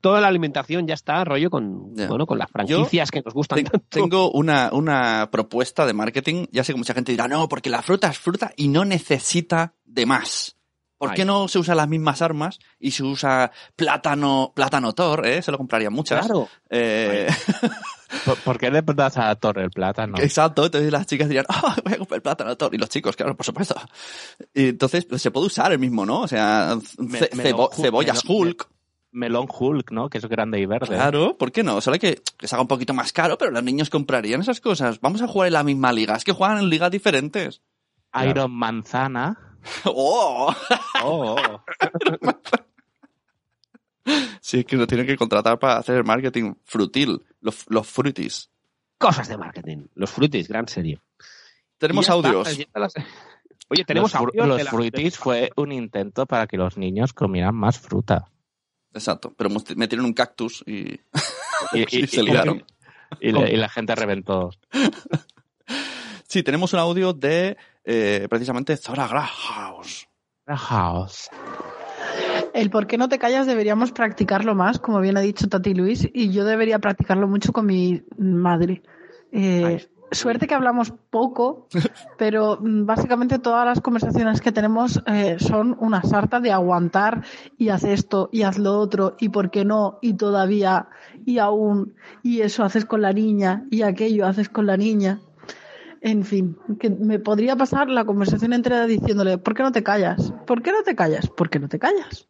toda 0.00 0.20
la 0.20 0.26
alimentación 0.26 0.88
ya 0.88 0.94
está 0.94 1.24
rollo 1.24 1.50
con, 1.50 1.94
bueno, 1.94 2.26
con 2.26 2.36
las 2.36 2.50
franquicias 2.50 3.12
que 3.12 3.22
nos 3.24 3.32
gustan 3.32 3.58
Ten- 3.58 3.66
tanto. 3.66 3.86
Tengo 3.88 4.32
una, 4.32 4.70
una 4.72 5.28
propuesta 5.30 5.86
de 5.86 5.92
marketing. 5.92 6.46
Ya 6.50 6.64
sé 6.64 6.72
que 6.72 6.78
mucha 6.78 6.92
gente 6.92 7.12
dirá, 7.12 7.28
no, 7.28 7.48
porque 7.48 7.70
la 7.70 7.80
fruta 7.82 8.08
es 8.08 8.18
fruta 8.18 8.52
y 8.56 8.66
no 8.66 8.84
necesita 8.84 9.74
de 9.84 10.04
más. 10.06 10.55
¿Por 10.98 11.12
qué 11.14 11.24
no 11.24 11.46
se 11.48 11.58
usan 11.58 11.76
las 11.76 11.88
mismas 11.88 12.22
armas 12.22 12.58
y 12.78 12.92
se 12.92 13.02
usa 13.02 13.52
plátano, 13.76 14.52
plátano 14.54 14.94
Thor, 14.94 15.26
eh? 15.26 15.42
Se 15.42 15.50
lo 15.52 15.58
comprarían 15.58 15.92
muchas. 15.92 16.24
Claro. 16.26 16.48
Eh, 16.70 17.28
¿Por, 18.44 18.58
qué 18.58 18.70
le 18.70 18.82
das 18.82 19.18
a 19.18 19.34
Torre 19.34 19.64
el 19.64 19.70
plátano? 19.70 20.16
Exacto, 20.18 20.64
entonces 20.64 20.90
las 20.90 21.06
chicas 21.06 21.28
dirían, 21.28 21.44
ah, 21.48 21.76
voy 21.84 21.94
a 21.94 21.98
comprar 21.98 22.22
plátano 22.22 22.56
Thor. 22.56 22.74
Y 22.74 22.78
los 22.78 22.88
chicos, 22.88 23.14
claro, 23.16 23.36
por 23.36 23.44
supuesto. 23.44 23.74
Y 24.54 24.68
entonces 24.68 25.04
pues, 25.04 25.20
se 25.20 25.30
puede 25.30 25.46
usar 25.46 25.72
el 25.72 25.78
mismo, 25.78 26.06
¿no? 26.06 26.20
O 26.22 26.28
sea, 26.28 26.76
Me- 26.98 27.18
ce- 27.18 27.30
cebollas 27.74 28.22
Hulk. 28.26 28.68
Melón 29.12 29.46
Hulk, 29.48 29.92
¿no? 29.92 30.10
Que 30.10 30.18
es 30.18 30.26
grande 30.26 30.60
y 30.60 30.66
verde. 30.66 30.88
Claro, 30.88 31.36
¿por 31.38 31.50
qué 31.50 31.62
no? 31.62 31.80
Solo 31.80 31.98
que, 31.98 32.20
que 32.36 32.48
se 32.48 32.54
haga 32.54 32.62
un 32.62 32.68
poquito 32.68 32.92
más 32.92 33.12
caro, 33.12 33.38
pero 33.38 33.50
los 33.50 33.62
niños 33.62 33.88
comprarían 33.88 34.42
esas 34.42 34.60
cosas. 34.60 35.00
Vamos 35.00 35.22
a 35.22 35.26
jugar 35.28 35.46
en 35.48 35.54
la 35.54 35.64
misma 35.64 35.92
liga. 35.92 36.16
Es 36.16 36.24
que 36.24 36.32
juegan 36.32 36.58
en 36.58 36.68
ligas 36.68 36.90
diferentes. 36.90 37.62
Iron 38.24 38.50
Manzana. 38.52 39.55
¡Oh! 39.84 40.54
Oh, 41.02 41.36
Sí, 44.40 44.60
es 44.60 44.64
que 44.66 44.76
lo 44.76 44.86
tienen 44.86 45.06
que 45.06 45.16
contratar 45.16 45.58
para 45.58 45.78
hacer 45.78 45.96
el 45.96 46.04
marketing 46.04 46.54
frutil, 46.64 47.20
los, 47.40 47.64
los 47.68 47.88
fruitis. 47.88 48.50
Cosas 48.98 49.28
de 49.28 49.36
marketing. 49.36 49.86
Los 49.94 50.10
fruitis, 50.10 50.46
gran 50.48 50.68
serie. 50.68 51.00
Tenemos 51.78 52.08
audios. 52.08 52.56
ya 52.56 52.62
está 52.62 52.78
las- 52.80 52.94
Oye, 53.68 53.84
tenemos 53.84 54.12
los, 54.12 54.22
fru- 54.22 54.26
audios 54.28 54.46
los 54.46 54.56
de 54.58 54.64
la- 54.64 54.70
fruitis 54.70 55.18
fue 55.18 55.50
un 55.56 55.72
intento 55.72 56.24
para 56.26 56.46
que 56.46 56.56
los 56.56 56.76
niños 56.78 57.12
comieran 57.12 57.56
más 57.56 57.80
fruta. 57.80 58.30
Exacto, 58.94 59.34
pero 59.36 59.50
metieron 59.74 60.06
un 60.06 60.12
cactus 60.14 60.62
y, 60.66 61.00
Y, 61.72 61.98
y 62.02 62.06
se 62.06 62.22
liaron. 62.22 62.64
y 63.20 63.32
la, 63.32 63.50
y 63.50 63.56
la 63.56 63.68
gente 63.68 63.94
reventó. 63.96 64.50
Sí, 66.28 66.42
tenemos 66.44 66.72
un 66.72 66.78
audio 66.78 67.12
de 67.12 67.56
eh, 67.86 68.26
precisamente 68.28 68.76
Zora 68.76 69.06
Grahaus. 69.06 70.08
House. 70.48 71.30
El 72.52 72.70
por 72.70 72.86
qué 72.86 72.98
no 72.98 73.08
te 73.08 73.18
callas 73.18 73.46
deberíamos 73.46 73.92
practicarlo 73.92 74.54
más, 74.54 74.78
como 74.78 75.00
bien 75.00 75.16
ha 75.16 75.20
dicho 75.20 75.48
Tati 75.48 75.74
Luis, 75.74 76.08
y 76.12 76.30
yo 76.30 76.44
debería 76.44 76.78
practicarlo 76.78 77.28
mucho 77.28 77.52
con 77.52 77.66
mi 77.66 78.02
madre. 78.18 78.82
Eh, 79.32 79.86
suerte 80.10 80.46
que 80.46 80.54
hablamos 80.54 80.92
poco, 81.10 81.68
pero 82.18 82.58
mm, 82.60 82.86
básicamente 82.86 83.38
todas 83.38 83.66
las 83.66 83.80
conversaciones 83.80 84.40
que 84.40 84.52
tenemos 84.52 85.02
eh, 85.06 85.36
son 85.38 85.76
una 85.80 86.02
sarta 86.02 86.40
de 86.40 86.52
aguantar 86.52 87.24
y 87.58 87.68
haz 87.68 87.84
esto 87.84 88.28
y 88.32 88.42
haz 88.42 88.58
lo 88.58 88.78
otro 88.78 89.16
y 89.18 89.28
por 89.28 89.50
qué 89.50 89.64
no 89.64 89.98
y 90.00 90.14
todavía 90.14 90.88
y 91.24 91.38
aún 91.38 91.94
y 92.22 92.40
eso 92.40 92.64
haces 92.64 92.84
con 92.84 93.02
la 93.02 93.12
niña 93.12 93.64
y 93.70 93.82
aquello 93.82 94.26
haces 94.26 94.48
con 94.48 94.66
la 94.66 94.76
niña. 94.76 95.20
En 96.06 96.24
fin, 96.24 96.56
que 96.78 96.88
me 96.88 97.18
podría 97.18 97.56
pasar 97.56 97.88
la 97.88 98.04
conversación 98.04 98.52
entera 98.52 98.86
diciéndole, 98.86 99.38
¿por 99.38 99.54
qué 99.54 99.64
no 99.64 99.72
te 99.72 99.82
callas? 99.82 100.32
¿Por 100.46 100.62
qué 100.62 100.70
no 100.70 100.82
te 100.84 100.94
callas? 100.94 101.28
¿Por 101.28 101.50
qué 101.50 101.58
no 101.58 101.68
te 101.68 101.80
callas? 101.80 102.28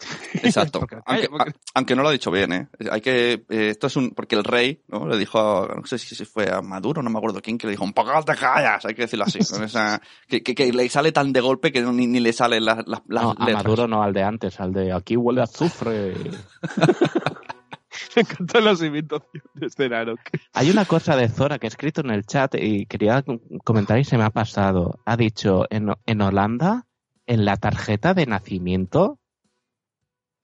Exacto. 0.42 0.80
Porque- 0.80 0.98
aunque, 1.06 1.28
porque- 1.28 1.50
a- 1.50 1.54
aunque 1.74 1.94
no 1.94 2.02
lo 2.02 2.08
ha 2.08 2.12
dicho 2.12 2.30
bien, 2.32 2.52
¿eh? 2.52 2.68
Hay 2.90 3.00
que, 3.00 3.44
eh, 3.48 3.68
esto 3.70 3.86
es 3.86 3.94
un, 3.96 4.10
porque 4.10 4.34
el 4.34 4.42
rey, 4.42 4.82
¿no? 4.88 5.06
Le 5.06 5.16
dijo, 5.18 5.38
a- 5.38 5.74
no 5.76 5.86
sé 5.86 5.98
si 5.98 6.24
fue 6.24 6.50
a 6.52 6.60
Maduro, 6.62 7.00
no 7.00 7.08
me 7.08 7.18
acuerdo 7.18 7.40
quién, 7.40 7.56
que 7.58 7.68
le 7.68 7.70
dijo, 7.74 7.84
un 7.84 7.92
poco 7.92 8.10
te 8.24 8.34
callas, 8.34 8.84
hay 8.84 8.94
que 8.94 9.02
decirlo 9.02 9.24
así, 9.24 9.38
con 9.48 9.62
esa, 9.62 10.00
que, 10.28 10.42
que, 10.42 10.54
que 10.56 10.72
le 10.72 10.88
sale 10.88 11.12
tan 11.12 11.32
de 11.32 11.40
golpe 11.40 11.70
que 11.70 11.82
ni, 11.82 12.08
ni 12.08 12.18
le 12.18 12.32
salen 12.32 12.64
las, 12.64 12.78
las, 12.88 13.02
las 13.06 13.22
No, 13.22 13.34
a 13.38 13.44
letras. 13.46 13.64
Maduro 13.64 13.86
no, 13.86 14.02
al 14.02 14.12
de 14.12 14.22
antes, 14.24 14.58
al 14.60 14.72
de 14.72 14.92
aquí 14.92 15.16
huele 15.16 15.42
a 15.42 15.44
azufre. 15.44 16.12
Me 18.16 18.22
encantan 18.22 18.64
las 18.64 18.82
imitaciones 18.82 19.76
de 19.76 19.88
Narok. 19.88 20.20
Hay 20.52 20.70
una 20.70 20.84
cosa 20.84 21.16
de 21.16 21.28
Zora 21.28 21.58
que 21.58 21.66
he 21.66 21.68
escrito 21.68 22.00
en 22.00 22.10
el 22.10 22.24
chat 22.26 22.54
y 22.56 22.86
quería 22.86 23.24
comentar 23.64 23.98
y 23.98 24.04
se 24.04 24.16
me 24.18 24.24
ha 24.24 24.30
pasado. 24.30 25.00
Ha 25.04 25.16
dicho, 25.16 25.66
en, 25.70 25.92
en 26.06 26.20
Holanda, 26.20 26.86
en 27.26 27.44
la 27.44 27.56
tarjeta 27.56 28.14
de 28.14 28.26
nacimiento. 28.26 29.18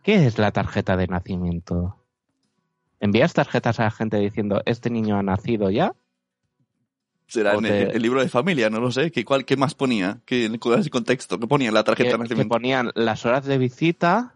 ¿Qué 0.03 0.27
es 0.27 0.39
la 0.39 0.51
tarjeta 0.51 0.97
de 0.97 1.07
nacimiento? 1.07 1.97
¿Envías 3.01 3.33
tarjetas 3.33 3.81
a 3.81 3.85
la 3.85 3.91
gente 3.91 4.17
diciendo, 4.19 4.63
este 4.67 4.91
niño 4.91 5.17
ha 5.19 5.23
nacido 5.23 5.71
ya? 5.71 5.95
Será 7.27 7.55
en 7.55 7.63
te- 7.63 7.83
el, 7.85 7.97
el 7.97 8.03
libro 8.03 8.21
de 8.21 8.29
familia, 8.29 8.69
no 8.69 8.81
lo 8.81 8.91
sé. 8.91 9.11
¿Qué, 9.11 9.25
cuál, 9.25 9.45
qué 9.45 9.57
más 9.57 9.75
ponía? 9.75 10.21
¿Qué, 10.27 10.51
¿Cuál 10.61 10.81
es 10.81 10.87
el 10.87 10.91
contexto? 10.91 11.39
¿Qué 11.39 11.47
ponía 11.47 11.69
en 11.69 11.75
la 11.75 11.85
tarjeta 11.85 12.05
que, 12.09 12.13
de 12.13 12.19
que 12.19 12.23
nacimiento? 12.25 12.53
ponían 12.55 12.91
las 12.95 13.25
horas 13.25 13.45
de 13.47 13.59
visita 13.59 14.35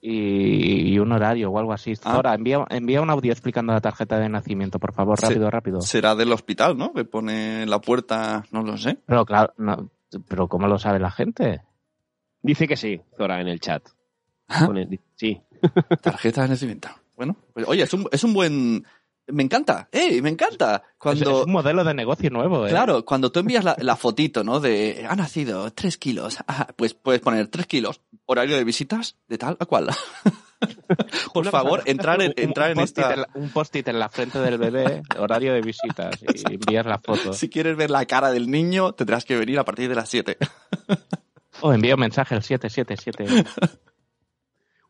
y, 0.00 0.92
y 0.92 0.98
un 0.98 1.12
horario 1.12 1.50
o 1.50 1.58
algo 1.58 1.72
así. 1.72 1.92
Ah. 2.04 2.14
Zora, 2.14 2.34
envía, 2.34 2.64
envía 2.70 3.00
un 3.02 3.10
audio 3.10 3.32
explicando 3.32 3.72
la 3.72 3.80
tarjeta 3.80 4.18
de 4.18 4.28
nacimiento, 4.28 4.78
por 4.78 4.92
favor, 4.92 5.20
rápido, 5.20 5.50
rápido. 5.50 5.80
Será 5.82 6.14
del 6.14 6.32
hospital, 6.32 6.76
¿no? 6.76 6.92
Que 6.92 7.04
pone 7.04 7.66
la 7.66 7.80
puerta, 7.80 8.44
no 8.50 8.62
lo 8.62 8.76
sé. 8.76 8.98
Pero 9.06 9.24
claro, 9.26 9.52
no, 9.58 9.90
pero 10.28 10.48
¿cómo 10.48 10.66
lo 10.66 10.78
sabe 10.78 10.98
la 10.98 11.10
gente? 11.10 11.62
Dice 12.42 12.66
que 12.66 12.76
sí, 12.76 13.00
Zora, 13.16 13.40
en 13.40 13.48
el 13.48 13.60
chat. 13.60 13.82
Ah. 14.48 14.66
Pone- 14.66 14.88
sí. 15.16 15.40
Tarjeta 16.00 16.42
de 16.42 16.48
nacimiento. 16.48 16.88
Bueno, 17.16 17.36
pues, 17.52 17.68
oye, 17.68 17.82
es 17.82 17.92
un, 17.92 18.08
es 18.10 18.24
un 18.24 18.32
buen... 18.32 18.84
Me 19.32 19.42
encanta, 19.42 19.88
¡eh! 19.92 20.20
Me 20.22 20.28
encanta. 20.30 20.82
Es, 20.84 20.92
Cuando... 20.98 21.40
es 21.40 21.46
un 21.46 21.52
modelo 21.52 21.84
de 21.84 21.94
negocio 21.94 22.30
nuevo, 22.30 22.66
¿eh? 22.66 22.70
Claro, 22.70 23.04
cuando 23.04 23.30
tú 23.32 23.40
envías 23.40 23.64
la, 23.64 23.76
la 23.78 23.96
fotito, 23.96 24.42
¿no? 24.44 24.60
De 24.60 25.06
ha 25.08 25.16
nacido 25.16 25.70
tres 25.72 25.96
kilos, 25.98 26.38
ah, 26.48 26.68
pues 26.76 26.94
puedes 26.94 27.20
poner 27.20 27.48
tres 27.48 27.66
kilos, 27.66 28.00
horario 28.26 28.56
de 28.56 28.64
visitas, 28.64 29.16
de 29.28 29.38
tal 29.38 29.56
a 29.60 29.66
cual. 29.66 29.88
Por 31.32 31.46
favor, 31.48 31.82
entrar 31.86 32.20
en, 32.20 32.28
un- 32.28 32.34
un 32.36 32.44
entrar 32.44 32.70
en 32.70 32.76
post-it 32.76 32.98
esta. 33.04 33.16
la- 33.16 33.28
un 33.34 33.48
post-it 33.50 33.88
en 33.88 33.98
la 33.98 34.08
frente 34.10 34.38
del 34.40 34.58
bebé, 34.58 35.02
horario 35.18 35.54
de 35.54 35.62
visitas, 35.62 36.16
y 36.22 36.26
envías 36.54 36.84
la 36.84 36.98
foto. 36.98 37.32
Si 37.32 37.48
quieres 37.48 37.76
ver 37.76 37.90
la 37.90 38.04
cara 38.04 38.30
del 38.30 38.50
niño, 38.50 38.92
tendrás 38.92 39.24
que 39.24 39.36
venir 39.38 39.58
a 39.58 39.64
partir 39.64 39.88
de 39.88 39.94
las 39.94 40.08
7. 40.10 40.36
O 41.62 41.72
envío 41.72 41.94
un 41.94 42.00
mensaje 42.00 42.34
al 42.34 42.42
777. 42.42 43.44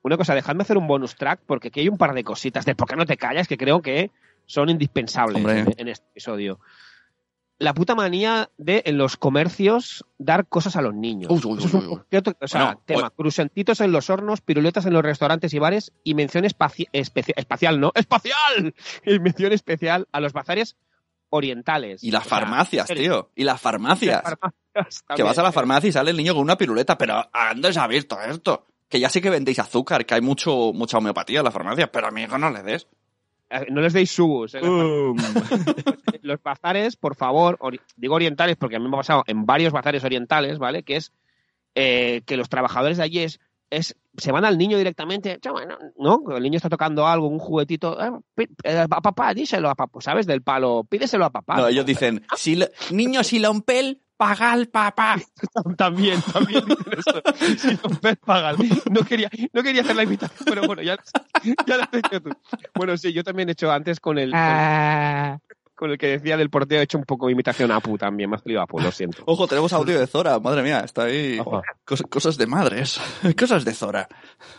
Una 0.02 0.16
cosa, 0.16 0.34
dejadme 0.34 0.62
hacer 0.62 0.78
un 0.78 0.86
bonus 0.86 1.14
track 1.14 1.40
porque 1.46 1.68
aquí 1.68 1.80
hay 1.80 1.88
un 1.88 1.98
par 1.98 2.14
de 2.14 2.24
cositas 2.24 2.64
de 2.64 2.74
por 2.74 2.88
qué 2.88 2.96
no 2.96 3.04
te 3.04 3.16
callas 3.18 3.46
que 3.46 3.58
creo 3.58 3.82
que 3.82 4.10
son 4.50 4.68
indispensables 4.70 5.44
en, 5.44 5.74
en 5.76 5.88
este 5.88 6.06
episodio. 6.10 6.58
La 7.58 7.74
puta 7.74 7.94
manía 7.94 8.48
de 8.56 8.82
en 8.86 8.96
los 8.96 9.18
comercios 9.18 10.04
dar 10.16 10.46
cosas 10.46 10.76
a 10.76 10.82
los 10.82 10.94
niños. 10.94 11.30
Uy, 11.30 11.40
uy, 11.44 11.58
Eso 11.58 11.68
es 11.68 11.74
uy, 11.74 11.80
un 11.86 12.34
o 12.40 12.48
sea, 12.48 12.64
Bueno, 12.64 12.82
tema, 12.86 13.10
crusentitos 13.10 13.80
en 13.82 13.92
los 13.92 14.08
hornos, 14.08 14.40
piruletas 14.40 14.86
en 14.86 14.94
los 14.94 15.02
restaurantes 15.02 15.52
y 15.52 15.58
bares 15.58 15.92
y 16.02 16.14
mención 16.14 16.44
espaci- 16.44 16.88
especia- 16.92 17.34
espacial, 17.36 17.78
¿no? 17.78 17.92
¡Espacial! 17.94 18.74
Y 19.04 19.18
mención 19.18 19.52
especial 19.52 20.08
a 20.10 20.20
los 20.20 20.32
bazares 20.32 20.76
orientales. 21.28 22.02
Y 22.02 22.10
las 22.10 22.26
O 22.26 22.28
sea, 22.30 22.38
farmacias, 22.38 22.88
tío. 22.88 23.30
Y 23.36 23.44
las 23.44 23.60
farmacias. 23.60 24.22
las 24.24 24.38
farmacias 24.38 25.04
Que 25.14 25.22
vas 25.22 25.38
a 25.38 25.42
la 25.42 25.52
farmacia 25.52 25.88
y 25.88 25.92
sale 25.92 26.10
el 26.12 26.16
niño 26.16 26.32
con 26.34 26.42
una 26.42 26.56
piruleta, 26.56 26.96
pero 26.96 27.28
¿a 27.32 27.48
dónde 27.52 27.72
se 27.72 27.78
ha 27.80 27.86
visto 27.86 28.18
esto? 28.22 28.66
Que 28.88 28.98
ya 28.98 29.10
sé 29.10 29.20
que 29.20 29.30
vendéis 29.30 29.58
azúcar, 29.58 30.06
que 30.06 30.14
hay 30.14 30.20
mucho, 30.22 30.72
mucha 30.72 30.96
homeopatía 30.98 31.40
en 31.40 31.44
la 31.44 31.50
farmacia, 31.52 31.92
pero 31.92 32.08
a 32.08 32.10
mi 32.10 32.22
hijo 32.22 32.38
no 32.38 32.50
le 32.50 32.62
des. 32.62 32.88
Eh, 33.50 33.66
No 33.70 33.80
les 33.80 33.92
deis 33.92 34.10
subus. 34.10 34.54
en 34.54 34.62
las 34.62 34.70
los 36.22 36.42
bazares, 36.42 36.96
por 36.96 37.16
favor, 37.16 37.58
ori- 37.58 37.80
digo 37.96 38.14
orientales 38.14 38.56
porque 38.56 38.76
a 38.76 38.78
mí 38.78 38.88
me 38.88 38.94
ha 38.96 39.00
pasado 39.00 39.24
en 39.26 39.44
varios 39.46 39.72
bazares 39.72 40.04
orientales, 40.04 40.58
¿vale? 40.58 40.82
Que 40.82 40.96
es 40.96 41.12
eh, 41.74 42.22
que 42.26 42.36
los 42.36 42.48
trabajadores 42.48 42.96
de 42.98 43.02
allí 43.04 43.18
es, 43.20 43.40
es- 43.70 43.96
se 44.16 44.32
van 44.32 44.44
al 44.44 44.58
niño 44.58 44.76
directamente, 44.76 45.38
"Chama, 45.40 45.64
no. 45.98 46.20
El 46.36 46.42
niño 46.42 46.56
está 46.56 46.68
tocando 46.68 47.06
algo, 47.06 47.28
un 47.28 47.38
juguetito, 47.38 47.96
"Ah, 48.00 48.18
pi- 48.34 48.48
eh, 48.64 48.78
a 48.78 48.88
papá, 48.88 49.32
díselo 49.34 49.70
a 49.70 49.74
papá, 49.74 50.00
¿sabes? 50.00 50.26
Del 50.26 50.42
palo, 50.42 50.84
pídeselo 50.88 51.24
a 51.24 51.30
papá. 51.30 51.56
No, 51.56 51.68
ellos 51.68 51.86
dicen, 51.86 52.24
si 52.36 52.56
lo- 52.56 52.66
niño, 52.90 53.22
si 53.24 53.38
lo 53.38 53.50
un 53.52 53.62
pel, 53.62 54.00
paga 54.20 54.52
al 54.52 54.66
papá. 54.68 55.16
también, 55.78 56.20
también 56.20 56.62
dicen 56.66 56.92
eso. 56.92 57.58
Si 57.58 57.68
no 57.74 57.98
ves, 58.02 58.18
págalo. 58.22 58.58
No 58.90 59.00
quería, 59.00 59.30
no 59.54 59.62
quería 59.62 59.80
hacer 59.80 59.96
la 59.96 60.02
invitación, 60.02 60.40
pero 60.44 60.66
bueno, 60.66 60.82
ya, 60.82 60.98
ya 61.66 61.76
lo 61.78 61.82
has 61.84 61.94
hecho 61.94 62.20
tú. 62.20 62.30
Bueno, 62.74 62.98
sí, 62.98 63.14
yo 63.14 63.24
también 63.24 63.48
he 63.48 63.52
hecho 63.52 63.72
antes 63.72 63.98
con 63.98 64.18
el, 64.18 64.30
con, 64.32 65.40
con 65.74 65.90
el 65.92 65.96
que 65.96 66.08
decía 66.08 66.36
del 66.36 66.50
porteo, 66.50 66.80
he 66.80 66.82
hecho 66.82 66.98
un 66.98 67.04
poco 67.04 67.26
de 67.28 67.32
imitación 67.32 67.70
a 67.70 67.76
Apu 67.76 67.96
también, 67.96 68.28
me 68.28 68.36
ha 68.36 68.38
salido 68.40 68.60
Apu, 68.60 68.78
lo 68.78 68.92
siento. 68.92 69.22
Ojo, 69.24 69.46
tenemos 69.48 69.72
audio 69.72 69.98
de 69.98 70.06
Zora, 70.06 70.38
madre 70.38 70.62
mía, 70.62 70.80
está 70.80 71.04
ahí. 71.04 71.38
Cos- 71.86 72.02
cosas 72.10 72.36
de 72.36 72.46
madres, 72.46 73.00
cosas 73.38 73.64
de 73.64 73.72
Zora. 73.72 74.06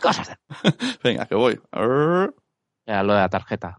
Cosas 0.00 0.28
de 0.28 0.36
Venga, 1.04 1.26
que 1.26 1.36
voy. 1.36 1.60
Era 2.84 3.02
lo 3.04 3.14
de 3.14 3.20
la 3.20 3.28
tarjeta. 3.28 3.78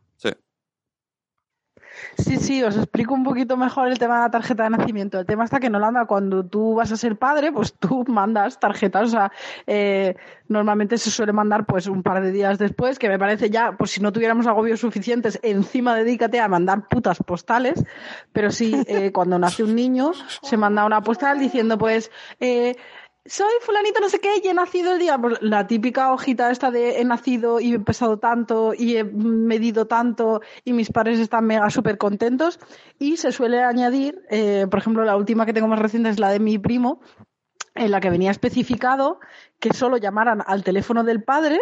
Sí. 2.18 2.38
Sí, 2.38 2.62
os 2.64 2.76
explico 2.78 3.14
un 3.14 3.24
poquito 3.24 3.58
mejor 3.58 3.88
el 3.88 3.98
tema 3.98 4.18
de 4.18 4.22
la 4.24 4.32
tarjeta 4.32 4.64
de 4.64 4.70
nacimiento. 4.72 5.20
El 5.20 5.26
tema 5.26 5.46
está 5.46 5.60
que 5.60 5.68
en 5.68 5.76
Holanda, 5.76 6.06
cuando 6.06 6.46
tú 6.46 6.76
vas 6.76 6.92
a 6.92 6.98
ser 6.98 7.18
padre, 7.18 7.52
pues 7.52 7.74
tú 7.74 8.04
mandas 8.08 8.60
tarjetas. 8.60 9.04
O 9.04 9.08
sea, 9.08 9.32
eh, 9.66 10.16
normalmente 10.48 10.98
se 10.98 11.10
suele 11.10 11.34
mandar 11.34 11.66
pues 11.66 11.88
un 11.88 12.04
par 12.04 12.22
de 12.22 12.32
días 12.32 12.60
después, 12.60 13.00
que 13.00 13.10
me 13.10 13.18
parece 13.18 13.50
ya, 13.50 13.78
pues 13.78 13.92
si 13.92 14.02
no 14.02 14.12
tuviéramos 14.12 14.46
agobios 14.46 14.82
suficientes, 14.82 15.40
encima 15.42 15.96
dedícate 15.96 16.40
a 16.40 16.48
mandar 16.48 16.88
putas 16.88 17.18
postales. 17.20 17.84
Pero 18.32 18.52
sí, 18.52 18.84
eh, 18.88 19.12
cuando 19.12 19.40
nace 19.40 19.64
un 19.64 19.76
niño, 19.76 20.12
se 20.42 20.58
manda 20.58 20.86
una 20.86 21.02
postal 21.02 21.40
diciendo, 21.40 21.78
pues, 21.78 22.12
eh, 22.40 22.76
soy 23.26 23.54
fulanito 23.62 24.02
no 24.02 24.10
sé 24.10 24.20
qué 24.20 24.42
y 24.44 24.48
he 24.48 24.54
nacido 24.54 24.94
el 24.94 25.00
día. 25.00 25.20
La 25.42 25.66
típica 25.68 26.12
hojita 26.12 26.52
esta 26.52 26.72
de 26.72 27.00
he 27.00 27.06
nacido 27.06 27.60
y 27.60 27.74
he 27.74 27.80
pesado 27.80 28.20
tanto 28.20 28.74
y 28.74 28.98
he 28.98 29.04
medido 29.04 29.88
tanto 29.88 30.42
y 30.66 30.74
mis 30.74 30.92
padres 30.92 31.20
están 31.20 31.46
mega 31.46 31.70
súper 31.70 31.98
contentos. 31.98 32.60
Y 33.00 33.18
se 33.18 33.32
suele 33.32 33.64
añadir, 33.64 34.22
eh, 34.30 34.68
por 34.70 34.80
ejemplo, 34.80 35.06
la 35.06 35.16
última 35.16 35.46
que 35.46 35.54
tengo 35.54 35.68
más 35.68 35.80
reciente 35.80 36.10
es 36.10 36.20
la 36.20 36.30
de 36.30 36.40
mi 36.40 36.58
primo, 36.58 37.00
en 37.76 37.92
la 37.92 38.02
que 38.02 38.10
venía 38.10 38.32
especificado 38.32 39.20
que 39.60 39.74
solo 39.74 39.98
llamaran 39.98 40.44
al 40.46 40.64
teléfono 40.64 41.04
del 41.04 41.24
padre 41.24 41.60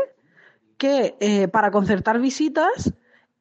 que 0.78 1.16
eh, 1.20 1.48
para 1.48 1.70
concertar 1.70 2.20
visitas 2.20 2.92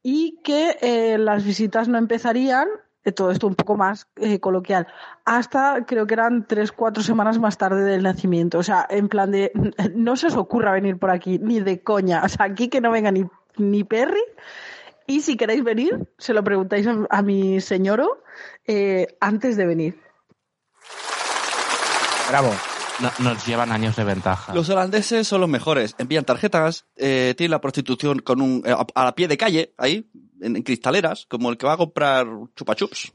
y 0.02 0.40
que 0.44 0.76
eh, 0.82 1.16
las 1.18 1.44
visitas 1.44 1.88
no 1.88 1.96
empezarían 1.96 2.68
todo 3.14 3.30
esto 3.30 3.46
un 3.46 3.55
poco 3.55 3.76
más 3.76 4.07
eh, 4.16 4.40
coloquial, 4.40 4.86
hasta 5.24 5.84
creo 5.86 6.07
que 6.07 6.14
eran 6.14 6.46
tres, 6.46 6.70
cuatro 6.70 7.03
semanas 7.03 7.38
más 7.38 7.57
tarde 7.59 7.82
del 7.82 8.03
nacimiento. 8.03 8.59
O 8.59 8.62
sea, 8.62 8.86
en 8.90 9.09
plan 9.09 9.30
de, 9.30 9.53
no 9.94 10.16
se 10.16 10.28
os 10.28 10.36
ocurra 10.36 10.72
venir 10.72 10.98
por 10.98 11.11
aquí, 11.11 11.38
ni 11.38 11.61
de 11.61 11.82
coña. 11.82 12.22
O 12.24 12.28
sea, 12.28 12.46
aquí 12.46 12.68
que 12.68 12.80
no 12.80 12.90
venga 12.90 13.11
ni, 13.11 13.24
ni 13.57 13.84
Perry. 13.84 14.22
Y 15.07 15.22
si 15.22 15.36
queréis 15.36 15.64
venir, 15.64 16.09
se 16.18 16.34
lo 16.34 16.44
preguntáis 16.44 16.86
a, 16.86 17.07
a 17.11 17.22
mi 17.22 17.61
señoro 17.61 18.22
eh, 18.66 19.16
antes 19.20 19.57
de 19.57 19.66
venir. 19.66 20.01
Bravo. 22.28 22.51
No- 23.01 23.12
nos 23.30 23.46
llevan 23.46 23.72
años 23.72 23.96
de 23.96 24.05
ventaja. 24.05 24.53
Los 24.55 24.68
holandeses 24.68 25.26
son 25.26 25.40
los 25.40 25.48
mejores. 25.51 25.94
Envían 25.98 26.24
tarjetas, 26.24 26.86
eh, 26.96 27.34
tienen 27.36 27.53
la 27.53 27.61
prostitución 27.61 28.18
con 28.20 28.40
un, 28.40 28.62
eh, 28.66 28.72
a, 28.72 28.84
a 28.94 29.05
la 29.05 29.14
pie 29.14 29.28
de 29.28 29.36
calle, 29.38 29.74
ahí, 29.78 30.11
en, 30.40 30.57
en 30.57 30.62
cristaleras, 30.62 31.26
como 31.28 31.51
el 31.51 31.57
que 31.57 31.66
va 31.66 31.74
a 31.74 31.78
comprar 31.78 32.26
chupa 32.57 32.74
chups. 32.74 33.11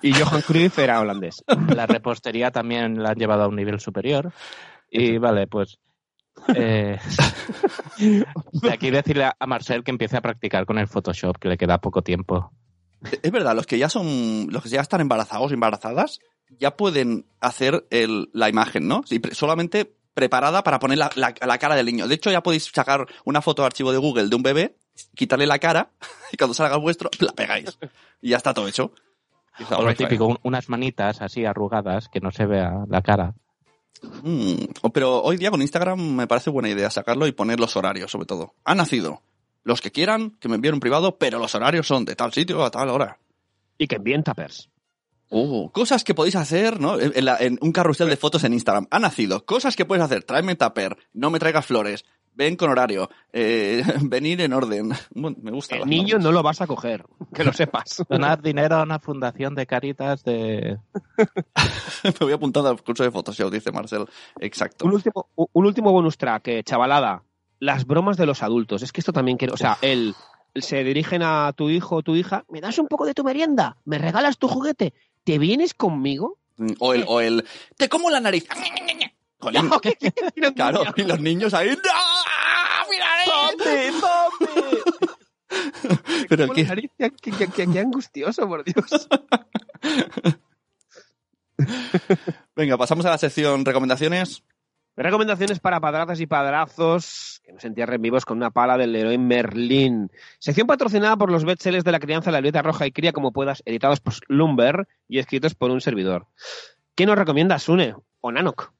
Y 0.00 0.12
Johan 0.12 0.42
Cruyff 0.42 0.78
era 0.78 1.00
holandés. 1.00 1.42
La 1.76 1.86
repostería 1.86 2.50
también 2.52 3.02
la 3.02 3.10
han 3.10 3.16
llevado 3.18 3.42
a 3.42 3.48
un 3.48 3.56
nivel 3.56 3.80
superior. 3.80 4.32
Y 4.90 5.18
vale, 5.18 5.46
pues. 5.48 5.78
eh, 6.54 6.98
de 7.98 8.70
aquí 8.72 8.90
decirle 8.90 9.24
a- 9.24 9.46
Marcel 9.46 9.82
que 9.84 9.90
empiece 9.90 10.16
a 10.16 10.20
practicar 10.22 10.66
con 10.66 10.78
el 10.78 10.86
Photoshop, 10.88 11.36
que 11.38 11.48
le 11.48 11.56
queda 11.58 11.78
poco 11.78 12.02
tiempo. 12.02 12.52
Es 13.22 13.32
verdad, 13.32 13.56
los 13.56 13.66
que 13.66 13.78
ya 13.78 13.88
son, 13.88 14.46
los 14.50 14.62
que 14.62 14.68
ya 14.68 14.80
están 14.80 15.00
embarazados 15.00 15.50
embarazadas, 15.52 16.20
ya 16.58 16.76
pueden 16.76 17.26
hacer 17.40 17.86
el, 17.90 18.30
la 18.32 18.48
imagen, 18.48 18.88
¿no? 18.88 19.02
Sí, 19.06 19.20
solamente 19.32 19.94
preparada 20.14 20.62
para 20.62 20.78
poner 20.78 20.98
la, 20.98 21.10
la- 21.16 21.34
la 21.46 21.58
cara 21.58 21.74
del 21.74 21.86
niño. 21.86 22.06
De 22.08 22.14
hecho, 22.14 22.30
ya 22.30 22.42
podéis 22.42 22.64
sacar 22.72 23.06
una 23.24 23.40
foto 23.42 23.62
de 23.62 23.66
archivo 23.66 23.92
de 23.92 23.98
Google 23.98 24.28
de 24.28 24.36
un 24.36 24.42
bebé, 24.42 24.76
quitarle 25.14 25.46
la 25.46 25.58
cara, 25.58 25.90
y 26.32 26.36
cuando 26.36 26.54
salga 26.54 26.76
el 26.76 26.82
vuestro, 26.82 27.10
la 27.20 27.32
pegáis. 27.32 27.78
Y 28.20 28.30
ya 28.30 28.36
está 28.36 28.52
todo 28.54 28.68
hecho. 28.68 28.92
Está 29.58 29.78
O 29.78 29.82
lo 29.82 29.94
típico, 29.94 30.26
un- 30.26 30.38
unas 30.42 30.68
manitas 30.68 31.20
así 31.22 31.44
arrugadas, 31.44 32.08
que 32.08 32.20
no 32.20 32.30
se 32.30 32.46
vea 32.46 32.84
la 32.88 33.02
cara. 33.02 33.34
Mm, 34.22 34.64
pero 34.92 35.22
hoy 35.22 35.36
día 35.36 35.50
con 35.50 35.62
Instagram 35.62 35.98
me 36.00 36.26
parece 36.26 36.50
buena 36.50 36.68
idea 36.68 36.90
sacarlo 36.90 37.26
y 37.26 37.32
poner 37.32 37.60
los 37.60 37.76
horarios, 37.76 38.10
sobre 38.10 38.26
todo. 38.26 38.54
Ha 38.64 38.74
nacido. 38.74 39.22
Los 39.64 39.80
que 39.80 39.92
quieran, 39.92 40.30
que 40.40 40.48
me 40.48 40.56
envíen 40.56 40.74
un 40.74 40.80
privado, 40.80 41.18
pero 41.18 41.38
los 41.38 41.54
horarios 41.54 41.86
son 41.86 42.04
de 42.04 42.16
tal 42.16 42.32
sitio 42.32 42.64
a 42.64 42.70
tal 42.70 42.88
hora. 42.88 43.18
Y 43.78 43.86
que 43.86 43.96
envíen 43.96 44.24
tappers. 44.24 44.68
Oh, 45.34 45.70
cosas 45.72 46.04
que 46.04 46.14
podéis 46.14 46.36
hacer, 46.36 46.78
¿no? 46.78 47.00
En, 47.00 47.12
en 47.14 47.24
la- 47.24 47.38
en 47.38 47.58
un 47.62 47.72
carrusel 47.72 48.08
de 48.10 48.16
fotos 48.18 48.44
en 48.44 48.52
Instagram. 48.52 48.86
Ha 48.90 48.98
nacido. 48.98 49.46
Cosas 49.46 49.76
que 49.76 49.86
puedes 49.86 50.04
hacer. 50.04 50.24
Tráeme 50.24 50.56
tupper. 50.56 50.96
No 51.14 51.30
me 51.30 51.38
traigas 51.38 51.64
flores. 51.64 52.04
Ven 52.34 52.56
con 52.56 52.70
horario. 52.70 53.08
Eh, 53.32 53.82
venir 54.02 54.40
en 54.42 54.52
orden. 54.52 54.92
Me 55.14 55.50
gusta. 55.50 55.76
El 55.76 55.86
niño 55.88 56.18
no 56.18 56.32
lo 56.32 56.42
vas 56.42 56.60
a 56.60 56.66
coger, 56.66 57.04
que 57.34 57.44
lo 57.44 57.52
sepas. 57.52 58.02
Donar 58.08 58.42
dinero 58.42 58.76
a 58.76 58.82
una 58.82 58.98
fundación 58.98 59.54
de 59.54 59.66
caritas 59.66 60.22
de... 60.24 60.78
me 62.04 62.10
voy 62.20 62.32
apuntando 62.32 62.68
al 62.68 62.82
curso 62.82 63.02
de 63.04 63.10
Photoshop, 63.10 63.50
dice 63.52 63.72
Marcel. 63.72 64.06
Exacto. 64.40 64.86
Un 64.86 64.94
último, 64.94 65.28
un 65.34 65.66
último 65.66 65.92
bonus 65.92 66.18
track, 66.18 66.48
eh, 66.48 66.62
chavalada. 66.64 67.22
Las 67.58 67.86
bromas 67.86 68.16
de 68.16 68.26
los 68.26 68.42
adultos. 68.42 68.82
Es 68.82 68.92
que 68.92 69.00
esto 69.00 69.12
también 69.12 69.36
quiero. 69.36 69.54
O 69.54 69.58
sea, 69.58 69.78
él 69.82 70.14
se 70.54 70.82
dirigen 70.84 71.22
a 71.22 71.52
tu 71.54 71.70
hijo 71.70 71.96
o 71.96 72.02
tu 72.02 72.16
hija. 72.16 72.44
¿Me 72.50 72.60
das 72.60 72.78
un 72.78 72.88
poco 72.88 73.06
de 73.06 73.14
tu 73.14 73.24
merienda? 73.24 73.76
¿Me 73.84 73.98
regalas 73.98 74.38
tu 74.38 74.48
juguete? 74.48 74.92
¿Te 75.24 75.38
vienes 75.38 75.74
conmigo? 75.74 76.38
O 76.78 76.94
el, 76.94 77.04
o 77.06 77.20
el, 77.20 77.44
te 77.76 77.88
como 77.88 78.10
la 78.10 78.20
nariz. 78.20 78.46
Jolín. 79.38 79.70
Claro, 80.56 80.84
y 80.96 81.02
los 81.02 81.20
niños 81.20 81.54
ahí. 81.54 81.70
¡No! 81.70 82.90
¡Mira 82.90 83.06
ahí! 83.18 83.92
Pero 86.28 86.52
qué, 86.52 86.66
qué- 86.98 87.30
qué- 87.48 87.70
qué 87.72 87.78
angustioso, 87.80 88.48
por 88.48 88.64
Dios. 88.64 89.08
Venga, 92.56 92.76
pasamos 92.78 93.04
a 93.06 93.10
la 93.10 93.18
sección 93.18 93.64
recomendaciones. 93.64 94.42
Recomendaciones 94.94 95.58
para 95.58 95.80
padrazas 95.80 96.20
y 96.20 96.26
padrazos 96.26 97.40
que 97.44 97.52
nos 97.54 97.64
entierren 97.64 98.02
vivos 98.02 98.26
con 98.26 98.36
una 98.36 98.50
pala 98.50 98.76
del 98.76 98.94
héroe 98.94 99.16
Merlín. 99.16 100.10
Sección 100.38 100.66
patrocinada 100.66 101.16
por 101.16 101.30
los 101.30 101.46
bestsellers 101.46 101.84
de 101.84 101.92
la 101.92 101.98
crianza, 101.98 102.30
la 102.30 102.40
libreta 102.40 102.60
roja 102.60 102.86
y 102.86 102.92
cría 102.92 103.12
como 103.12 103.32
puedas, 103.32 103.62
editados 103.64 104.00
por 104.00 104.14
Lumber 104.28 104.86
y 105.08 105.18
escritos 105.18 105.54
por 105.54 105.70
un 105.70 105.80
servidor. 105.80 106.26
¿Qué 106.94 107.06
nos 107.06 107.16
recomienda 107.16 107.58
Sune 107.58 107.94
o 108.20 108.32
Nanok? 108.32 108.72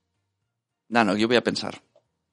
Nano, 0.89 1.17
yo 1.17 1.29
voy 1.29 1.37
a 1.37 1.43
pensar. 1.43 1.81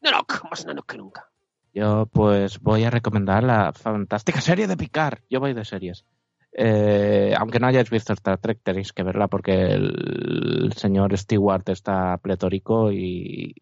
Nanok, 0.01 0.43
más 0.49 0.65
Nanok 0.65 0.85
que 0.85 0.97
nunca. 0.97 1.29
Yo 1.73 2.05
pues 2.11 2.59
voy 2.59 2.83
a 2.83 2.89
recomendar 2.89 3.43
la 3.43 3.71
fantástica 3.71 4.41
serie 4.41 4.67
de 4.67 4.75
Picard. 4.75 5.19
Yo 5.29 5.39
voy 5.39 5.53
de 5.53 5.63
series. 5.63 6.03
Eh, 6.51 7.33
aunque 7.37 7.59
no 7.59 7.67
hayáis 7.67 7.89
visto 7.89 8.11
Star 8.13 8.39
Trek, 8.39 8.59
tenéis 8.63 8.91
que 8.91 9.03
verla 9.03 9.27
porque 9.27 9.53
el 9.53 10.73
señor 10.75 11.15
Stewart 11.17 11.67
está 11.69 12.17
pletórico 12.17 12.91
y, 12.91 13.53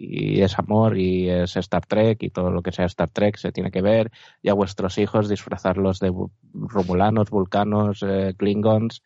es 0.42 0.58
amor 0.58 0.98
y 0.98 1.30
es 1.30 1.58
Star 1.58 1.86
Trek 1.86 2.24
y 2.24 2.30
todo 2.30 2.50
lo 2.50 2.62
que 2.62 2.72
sea 2.72 2.86
Star 2.86 3.10
Trek 3.10 3.38
se 3.38 3.52
tiene 3.52 3.72
que 3.72 3.82
ver 3.82 4.12
y 4.42 4.50
a 4.50 4.54
vuestros 4.54 4.98
hijos 4.98 5.28
disfrazarlos 5.28 6.00
de 6.00 6.14
romulanos, 6.54 7.30
vulcanos, 7.30 8.04
eh, 8.04 8.34
klingons 8.38 9.04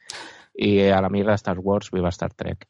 y 0.54 0.82
a 0.82 1.02
la 1.02 1.10
mierda 1.10 1.34
Star 1.34 1.58
Wars, 1.60 1.90
viva 1.92 2.10
Star 2.10 2.34
Trek. 2.34 2.68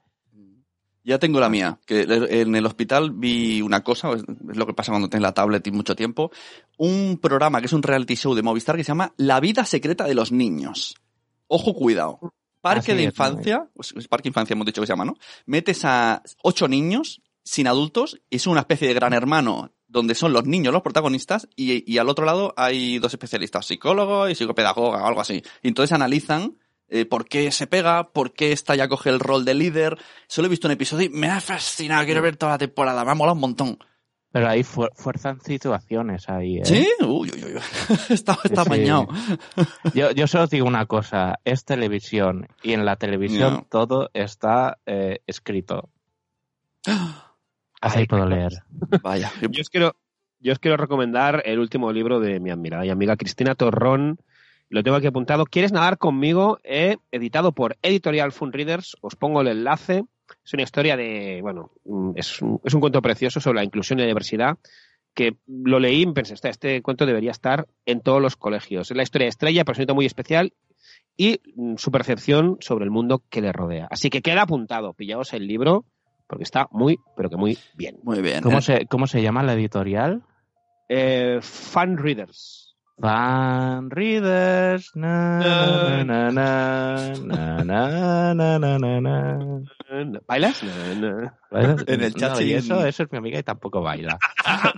Ya 1.03 1.17
tengo 1.17 1.39
la 1.39 1.49
mía, 1.49 1.79
que 1.87 2.01
en 2.01 2.55
el 2.55 2.65
hospital 2.65 3.11
vi 3.11 3.63
una 3.63 3.83
cosa, 3.83 4.11
es 4.13 4.23
lo 4.55 4.67
que 4.67 4.73
pasa 4.75 4.91
cuando 4.91 5.09
tienes 5.09 5.23
la 5.23 5.33
tablet 5.33 5.65
y 5.65 5.71
mucho 5.71 5.95
tiempo, 5.95 6.31
un 6.77 7.17
programa 7.19 7.59
que 7.59 7.65
es 7.65 7.73
un 7.73 7.81
reality 7.81 8.15
show 8.15 8.35
de 8.35 8.43
Movistar 8.43 8.75
que 8.77 8.83
se 8.83 8.89
llama 8.89 9.11
La 9.17 9.39
vida 9.39 9.65
secreta 9.65 10.03
de 10.03 10.13
los 10.13 10.31
niños. 10.31 11.00
Ojo, 11.53 11.73
cuidado. 11.73 12.19
Parque 12.61 12.93
Así 12.93 13.01
de 13.01 13.03
infancia, 13.03 13.67
es 13.77 14.07
parque 14.07 14.23
de 14.23 14.29
infancia 14.29 14.53
hemos 14.53 14.65
dicho 14.65 14.81
que 14.81 14.87
se 14.87 14.93
llama, 14.93 15.03
¿no? 15.03 15.15
Metes 15.45 15.83
a 15.83 16.23
ocho 16.43 16.69
niños 16.69 17.21
sin 17.43 17.67
adultos, 17.67 18.21
y 18.29 18.37
es 18.37 18.47
una 18.47 18.61
especie 18.61 18.87
de 18.87 18.93
gran 18.93 19.11
hermano 19.11 19.73
donde 19.87 20.15
son 20.15 20.31
los 20.31 20.45
niños 20.45 20.71
los 20.71 20.81
protagonistas 20.81 21.49
y, 21.57 21.91
y 21.91 21.97
al 21.97 22.07
otro 22.07 22.23
lado 22.23 22.53
hay 22.55 22.99
dos 22.99 23.13
especialistas, 23.13 23.65
psicólogo 23.65 24.29
y 24.29 24.35
psicopedagoga 24.35 25.03
o 25.03 25.07
algo 25.07 25.19
así. 25.19 25.43
Y 25.61 25.67
entonces 25.67 25.91
analizan 25.91 26.55
eh, 26.87 27.05
por 27.05 27.25
qué 27.25 27.51
se 27.51 27.67
pega, 27.67 28.13
por 28.13 28.31
qué 28.31 28.53
esta 28.53 28.75
ya 28.75 28.87
coge 28.87 29.09
el 29.09 29.19
rol 29.19 29.43
de 29.43 29.53
líder. 29.53 29.97
Solo 30.27 30.45
he 30.45 30.49
visto 30.49 30.69
un 30.69 30.73
episodio 30.73 31.07
y 31.07 31.09
me 31.09 31.27
ha 31.27 31.41
fascinado, 31.41 32.05
quiero 32.05 32.21
ver 32.21 32.37
toda 32.37 32.53
la 32.53 32.57
temporada, 32.59 33.03
me 33.03 33.11
ha 33.11 33.15
molado 33.15 33.35
un 33.35 33.41
montón. 33.41 33.79
Pero 34.31 34.47
ahí 34.47 34.63
fu- 34.63 34.87
fuerzan 34.95 35.41
situaciones 35.41 36.29
ahí. 36.29 36.59
¿eh? 36.59 36.65
¿Sí? 36.65 36.87
Uy, 37.01 37.29
uy, 37.35 37.43
uy. 37.43 37.61
está, 38.09 38.37
está 38.43 38.63
Sí. 38.63 38.69
bañado. 38.69 39.07
Yo, 39.93 40.11
yo 40.11 40.25
solo 40.27 40.45
os 40.45 40.49
digo 40.49 40.65
una 40.67 40.85
cosa, 40.85 41.39
es 41.43 41.65
televisión 41.65 42.47
y 42.63 42.71
en 42.73 42.85
la 42.85 42.95
televisión 42.95 43.53
No. 43.53 43.67
todo 43.69 44.09
está 44.13 44.77
eh, 44.85 45.19
escrito. 45.27 45.89
Así 47.81 47.99
Ay, 47.99 48.05
puedo 48.07 48.25
leer. 48.25 48.51
Vaya. 49.01 49.31
Yo 49.51 49.61
os 49.61 49.69
quiero, 49.69 49.95
yo 50.39 50.53
os 50.53 50.59
quiero 50.59 50.77
recomendar 50.77 51.41
el 51.45 51.59
último 51.59 51.91
libro 51.91 52.19
de 52.19 52.39
mi 52.39 52.51
admirada 52.51 52.85
y 52.85 52.89
amiga 52.89 53.17
Cristina 53.17 53.55
Torrón. 53.55 54.19
Lo 54.69 54.83
tengo 54.83 54.97
aquí 54.97 55.07
apuntado. 55.07 55.45
¿Quieres 55.45 55.71
nadar 55.73 55.97
conmigo? 55.97 56.59
Eh, 56.63 56.97
editado 57.11 57.51
por 57.51 57.77
Editorial 57.81 58.31
Fun 58.31 58.53
Readers. 58.53 58.95
Os 59.01 59.15
pongo 59.15 59.41
el 59.41 59.47
enlace. 59.49 60.03
Es 60.43 60.53
una 60.53 60.63
historia 60.63 60.95
de, 60.97 61.39
bueno, 61.41 61.71
mm, 61.85 62.11
es 62.15 62.41
un, 62.41 62.59
es 62.63 62.73
un 62.73 62.79
cuento 62.81 63.01
precioso 63.01 63.39
sobre 63.39 63.57
la 63.59 63.63
inclusión 63.63 63.99
y 63.99 64.03
la 64.03 64.07
diversidad 64.07 64.57
que 65.13 65.35
lo 65.47 65.79
leí 65.79 66.03
y 66.03 66.13
pensé, 66.13 66.33
"Este- 66.35 66.49
este 66.49 66.81
cuento 66.81 67.05
debería 67.05 67.31
estar 67.31 67.67
en 67.85 67.99
todos 68.01 68.21
los 68.21 68.35
colegios. 68.37 68.89
Es 68.91 68.95
la 68.97 69.03
historia 69.03 69.25
de 69.25 69.29
Estrella, 69.29 69.65
personita 69.65 69.93
muy 69.93 70.05
especial 70.05 70.53
y 71.17 71.41
mm, 71.55 71.75
su 71.75 71.91
percepción 71.91 72.57
sobre 72.61 72.85
el 72.85 72.91
mundo 72.91 73.21
que 73.29 73.41
le 73.41 73.51
rodea. 73.51 73.87
Así 73.91 74.09
que 74.09 74.21
queda 74.21 74.43
apuntado. 74.43 74.93
Pillaos 74.93 75.33
el 75.33 75.47
libro 75.47 75.85
porque 76.27 76.43
está 76.43 76.67
muy, 76.71 76.97
pero 77.17 77.29
que 77.29 77.35
muy 77.35 77.57
bien. 77.75 77.99
Muy 78.03 78.21
bien. 78.21 78.41
¿Cómo 78.41 78.59
Eh, 78.59 78.61
se, 78.61 78.85
¿Cómo 78.85 79.05
se 79.05 79.21
llama 79.21 79.43
la 79.43 79.53
editorial? 79.53 80.21
Eh, 80.87 81.39
Fun 81.41 81.97
Readers. 81.97 82.70
Fan 82.99 83.89
Readers. 83.89 84.91
Na, 84.95 86.03
na, 86.03 86.31
na, 86.31 87.11
¿Bailas? 90.27 90.61
¿Bailas? 91.51 91.83
En 91.87 92.03
el 92.03 92.13
chat 92.13 92.31
no, 92.31 92.35
siguen... 92.37 92.57
eso, 92.59 92.85
eso, 92.85 93.03
es 93.03 93.11
mi 93.11 93.17
amiga 93.17 93.39
y 93.39 93.43
tampoco 93.43 93.81
baila. 93.81 94.17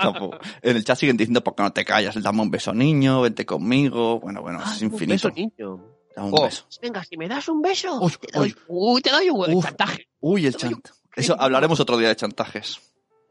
tampoco. 0.02 0.38
En 0.62 0.78
el 0.78 0.84
chat 0.84 0.98
siguen 0.98 1.18
diciendo, 1.18 1.44
¿por 1.44 1.56
qué 1.56 1.64
no 1.64 1.74
te 1.74 1.86
callas? 1.86 2.22
Dame 2.22 2.42
un 2.42 2.52
beso 2.52 2.74
niño, 2.74 3.22
vente 3.22 3.46
conmigo. 3.46 4.20
Bueno, 4.20 4.42
bueno, 4.42 4.60
ah, 4.64 4.72
es 4.74 4.82
infinito. 4.82 5.28
Un 5.28 5.34
beso 5.34 5.42
niño. 5.58 5.86
Dame 6.16 6.30
un 6.30 6.36
oh. 6.38 6.44
beso. 6.44 6.66
Venga, 6.82 7.04
si 7.04 7.18
me 7.18 7.28
das 7.28 7.48
un 7.50 7.62
beso, 7.62 8.00
uy, 8.00 8.12
te, 8.22 8.38
doy, 8.38 8.56
uy, 8.68 9.02
te 9.02 9.12
doy 9.12 9.30
un 9.30 9.54
uf, 9.54 9.66
chantaje. 9.66 10.08
Uy, 10.20 10.46
el 10.46 10.56
chantaje. 10.56 10.96
Eso 11.16 11.36
hablaremos 11.40 11.80
otro 11.80 11.98
día 11.98 12.10
de 12.10 12.16
chantajes. 12.16 12.80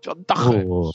Chantajes. 0.01 0.65
Uh. 0.67 0.93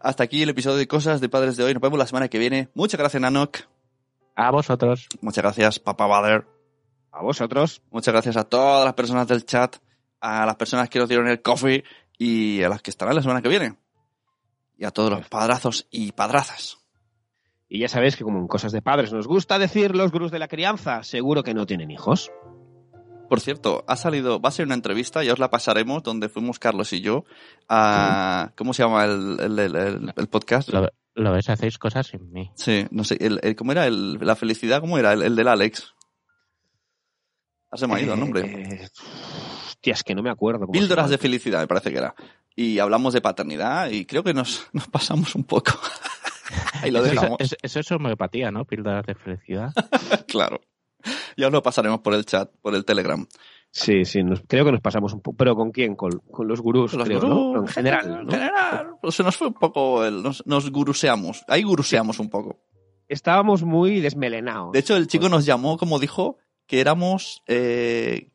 Hasta 0.00 0.24
aquí 0.24 0.42
el 0.42 0.50
episodio 0.50 0.76
de 0.76 0.88
Cosas 0.88 1.20
de 1.20 1.28
Padres 1.28 1.56
de 1.56 1.64
hoy. 1.64 1.74
Nos 1.74 1.82
vemos 1.82 1.98
la 1.98 2.06
semana 2.06 2.28
que 2.28 2.38
viene. 2.38 2.68
Muchas 2.74 2.98
gracias, 2.98 3.20
Nanok. 3.20 3.58
a 4.36 4.50
vosotros. 4.50 5.08
Muchas 5.20 5.42
gracias, 5.42 5.78
Papá 5.78 6.06
Bader. 6.06 6.46
A 7.12 7.22
vosotros. 7.22 7.82
Muchas 7.90 8.12
gracias 8.12 8.36
a 8.36 8.44
todas 8.44 8.84
las 8.84 8.94
personas 8.94 9.26
del 9.26 9.44
chat, 9.44 9.76
a 10.20 10.46
las 10.46 10.56
personas 10.56 10.88
que 10.88 10.98
nos 10.98 11.08
dieron 11.08 11.28
el 11.28 11.42
coffee 11.42 11.84
y 12.18 12.62
a 12.62 12.68
las 12.68 12.82
que 12.82 12.90
estarán 12.90 13.14
la 13.14 13.22
semana 13.22 13.42
que 13.42 13.48
viene. 13.48 13.76
Y 14.76 14.84
a 14.84 14.90
todos 14.90 15.10
los 15.10 15.28
padrazos 15.28 15.86
y 15.90 16.12
padrazas. 16.12 16.78
Y 17.68 17.78
ya 17.78 17.88
sabéis 17.88 18.16
que 18.16 18.24
como 18.24 18.38
en 18.38 18.48
cosas 18.48 18.72
de 18.72 18.82
padres 18.82 19.12
nos 19.12 19.26
gusta 19.26 19.58
decir 19.58 19.94
los 19.94 20.10
gurús 20.10 20.30
de 20.30 20.38
la 20.38 20.48
crianza, 20.48 21.02
seguro 21.02 21.42
que 21.42 21.54
no 21.54 21.66
tienen 21.66 21.90
hijos. 21.90 22.32
Por 23.30 23.40
cierto, 23.40 23.84
ha 23.86 23.94
salido, 23.96 24.40
va 24.40 24.48
a 24.48 24.52
ser 24.52 24.66
una 24.66 24.74
entrevista, 24.74 25.22
ya 25.22 25.32
os 25.32 25.38
la 25.38 25.48
pasaremos, 25.50 26.02
donde 26.02 26.28
fuimos 26.28 26.58
Carlos 26.58 26.92
y 26.92 27.00
yo 27.00 27.24
a... 27.68 28.50
¿Cómo 28.56 28.74
se 28.74 28.82
llama 28.82 29.04
el, 29.04 29.38
el- 29.40 30.12
el- 30.16 30.28
podcast? 30.28 30.68
Lo, 30.70 30.88
lo 31.14 31.32
ves, 31.32 31.48
hacéis 31.48 31.78
cosas 31.78 32.08
sin 32.08 32.32
mí. 32.32 32.50
Sí, 32.56 32.86
no 32.90 33.04
sé, 33.04 33.16
el, 33.20 33.38
el- 33.44 33.54
¿cómo 33.54 33.70
era? 33.70 33.86
El, 33.86 34.18
la 34.20 34.34
felicidad, 34.34 34.80
¿cómo 34.80 34.98
era? 34.98 35.12
El, 35.12 35.22
el 35.22 35.36
del 35.36 35.46
Alex. 35.46 35.94
Ah, 37.70 37.76
se 37.76 37.86
me 37.86 37.94
ha 37.94 38.00
ido 38.00 38.14
el 38.14 38.20
nombre. 38.20 38.40
Eh, 38.42 38.88
hostia, 39.68 39.92
es 39.94 40.02
que 40.02 40.16
no 40.16 40.22
me 40.24 40.30
acuerdo. 40.30 40.62
cómo 40.66 40.72
Píldoras 40.72 41.08
de 41.08 41.18
felicidad, 41.18 41.60
me 41.60 41.68
parece 41.68 41.92
que 41.92 41.98
era. 41.98 42.14
Y 42.56 42.80
hablamos 42.80 43.14
de 43.14 43.20
paternidad 43.20 43.90
y 43.90 44.06
creo 44.06 44.24
que 44.24 44.34
nos, 44.34 44.66
nos 44.72 44.88
pasamos 44.88 45.36
un 45.36 45.44
poco. 45.44 45.70
Ahí 46.82 46.90
lo 46.90 46.98
Eso- 47.04 47.10
dejamos. 47.14 47.36
Eso, 47.38 47.54
eso 47.62 47.78
es 47.78 47.90
homeopatía, 47.92 48.50
¿no? 48.50 48.64
Píldoras 48.64 49.06
de 49.06 49.14
felicidad. 49.14 49.72
Claro. 50.26 50.60
Ya 51.36 51.46
os 51.46 51.52
lo 51.52 51.62
pasaremos 51.62 52.00
por 52.00 52.14
el 52.14 52.24
chat, 52.24 52.50
por 52.60 52.74
el 52.74 52.84
Telegram. 52.84 53.26
Sí, 53.72 54.04
sí, 54.04 54.22
nos- 54.24 54.42
creo 54.48 54.64
que 54.64 54.72
nos 54.72 54.80
pasamos 54.80 55.12
un 55.12 55.20
poco. 55.20 55.36
¿Pero 55.36 55.54
con 55.54 55.70
quién? 55.70 55.94
Con, 55.94 56.10
con 56.30 56.48
los 56.48 56.60
gurús, 56.60 56.92
Los 56.94 57.04
creo, 57.06 57.20
gurús. 57.20 57.34
¿no? 57.54 57.60
En 57.60 57.68
general, 57.68 58.06
En 58.06 58.24
¿no? 58.26 58.30
general. 58.32 58.86
Pues 59.00 59.14
se 59.14 59.22
nos 59.22 59.36
fue 59.36 59.46
un 59.48 59.54
poco 59.54 60.04
el, 60.04 60.22
nos, 60.22 60.44
nos 60.46 60.70
guruseamos. 60.70 61.44
Ahí 61.48 61.62
guruseamos 61.62 62.18
un 62.18 62.28
poco. 62.30 62.58
Estábamos 63.08 63.62
muy 63.62 64.00
desmelenados. 64.00 64.72
De 64.72 64.80
hecho, 64.80 64.96
el 64.96 65.06
chico 65.06 65.28
nos 65.28 65.44
llamó, 65.46 65.76
como 65.78 65.98
dijo, 66.00 66.38
que 66.66 66.80
éramos 66.80 67.42
eh, 67.46 68.30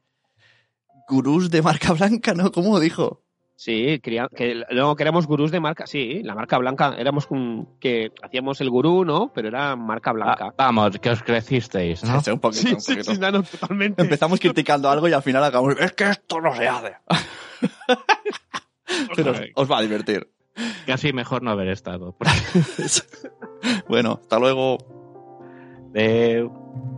gurús 1.09 1.49
de 1.51 1.61
marca 1.61 1.91
blanca, 1.99 2.33
¿no? 2.33 2.51
¿Cómo 2.51 2.79
dijo? 2.79 3.24
Sí, 3.57 3.99
que 3.99 4.63
luego 4.69 4.95
que 4.95 5.03
éramos 5.03 5.27
gurús 5.27 5.49
de 5.49 5.61
marca, 5.61 5.87
sí, 5.87 6.21
la 6.23 6.35
marca 6.35 6.57
blanca, 6.57 6.93
éramos 6.97 7.27
un, 7.29 7.77
que 7.79 8.11
hacíamos 8.21 8.59
el 8.59 8.69
gurú, 8.69 9.05
¿no? 9.05 9.31
Pero 9.33 9.47
era 9.47 9.75
marca 9.77 10.11
blanca. 10.11 10.53
Ah, 10.57 10.65
vamos, 10.65 10.99
que 10.99 11.09
os 11.09 11.23
crecisteis, 11.23 12.03
¿no? 12.03 12.19
Sí, 12.21 12.31
un 12.31 12.39
poquito, 12.39 12.75
un 12.75 12.83
poquito. 12.83 13.31
no, 13.31 13.43
totalmente. 13.43 14.01
Empezamos 14.01 14.39
criticando 14.39 14.89
algo 14.89 15.07
y 15.07 15.13
al 15.13 15.23
final 15.23 15.43
acabamos, 15.43 15.77
es 15.79 15.93
que 15.93 16.03
esto 16.03 16.41
no 16.41 16.53
se 16.53 16.67
hace. 16.67 16.95
Pero 19.15 19.31
os, 19.31 19.41
os 19.55 19.71
va 19.71 19.79
a 19.79 19.81
divertir. 19.81 20.29
Casi 20.85 21.13
mejor 21.13 21.41
no 21.41 21.51
haber 21.51 21.69
estado. 21.69 22.17
bueno, 23.87 24.19
hasta 24.21 24.39
luego. 24.39 24.77
Adeu. 25.95 26.94